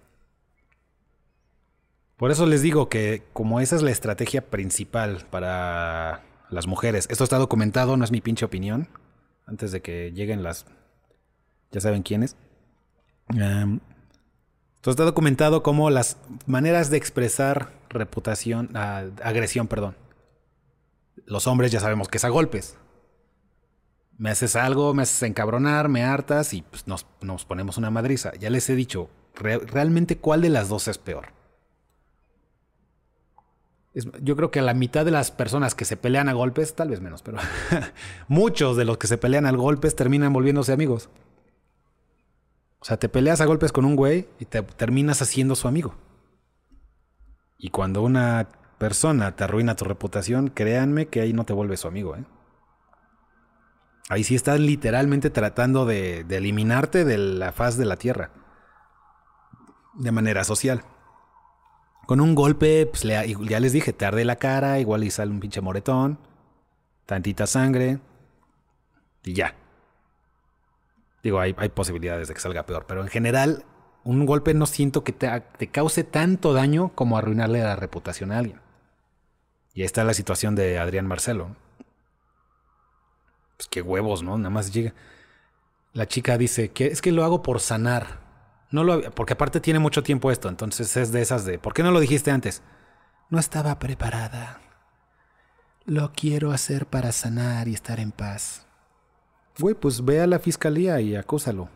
Por 2.17 2.29
eso 2.29 2.45
les 2.45 2.61
digo 2.61 2.87
que 2.87 3.23
como 3.33 3.61
esa 3.61 3.75
es 3.75 3.81
la 3.81 3.89
estrategia 3.89 4.49
principal 4.49 5.25
para 5.31 6.23
las 6.51 6.67
mujeres, 6.67 7.07
esto 7.09 7.23
está 7.23 7.37
documentado, 7.37 7.97
no 7.97 8.03
es 8.03 8.11
mi 8.11 8.21
pinche 8.21 8.45
opinión, 8.45 8.89
antes 9.47 9.71
de 9.71 9.81
que 9.81 10.11
lleguen 10.11 10.43
las... 10.43 10.65
ya 11.71 11.81
saben 11.81 12.03
quiénes. 12.03 12.35
Esto 13.29 14.91
está 14.91 15.03
documentado 15.03 15.63
como 15.63 15.89
las 15.89 16.17
maneras 16.45 16.89
de 16.89 16.97
expresar 16.97 17.71
reputación, 17.89 18.69
ah, 18.75 19.05
agresión, 19.23 19.67
perdón. 19.67 19.95
Los 21.25 21.47
hombres 21.47 21.71
ya 21.71 21.79
sabemos 21.79 22.09
que 22.09 22.17
es 22.17 22.25
a 22.25 22.29
golpes. 22.29 22.77
Me 24.17 24.29
haces 24.29 24.55
algo, 24.55 24.93
me 24.93 25.03
haces 25.03 25.23
encabronar, 25.23 25.87
me 25.87 26.03
hartas 26.03 26.53
y 26.53 26.61
pues, 26.63 26.85
nos, 26.87 27.05
ponemos 27.45 27.77
una 27.77 27.89
madriza. 27.89 28.33
Ya 28.39 28.49
les 28.49 28.69
he 28.69 28.75
dicho, 28.75 29.09
realmente 29.33 30.17
cuál 30.17 30.41
de 30.41 30.49
las 30.49 30.67
dos 30.67 30.87
es 30.87 30.97
peor 30.97 31.40
yo 33.93 34.35
creo 34.37 34.51
que 34.51 34.61
la 34.61 34.73
mitad 34.73 35.03
de 35.03 35.11
las 35.11 35.31
personas 35.31 35.75
que 35.75 35.83
se 35.83 35.97
pelean 35.97 36.29
a 36.29 36.33
golpes, 36.33 36.75
tal 36.75 36.89
vez 36.89 37.01
menos, 37.01 37.21
pero 37.21 37.39
muchos 38.27 38.77
de 38.77 38.85
los 38.85 38.97
que 38.97 39.07
se 39.07 39.17
pelean 39.17 39.45
a 39.45 39.51
golpes 39.51 39.95
terminan 39.95 40.31
volviéndose 40.31 40.71
amigos. 40.71 41.09
O 42.79 42.85
sea, 42.85 42.97
te 42.97 43.09
peleas 43.09 43.41
a 43.41 43.45
golpes 43.45 43.71
con 43.71 43.85
un 43.85 43.95
güey 43.95 44.27
y 44.39 44.45
te 44.45 44.61
terminas 44.63 45.21
haciendo 45.21 45.55
su 45.55 45.67
amigo. 45.67 45.95
Y 47.57 47.69
cuando 47.69 48.01
una 48.01 48.47
persona 48.79 49.35
te 49.35 49.43
arruina 49.43 49.75
tu 49.75 49.85
reputación, 49.85 50.47
créanme 50.47 51.07
que 51.07 51.21
ahí 51.21 51.33
no 51.33 51.45
te 51.45 51.53
vuelve 51.53 51.77
su 51.77 51.87
amigo. 51.87 52.15
¿eh? 52.15 52.23
Ahí 54.09 54.23
sí 54.23 54.35
estás 54.35 54.59
literalmente 54.59 55.29
tratando 55.29 55.85
de 55.85 56.21
eliminarte 56.29 57.05
de 57.05 57.17
la 57.17 57.51
faz 57.51 57.77
de 57.77 57.85
la 57.85 57.97
tierra. 57.97 58.31
De 59.93 60.11
manera 60.11 60.43
social. 60.43 60.83
Con 62.12 62.20
un 62.20 62.36
golpe, 62.36 62.88
pues 62.88 63.03
ya 63.03 63.59
les 63.62 63.72
dije, 63.72 63.93
te 63.93 64.03
arde 64.03 64.26
la 64.26 64.36
cara, 64.36 64.80
igual 64.82 65.05
y 65.05 65.12
sale 65.12 65.32
un 65.32 65.39
pinche 65.39 65.62
moretón, 65.62 66.20
tantita 67.05 67.47
sangre 67.47 67.99
y 69.24 69.32
ya. 69.32 69.55
Digo, 71.24 71.39
hay, 71.39 71.55
hay 71.57 71.70
posibilidades 71.70 72.28
de 72.28 72.34
que 72.34 72.41
salga 72.41 72.66
peor, 72.66 72.86
pero 72.86 73.01
en 73.01 73.07
general, 73.07 73.64
un 74.03 74.26
golpe 74.26 74.53
no 74.53 74.66
siento 74.66 75.05
que 75.05 75.14
te, 75.14 75.30
te 75.57 75.68
cause 75.68 76.03
tanto 76.03 76.51
daño 76.51 76.91
como 76.95 77.18
arruinarle 77.18 77.62
la 77.62 77.78
reputación 77.78 78.34
a 78.34 78.39
alguien. 78.39 78.59
Y 79.74 79.80
ahí 79.80 79.86
está 79.86 80.03
la 80.03 80.14
situación 80.14 80.53
de 80.53 80.80
Adrián 80.80 81.07
Marcelo. 81.07 81.55
Pues 83.55 83.70
qué 83.70 83.82
huevos, 83.82 84.22
¿no? 84.22 84.38
Nada 84.38 84.49
más 84.49 84.74
llega. 84.74 84.93
La 85.93 86.09
chica 86.09 86.38
dice 86.38 86.72
que 86.72 86.88
es 86.88 87.01
que 87.01 87.14
lo 87.14 87.24
hago 87.24 87.41
por 87.41 87.62
sanar. 87.62 88.20
No 88.72 88.84
lo 88.84 89.01
porque 89.11 89.34
aparte 89.34 89.59
tiene 89.59 89.80
mucho 89.80 90.01
tiempo 90.01 90.32
esto, 90.32 90.47
entonces 90.49 90.95
es 90.97 91.11
de 91.11 91.22
esas 91.22 91.45
de, 91.45 91.59
¿por 91.59 91.74
qué 91.74 91.84
no 91.84 91.91
lo 91.91 91.99
dijiste 91.99 92.32
antes? 92.32 92.63
No 93.30 93.38
estaba 93.39 93.78
preparada. 93.80 94.61
Lo 95.86 96.13
quiero 96.13 96.51
hacer 96.51 96.86
para 96.86 97.11
sanar 97.11 97.67
y 97.67 97.74
estar 97.74 97.99
en 97.99 98.11
paz. 98.11 98.65
Güey, 99.59 99.76
pues 99.76 100.05
ve 100.05 100.22
a 100.22 100.28
la 100.28 100.39
fiscalía 100.39 101.01
y 101.01 101.15
acúsalo. 101.15 101.69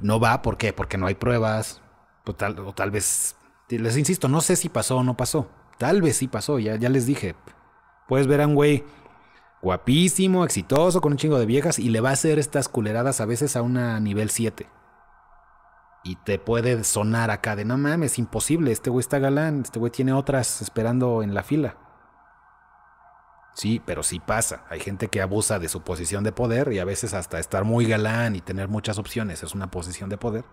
No 0.00 0.18
va, 0.18 0.40
¿por 0.42 0.56
qué? 0.56 0.72
Porque 0.72 0.96
no 0.96 1.06
hay 1.06 1.14
pruebas. 1.14 1.82
O 2.24 2.34
tal, 2.34 2.58
o 2.60 2.72
tal 2.72 2.90
vez, 2.90 3.36
les 3.68 3.96
insisto, 3.96 4.28
no 4.28 4.40
sé 4.40 4.56
si 4.56 4.68
pasó 4.68 4.98
o 4.98 5.02
no 5.02 5.16
pasó. 5.16 5.48
Tal 5.76 6.00
vez 6.00 6.16
sí 6.16 6.28
pasó, 6.28 6.58
ya, 6.58 6.76
ya 6.76 6.88
les 6.88 7.04
dije. 7.04 7.34
Puedes 8.08 8.26
ver 8.26 8.40
a 8.40 8.46
un 8.46 8.54
güey 8.54 8.84
guapísimo, 9.60 10.44
exitoso, 10.44 11.00
con 11.00 11.12
un 11.12 11.18
chingo 11.18 11.38
de 11.38 11.46
viejas 11.46 11.78
y 11.78 11.88
le 11.88 12.00
va 12.00 12.10
a 12.10 12.14
hacer 12.14 12.38
estas 12.38 12.68
culeradas 12.68 13.20
a 13.20 13.26
veces 13.26 13.56
a 13.56 13.62
una 13.62 13.98
nivel 14.00 14.30
7. 14.30 14.66
Y 16.04 16.16
te 16.16 16.38
puede 16.38 16.82
sonar 16.84 17.30
acá 17.30 17.54
de 17.54 17.64
no 17.64 17.78
mames, 17.78 18.18
imposible, 18.18 18.72
este 18.72 18.90
güey 18.90 19.00
está 19.00 19.18
galán, 19.18 19.62
este 19.62 19.78
güey 19.78 19.92
tiene 19.92 20.12
otras 20.12 20.60
esperando 20.60 21.22
en 21.22 21.32
la 21.34 21.42
fila. 21.42 21.76
Sí, 23.54 23.82
pero 23.84 24.02
sí 24.02 24.18
pasa. 24.18 24.64
Hay 24.70 24.80
gente 24.80 25.08
que 25.08 25.20
abusa 25.20 25.58
de 25.58 25.68
su 25.68 25.82
posición 25.82 26.24
de 26.24 26.32
poder 26.32 26.72
y 26.72 26.78
a 26.78 26.84
veces 26.84 27.14
hasta 27.14 27.38
estar 27.38 27.64
muy 27.64 27.86
galán 27.86 28.34
y 28.34 28.40
tener 28.40 28.68
muchas 28.68 28.98
opciones 28.98 29.42
es 29.42 29.54
una 29.54 29.70
posición 29.70 30.08
de 30.08 30.16
poder. 30.16 30.44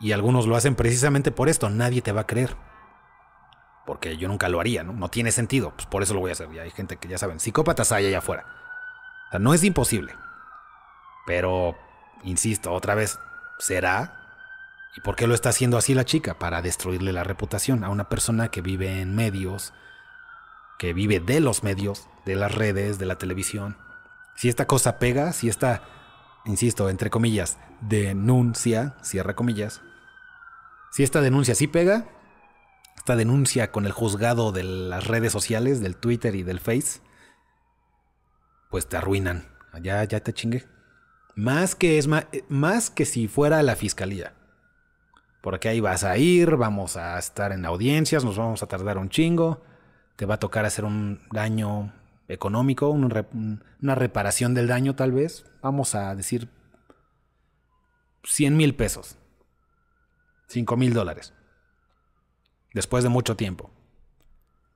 Y 0.00 0.12
algunos 0.12 0.46
lo 0.46 0.56
hacen 0.56 0.74
precisamente 0.74 1.30
por 1.30 1.48
esto, 1.48 1.70
nadie 1.70 2.02
te 2.02 2.12
va 2.12 2.22
a 2.22 2.26
creer. 2.26 2.56
Porque 3.84 4.16
yo 4.16 4.26
nunca 4.26 4.48
lo 4.48 4.58
haría, 4.58 4.82
¿no? 4.82 4.92
No 4.92 5.08
tiene 5.08 5.30
sentido, 5.30 5.72
pues 5.76 5.86
por 5.86 6.02
eso 6.02 6.14
lo 6.14 6.20
voy 6.20 6.30
a 6.30 6.32
hacer. 6.32 6.52
Y 6.52 6.58
hay 6.58 6.70
gente 6.70 6.96
que 6.96 7.08
ya 7.08 7.18
saben, 7.18 7.38
psicópatas 7.38 7.92
hay 7.92 8.06
allá 8.06 8.18
afuera. 8.18 8.44
O 9.28 9.30
sea, 9.30 9.40
no 9.40 9.54
es 9.54 9.62
imposible. 9.62 10.12
Pero, 11.26 11.76
insisto, 12.24 12.72
otra 12.72 12.94
vez, 12.94 13.18
¿Será? 13.58 14.22
¿Y 14.96 15.00
por 15.00 15.16
qué 15.16 15.26
lo 15.26 15.34
está 15.34 15.50
haciendo 15.50 15.76
así 15.76 15.94
la 15.94 16.04
chica? 16.04 16.38
Para 16.38 16.62
destruirle 16.62 17.12
la 17.12 17.24
reputación 17.24 17.84
a 17.84 17.90
una 17.90 18.08
persona 18.08 18.48
que 18.48 18.62
vive 18.62 19.00
en 19.00 19.14
medios 19.14 19.72
que 20.78 20.92
vive 20.92 21.20
de 21.20 21.40
los 21.40 21.62
medios, 21.62 22.08
de 22.24 22.36
las 22.36 22.54
redes, 22.54 22.98
de 22.98 23.06
la 23.06 23.16
televisión. 23.16 23.76
Si 24.34 24.48
esta 24.48 24.66
cosa 24.66 24.98
pega, 24.98 25.32
si 25.32 25.48
esta, 25.48 25.82
insisto, 26.44 26.90
entre 26.90 27.10
comillas, 27.10 27.58
denuncia, 27.80 28.96
cierra 29.02 29.34
comillas, 29.34 29.80
si 30.92 31.02
esta 31.02 31.20
denuncia 31.20 31.54
sí 31.54 31.66
pega, 31.66 32.06
esta 32.96 33.16
denuncia 33.16 33.70
con 33.70 33.86
el 33.86 33.92
juzgado 33.92 34.52
de 34.52 34.64
las 34.64 35.06
redes 35.06 35.32
sociales, 35.32 35.80
del 35.80 35.96
Twitter 35.96 36.34
y 36.34 36.42
del 36.42 36.60
Face, 36.60 37.00
pues 38.70 38.88
te 38.88 38.96
arruinan. 38.96 39.48
Ya, 39.82 40.02
ya 40.04 40.20
te 40.20 40.32
chingué. 40.32 40.66
Más 41.36 41.74
que 41.74 41.98
es 41.98 42.06
más, 42.06 42.26
más 42.48 42.90
que 42.90 43.04
si 43.04 43.28
fuera 43.28 43.62
la 43.62 43.76
fiscalía. 43.76 44.34
Porque 45.42 45.68
ahí 45.68 45.80
vas 45.80 46.02
a 46.02 46.16
ir, 46.16 46.56
vamos 46.56 46.96
a 46.96 47.18
estar 47.18 47.52
en 47.52 47.66
audiencias, 47.66 48.24
nos 48.24 48.38
vamos 48.38 48.62
a 48.62 48.66
tardar 48.66 48.98
un 48.98 49.10
chingo, 49.10 49.62
te 50.16 50.26
va 50.26 50.34
a 50.34 50.38
tocar 50.40 50.64
hacer 50.64 50.84
un 50.84 51.20
daño 51.30 51.92
económico, 52.26 52.88
una 52.88 53.94
reparación 53.94 54.54
del 54.54 54.66
daño 54.66 54.96
tal 54.96 55.12
vez. 55.12 55.44
Vamos 55.62 55.94
a 55.94 56.14
decir 56.16 56.48
100 58.24 58.56
mil 58.56 58.74
pesos. 58.74 59.18
5 60.48 60.76
mil 60.76 60.94
dólares. 60.94 61.34
Después 62.72 63.04
de 63.04 63.10
mucho 63.10 63.36
tiempo. 63.36 63.70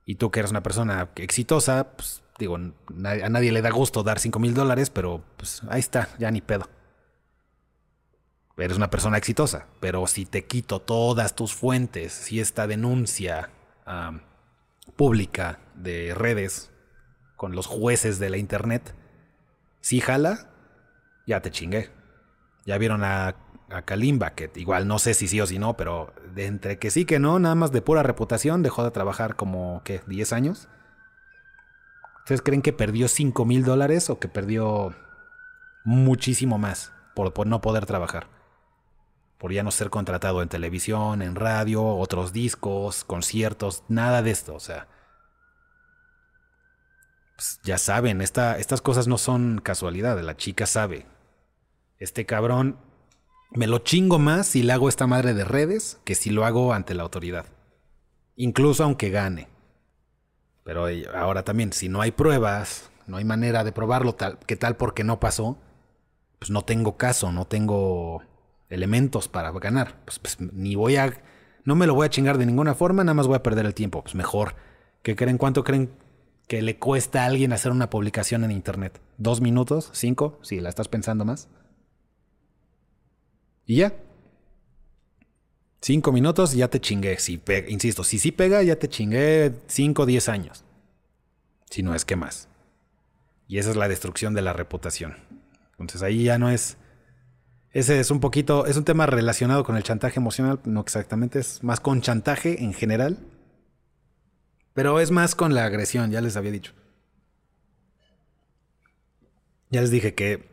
Y 0.05 0.15
tú 0.15 0.31
que 0.31 0.39
eres 0.39 0.51
una 0.51 0.63
persona 0.63 1.09
exitosa, 1.15 1.93
pues 1.95 2.23
digo, 2.41 2.55
a 2.55 3.29
nadie 3.29 3.51
le 3.51 3.61
da 3.61 3.71
gusto 3.71 4.03
dar 4.03 4.19
5 4.19 4.39
mil 4.39 4.53
dólares, 4.53 4.89
pero 4.89 5.23
pues 5.37 5.61
ahí 5.69 5.79
está, 5.79 6.09
ya 6.19 6.29
ni 6.31 6.41
pedo. 6.41 6.69
Eres 8.57 8.77
una 8.77 8.89
persona 8.89 9.17
exitosa, 9.17 9.67
pero 9.79 10.05
si 10.07 10.25
te 10.25 10.45
quito 10.45 10.81
todas 10.81 11.35
tus 11.35 11.53
fuentes, 11.53 12.13
si 12.13 12.39
esta 12.39 12.67
denuncia 12.67 13.49
pública 14.95 15.59
de 15.75 16.13
redes 16.13 16.71
con 17.35 17.55
los 17.55 17.65
jueces 17.65 18.19
de 18.19 18.29
la 18.29 18.37
internet, 18.37 18.95
si 19.79 19.99
jala, 19.99 20.51
ya 21.25 21.41
te 21.41 21.49
chingué. 21.49 21.89
Ya 22.65 22.77
vieron 22.77 23.03
a 23.03 23.35
a 23.71 23.83
Kalimba, 23.83 24.31
que 24.31 24.51
igual 24.55 24.87
no 24.87 24.99
sé 24.99 25.13
si 25.13 25.27
sí 25.27 25.39
o 25.41 25.47
si 25.47 25.59
no, 25.59 25.77
pero 25.77 26.13
de 26.33 26.45
entre 26.45 26.77
que 26.77 26.91
sí 26.91 27.05
que 27.05 27.19
no, 27.19 27.39
nada 27.39 27.55
más 27.55 27.71
de 27.71 27.81
pura 27.81 28.03
reputación, 28.03 28.63
dejó 28.63 28.83
de 28.83 28.91
trabajar 28.91 29.35
como, 29.35 29.81
¿qué? 29.83 30.01
¿10 30.03 30.33
años? 30.33 30.67
¿Ustedes 32.21 32.41
creen 32.41 32.61
que 32.61 32.71
perdió 32.71 33.07
5 33.07 33.45
mil 33.45 33.63
dólares 33.63 34.09
o 34.11 34.19
que 34.19 34.27
perdió 34.27 34.95
muchísimo 35.83 36.59
más 36.59 36.93
por, 37.15 37.47
no 37.47 37.61
poder 37.61 37.85
trabajar? 37.87 38.27
Por 39.39 39.51
ya 39.51 39.63
no 39.63 39.71
ser 39.71 39.89
contratado 39.89 40.43
en 40.43 40.49
televisión, 40.49 41.23
en 41.23 41.35
radio, 41.35 41.83
otros 41.83 42.31
discos, 42.31 43.03
conciertos, 43.03 43.83
nada 43.87 44.21
de 44.21 44.31
esto, 44.31 44.53
o 44.53 44.59
sea. 44.59 44.87
Pues 47.35 47.59
ya 47.63 47.79
saben, 47.79 48.21
esta, 48.21 48.59
estas 48.59 48.81
cosas 48.81 49.07
no 49.07 49.17
son 49.17 49.59
casualidad, 49.59 50.19
la 50.21 50.37
chica 50.37 50.67
sabe. 50.67 51.07
Este 51.97 52.27
cabrón 52.27 52.77
me 53.49 53.65
lo 53.65 53.79
chingo 53.79 54.19
más 54.19 54.45
si 54.45 54.61
le 54.61 54.73
hago 54.73 54.89
esta 54.89 55.07
madre 55.07 55.33
de 55.33 55.43
redes 55.43 55.99
que 56.05 56.13
si 56.13 56.29
lo 56.29 56.45
hago 56.45 56.71
ante 56.71 56.93
la 56.93 57.01
autoridad. 57.01 57.47
Incluso 58.35 58.83
aunque 58.83 59.09
gane. 59.09 59.50
Pero 60.63 60.85
ahora 61.15 61.43
también, 61.43 61.73
si 61.73 61.89
no 61.89 62.01
hay 62.01 62.11
pruebas, 62.11 62.91
no 63.07 63.17
hay 63.17 63.25
manera 63.25 63.63
de 63.63 63.71
probarlo, 63.71 64.15
tal, 64.15 64.39
que 64.39 64.55
tal 64.55 64.77
porque 64.77 65.03
no 65.03 65.19
pasó, 65.19 65.57
pues 66.39 66.49
no 66.51 66.63
tengo 66.63 66.97
caso, 66.97 67.31
no 67.31 67.45
tengo 67.45 68.23
elementos 68.69 69.27
para 69.27 69.51
ganar. 69.51 69.95
Pues, 70.05 70.19
pues, 70.19 70.39
ni 70.39 70.75
voy 70.75 70.95
a. 70.95 71.13
No 71.63 71.75
me 71.75 71.85
lo 71.85 71.93
voy 71.93 72.05
a 72.05 72.09
chingar 72.09 72.37
de 72.37 72.45
ninguna 72.45 72.73
forma, 72.73 73.03
nada 73.03 73.13
más 73.13 73.27
voy 73.27 73.35
a 73.35 73.43
perder 73.43 73.65
el 73.65 73.75
tiempo. 73.75 74.01
Pues 74.01 74.15
mejor. 74.15 74.55
¿Qué 75.03 75.15
creen? 75.15 75.37
¿Cuánto 75.37 75.63
creen 75.63 75.91
que 76.47 76.61
le 76.61 76.77
cuesta 76.77 77.23
a 77.23 77.25
alguien 77.25 77.53
hacer 77.53 77.71
una 77.71 77.89
publicación 77.89 78.43
en 78.43 78.51
internet? 78.51 78.99
¿Dos 79.17 79.41
minutos? 79.41 79.89
¿Cinco? 79.93 80.39
Si 80.41 80.59
la 80.59 80.69
estás 80.69 80.87
pensando 80.87 81.25
más. 81.25 81.49
Y 83.65 83.77
ya. 83.77 83.93
Cinco 85.81 86.11
minutos 86.11 86.53
ya 86.53 86.67
te 86.67 86.79
chingué. 86.79 87.17
Si 87.17 87.41
insisto, 87.67 88.03
si 88.03 88.19
sí 88.19 88.31
pega, 88.31 88.61
ya 88.61 88.75
te 88.75 88.87
chingué 88.87 89.53
cinco 89.67 90.03
o 90.03 90.05
diez 90.05 90.29
años. 90.29 90.63
Si 91.69 91.81
no 91.81 91.95
es 91.95 92.05
que 92.05 92.15
más. 92.15 92.47
Y 93.47 93.57
esa 93.57 93.71
es 93.71 93.75
la 93.75 93.87
destrucción 93.87 94.33
de 94.33 94.43
la 94.43 94.53
reputación. 94.53 95.17
Entonces 95.71 96.03
ahí 96.03 96.23
ya 96.23 96.37
no 96.37 96.49
es. 96.49 96.77
Ese 97.71 97.99
es 97.99 98.11
un 98.11 98.19
poquito. 98.19 98.67
Es 98.67 98.77
un 98.77 98.85
tema 98.85 99.07
relacionado 99.07 99.63
con 99.63 99.75
el 99.75 99.83
chantaje 99.83 100.19
emocional. 100.19 100.59
No 100.65 100.81
exactamente. 100.81 101.39
Es 101.39 101.63
más 101.63 101.79
con 101.79 102.01
chantaje 102.01 102.63
en 102.63 102.73
general. 102.73 103.17
Pero 104.73 104.99
es 104.99 105.11
más 105.11 105.35
con 105.35 105.53
la 105.53 105.65
agresión, 105.65 106.11
ya 106.11 106.21
les 106.21 106.37
había 106.37 106.51
dicho. 106.51 106.73
Ya 109.69 109.81
les 109.81 109.89
dije 109.89 110.13
que 110.13 110.47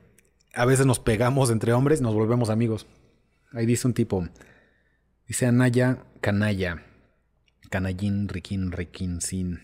a 0.55 0.65
veces 0.65 0.87
nos 0.87 0.99
pegamos 0.99 1.51
entre 1.51 1.73
hombres 1.73 2.01
y 2.01 2.03
nos 2.03 2.15
volvemos 2.15 2.51
amigos. 2.51 2.87
Ahí 3.53 3.67
dice 3.67 3.87
un 3.87 3.95
tipo. 3.95 4.27
Dice 5.29 5.45
Anaya 5.45 5.99
Canalla. 6.23 6.83
Canallín, 7.69 8.29
Riquín, 8.29 8.73
Riquín, 8.73 9.21
Sin. 9.21 9.61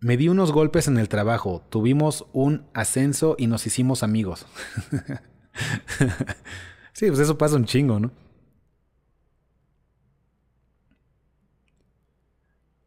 Me 0.00 0.18
di 0.18 0.28
unos 0.28 0.52
golpes 0.52 0.86
en 0.86 0.98
el 0.98 1.08
trabajo. 1.08 1.66
Tuvimos 1.70 2.26
un 2.34 2.66
ascenso 2.74 3.34
y 3.38 3.46
nos 3.46 3.66
hicimos 3.66 4.02
amigos. 4.02 4.46
sí, 6.92 7.06
pues 7.06 7.20
eso 7.20 7.38
pasa 7.38 7.56
un 7.56 7.64
chingo, 7.64 7.98
¿no? 7.98 8.10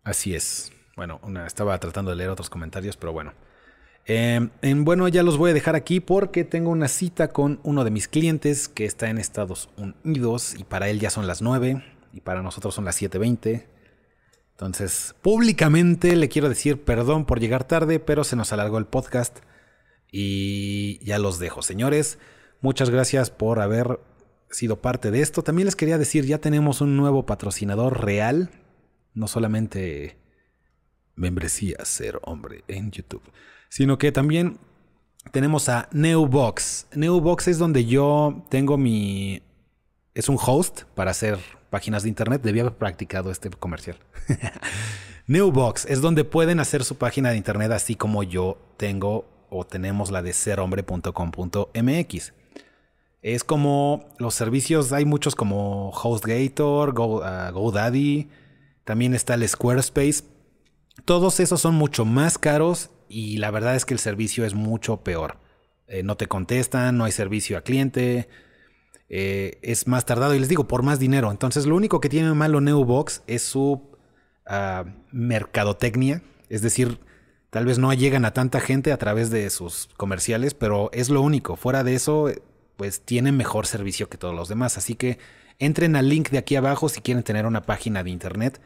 Así 0.03 0.35
es. 0.35 0.71
Bueno, 0.95 1.19
estaba 1.47 1.79
tratando 1.79 2.11
de 2.11 2.17
leer 2.17 2.29
otros 2.29 2.51
comentarios, 2.51 2.97
pero 2.97 3.13
bueno. 3.13 3.33
Em, 4.05 4.51
en, 4.61 4.85
bueno, 4.85 5.07
ya 5.07 5.23
los 5.23 5.37
voy 5.37 5.51
a 5.51 5.53
dejar 5.55 5.75
aquí 5.75 5.99
porque 5.99 6.43
tengo 6.43 6.69
una 6.69 6.87
cita 6.87 7.29
con 7.29 7.59
uno 7.63 7.83
de 7.83 7.89
mis 7.89 8.07
clientes 8.07 8.67
que 8.67 8.85
está 8.85 9.09
en 9.09 9.17
Estados 9.17 9.69
Unidos 10.03 10.53
y 10.55 10.65
para 10.65 10.87
él 10.89 10.99
ya 10.99 11.09
son 11.09 11.25
las 11.25 11.41
9 11.41 11.83
y 12.13 12.21
para 12.21 12.41
nosotros 12.41 12.75
son 12.75 12.85
las 12.85 13.01
7.20. 13.01 13.65
Entonces, 14.51 15.15
públicamente 15.21 16.15
le 16.15 16.29
quiero 16.29 16.49
decir 16.49 16.83
perdón 16.83 17.25
por 17.25 17.39
llegar 17.39 17.63
tarde, 17.63 17.99
pero 17.99 18.23
se 18.23 18.35
nos 18.35 18.53
alargó 18.53 18.77
el 18.77 18.85
podcast 18.85 19.39
y 20.11 21.03
ya 21.03 21.19
los 21.19 21.39
dejo. 21.39 21.61
Señores, 21.61 22.19
muchas 22.61 22.89
gracias 22.89 23.31
por 23.31 23.59
haber 23.59 23.99
sido 24.49 24.81
parte 24.81 25.11
de 25.11 25.21
esto. 25.21 25.43
También 25.43 25.65
les 25.65 25.75
quería 25.75 25.97
decir, 25.97 26.25
ya 26.25 26.37
tenemos 26.37 26.81
un 26.81 26.97
nuevo 26.97 27.25
patrocinador 27.25 28.03
real, 28.03 28.51
no 29.13 29.27
solamente 29.27 30.17
membresía 31.15 31.83
ser 31.85 32.19
hombre 32.23 32.63
en 32.67 32.91
YouTube 32.91 33.23
sino 33.71 33.97
que 33.97 34.11
también 34.11 34.59
tenemos 35.31 35.69
a 35.69 35.87
Newbox. 35.93 36.87
Newbox 36.93 37.47
es 37.47 37.57
donde 37.57 37.85
yo 37.85 38.45
tengo 38.49 38.77
mi... 38.77 39.41
Es 40.13 40.27
un 40.27 40.37
host 40.37 40.81
para 40.93 41.11
hacer 41.11 41.39
páginas 41.71 42.03
de 42.03 42.09
internet. 42.09 42.43
Debía 42.43 42.61
haber 42.61 42.75
practicado 42.75 43.31
este 43.31 43.49
comercial. 43.49 43.97
Newbox 45.27 45.85
es 45.85 46.01
donde 46.01 46.23
pueden 46.23 46.59
hacer 46.59 46.83
su 46.83 46.97
página 46.97 47.31
de 47.31 47.37
internet 47.37 47.71
así 47.71 47.95
como 47.95 48.21
yo 48.21 48.59
tengo 48.77 49.25
o 49.49 49.65
tenemos 49.65 50.11
la 50.11 50.21
de 50.21 50.33
serhombre.com.mx. 50.33 52.33
Es 53.21 53.43
como 53.43 54.05
los 54.17 54.33
servicios, 54.33 54.91
hay 54.93 55.05
muchos 55.05 55.35
como 55.35 55.91
HostGator, 55.91 56.99
uh, 56.99 57.53
GoDaddy, 57.53 58.29
también 58.83 59.13
está 59.13 59.35
el 59.35 59.47
Squarespace. 59.47 60.23
Todos 61.05 61.39
esos 61.39 61.61
son 61.61 61.75
mucho 61.75 62.03
más 62.03 62.37
caros 62.37 62.89
y 63.07 63.37
la 63.37 63.51
verdad 63.51 63.75
es 63.75 63.85
que 63.85 63.93
el 63.93 63.99
servicio 63.99 64.45
es 64.45 64.53
mucho 64.53 65.03
peor. 65.03 65.37
Eh, 65.87 66.03
no 66.03 66.17
te 66.17 66.27
contestan, 66.27 66.97
no 66.97 67.03
hay 67.03 67.11
servicio 67.11 67.57
a 67.57 67.61
cliente, 67.61 68.27
eh, 69.13 69.59
es 69.61 69.87
más 69.87 70.05
tardado 70.05 70.33
y 70.33 70.39
les 70.39 70.47
digo, 70.47 70.69
por 70.69 70.83
más 70.83 70.97
dinero. 70.97 71.31
Entonces 71.31 71.65
lo 71.65 71.75
único 71.75 71.99
que 71.99 72.07
tiene 72.07 72.33
malo 72.33 72.61
Neobox 72.61 73.23
es 73.27 73.43
su 73.43 73.91
uh, 74.47 74.89
mercadotecnia, 75.11 76.23
es 76.47 76.61
decir, 76.61 76.97
tal 77.49 77.65
vez 77.65 77.77
no 77.77 77.91
llegan 77.91 78.23
a 78.23 78.31
tanta 78.31 78.61
gente 78.61 78.93
a 78.93 78.97
través 78.97 79.29
de 79.29 79.49
sus 79.49 79.89
comerciales, 79.97 80.53
pero 80.53 80.89
es 80.93 81.09
lo 81.09 81.21
único. 81.21 81.57
Fuera 81.57 81.83
de 81.83 81.93
eso, 81.93 82.29
pues 82.77 83.01
tienen 83.01 83.35
mejor 83.35 83.67
servicio 83.67 84.07
que 84.07 84.17
todos 84.17 84.33
los 84.33 84.47
demás. 84.47 84.77
Así 84.77 84.95
que 84.95 85.19
entren 85.59 85.97
al 85.97 86.07
link 86.07 86.29
de 86.29 86.37
aquí 86.37 86.55
abajo 86.55 86.87
si 86.87 87.01
quieren 87.01 87.23
tener 87.23 87.45
una 87.45 87.63
página 87.63 88.05
de 88.05 88.11
internet. 88.11 88.61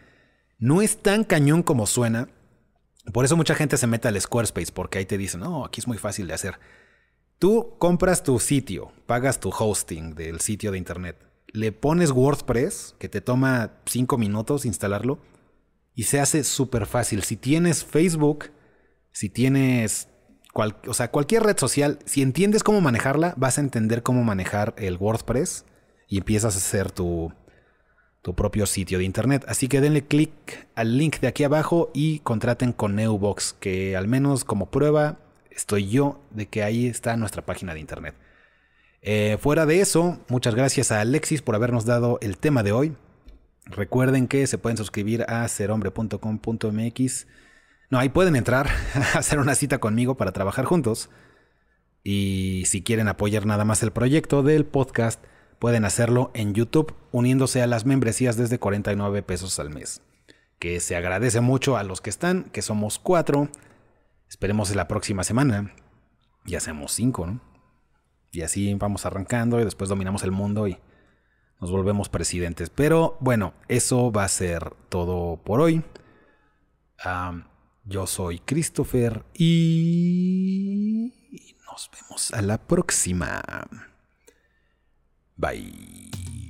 No 0.59 0.83
es 0.83 1.01
tan 1.01 1.23
cañón 1.23 1.63
como 1.63 1.87
suena. 1.87 2.29
Por 3.11 3.25
eso 3.25 3.35
mucha 3.35 3.55
gente 3.55 3.77
se 3.77 3.87
mete 3.87 4.09
al 4.09 4.21
Squarespace, 4.21 4.71
porque 4.71 4.99
ahí 4.99 5.07
te 5.07 5.17
dicen, 5.17 5.39
no, 5.39 5.65
aquí 5.65 5.81
es 5.81 5.87
muy 5.87 5.97
fácil 5.97 6.27
de 6.27 6.35
hacer. 6.35 6.59
Tú 7.45 7.75
compras 7.77 8.23
tu 8.23 8.39
sitio, 8.39 8.91
pagas 9.05 9.39
tu 9.39 9.49
hosting 9.49 10.15
del 10.15 10.41
sitio 10.41 10.71
de 10.71 10.79
internet, 10.79 11.15
le 11.45 11.71
pones 11.71 12.09
WordPress, 12.09 12.95
que 12.97 13.07
te 13.07 13.21
toma 13.21 13.73
cinco 13.85 14.17
minutos 14.17 14.65
instalarlo, 14.65 15.19
y 15.93 16.05
se 16.05 16.19
hace 16.19 16.43
súper 16.43 16.87
fácil. 16.87 17.21
Si 17.21 17.37
tienes 17.37 17.85
Facebook, 17.85 18.45
si 19.11 19.29
tienes 19.29 20.07
o 20.55 20.93
sea, 20.95 21.11
cualquier 21.11 21.43
red 21.43 21.55
social, 21.59 21.99
si 22.05 22.23
entiendes 22.23 22.63
cómo 22.63 22.81
manejarla, 22.81 23.35
vas 23.37 23.59
a 23.59 23.61
entender 23.61 24.01
cómo 24.01 24.23
manejar 24.23 24.73
el 24.79 24.97
WordPress 24.97 25.65
y 26.07 26.17
empiezas 26.17 26.55
a 26.55 26.57
hacer 26.57 26.89
tu, 26.89 27.31
tu 28.23 28.33
propio 28.33 28.65
sitio 28.65 28.97
de 28.97 29.03
internet. 29.03 29.45
Así 29.47 29.67
que 29.67 29.81
denle 29.81 30.07
clic 30.07 30.67
al 30.73 30.97
link 30.97 31.19
de 31.19 31.27
aquí 31.27 31.43
abajo 31.43 31.91
y 31.93 32.21
contraten 32.21 32.71
con 32.71 32.95
Neubox, 32.95 33.53
que 33.53 33.95
al 33.95 34.07
menos 34.07 34.45
como 34.45 34.71
prueba 34.71 35.19
estoy 35.55 35.89
yo 35.89 36.21
de 36.31 36.47
que 36.47 36.63
ahí 36.63 36.87
está 36.87 37.17
nuestra 37.17 37.45
página 37.45 37.73
de 37.73 37.79
internet. 37.79 38.15
Eh, 39.01 39.37
fuera 39.39 39.65
de 39.65 39.81
eso, 39.81 40.19
muchas 40.27 40.55
gracias 40.55 40.91
a 40.91 41.01
Alexis 41.01 41.41
por 41.41 41.55
habernos 41.55 41.85
dado 41.85 42.17
el 42.21 42.37
tema 42.37 42.63
de 42.63 42.71
hoy. 42.71 42.95
Recuerden 43.65 44.27
que 44.27 44.45
se 44.47 44.57
pueden 44.57 44.77
suscribir 44.77 45.23
a 45.27 45.47
serhombre.com.mx. 45.47 47.27
No, 47.89 47.99
ahí 47.99 48.09
pueden 48.09 48.35
entrar 48.35 48.67
a 49.13 49.19
hacer 49.19 49.39
una 49.39 49.55
cita 49.55 49.79
conmigo 49.79 50.15
para 50.15 50.31
trabajar 50.31 50.65
juntos. 50.65 51.09
Y 52.03 52.63
si 52.67 52.83
quieren 52.83 53.07
apoyar 53.07 53.45
nada 53.45 53.65
más 53.65 53.81
el 53.81 53.91
proyecto 53.91 54.43
del 54.43 54.65
podcast, 54.65 55.23
pueden 55.57 55.85
hacerlo 55.85 56.31
en 56.33 56.53
YouTube 56.53 56.93
uniéndose 57.11 57.61
a 57.61 57.67
las 57.67 57.85
membresías 57.85 58.37
desde 58.37 58.59
49 58.59 59.23
pesos 59.23 59.59
al 59.59 59.71
mes. 59.71 60.01
Que 60.59 60.79
se 60.79 60.95
agradece 60.95 61.41
mucho 61.41 61.77
a 61.77 61.83
los 61.83 62.01
que 62.01 62.11
están, 62.11 62.45
que 62.45 62.61
somos 62.61 62.99
cuatro. 62.99 63.49
Esperemos 64.29 64.75
la 64.75 64.87
próxima 64.87 65.23
semana 65.23 65.73
ya 66.45 66.59
seamos 66.59 66.91
cinco, 66.93 67.25
¿no? 67.25 67.41
Y 68.31 68.41
así 68.41 68.73
vamos 68.75 69.05
arrancando 69.05 69.59
y 69.59 69.65
después 69.65 69.89
dominamos 69.89 70.23
el 70.23 70.31
mundo 70.31 70.67
y 70.67 70.77
nos 71.59 71.71
volvemos 71.71 72.09
presidentes. 72.09 72.69
Pero 72.69 73.17
bueno, 73.19 73.53
eso 73.67 74.11
va 74.11 74.25
a 74.25 74.29
ser 74.29 74.73
todo 74.89 75.37
por 75.37 75.61
hoy. 75.61 75.83
yo 77.85 78.07
soy 78.07 78.39
Christopher 78.39 79.25
y 79.33 81.13
nos 81.65 81.89
vemos 81.91 82.33
a 82.33 82.41
la 82.41 82.57
próxima. 82.57 83.41
Bye. 85.37 86.44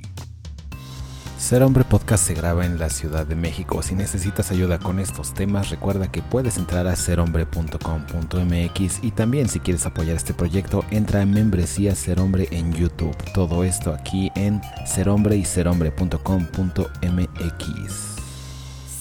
Ser 1.46 1.62
Hombre 1.62 1.84
Podcast 1.84 2.26
se 2.26 2.34
graba 2.34 2.66
en 2.66 2.80
la 2.80 2.90
Ciudad 2.90 3.28
de 3.28 3.36
México. 3.36 3.84
Si 3.84 3.94
necesitas 3.94 4.50
ayuda 4.50 4.80
con 4.80 5.00
estos 5.00 5.36
temas, 5.36 5.70
recuerda 5.70 6.12
que 6.12 6.24
puedes 6.24 6.58
entrar 6.58 6.88
a 6.88 6.96
serhombre.com.mx 6.96 9.04
y 9.04 9.12
también 9.12 9.48
si 9.48 9.60
quieres 9.60 9.86
apoyar 9.86 10.16
este 10.16 10.34
proyecto, 10.34 10.84
entra 10.90 11.22
en 11.22 11.30
membresía 11.30 11.94
Ser 11.94 12.20
Hombre 12.20 12.48
en 12.50 12.74
YouTube. 12.74 13.16
Todo 13.36 13.64
esto 13.64 13.94
aquí 13.94 14.32
en 14.34 14.60
serhombre 14.88 15.38
y 15.38 15.46
serhombre.com.mx. 15.46 17.94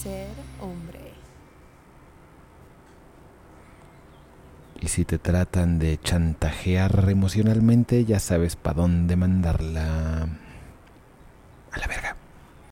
Ser 0.03 0.27
hombre. 0.61 1.13
Y 4.81 4.87
si 4.89 5.03
te 5.03 5.17
tratan 5.17 5.79
de 5.79 5.99
chantajear 5.99 7.09
emocionalmente, 7.09 8.05
ya 8.05 8.19
sabes 8.19 8.55
para 8.55 8.81
dónde 8.81 9.15
mandarla. 9.15 10.27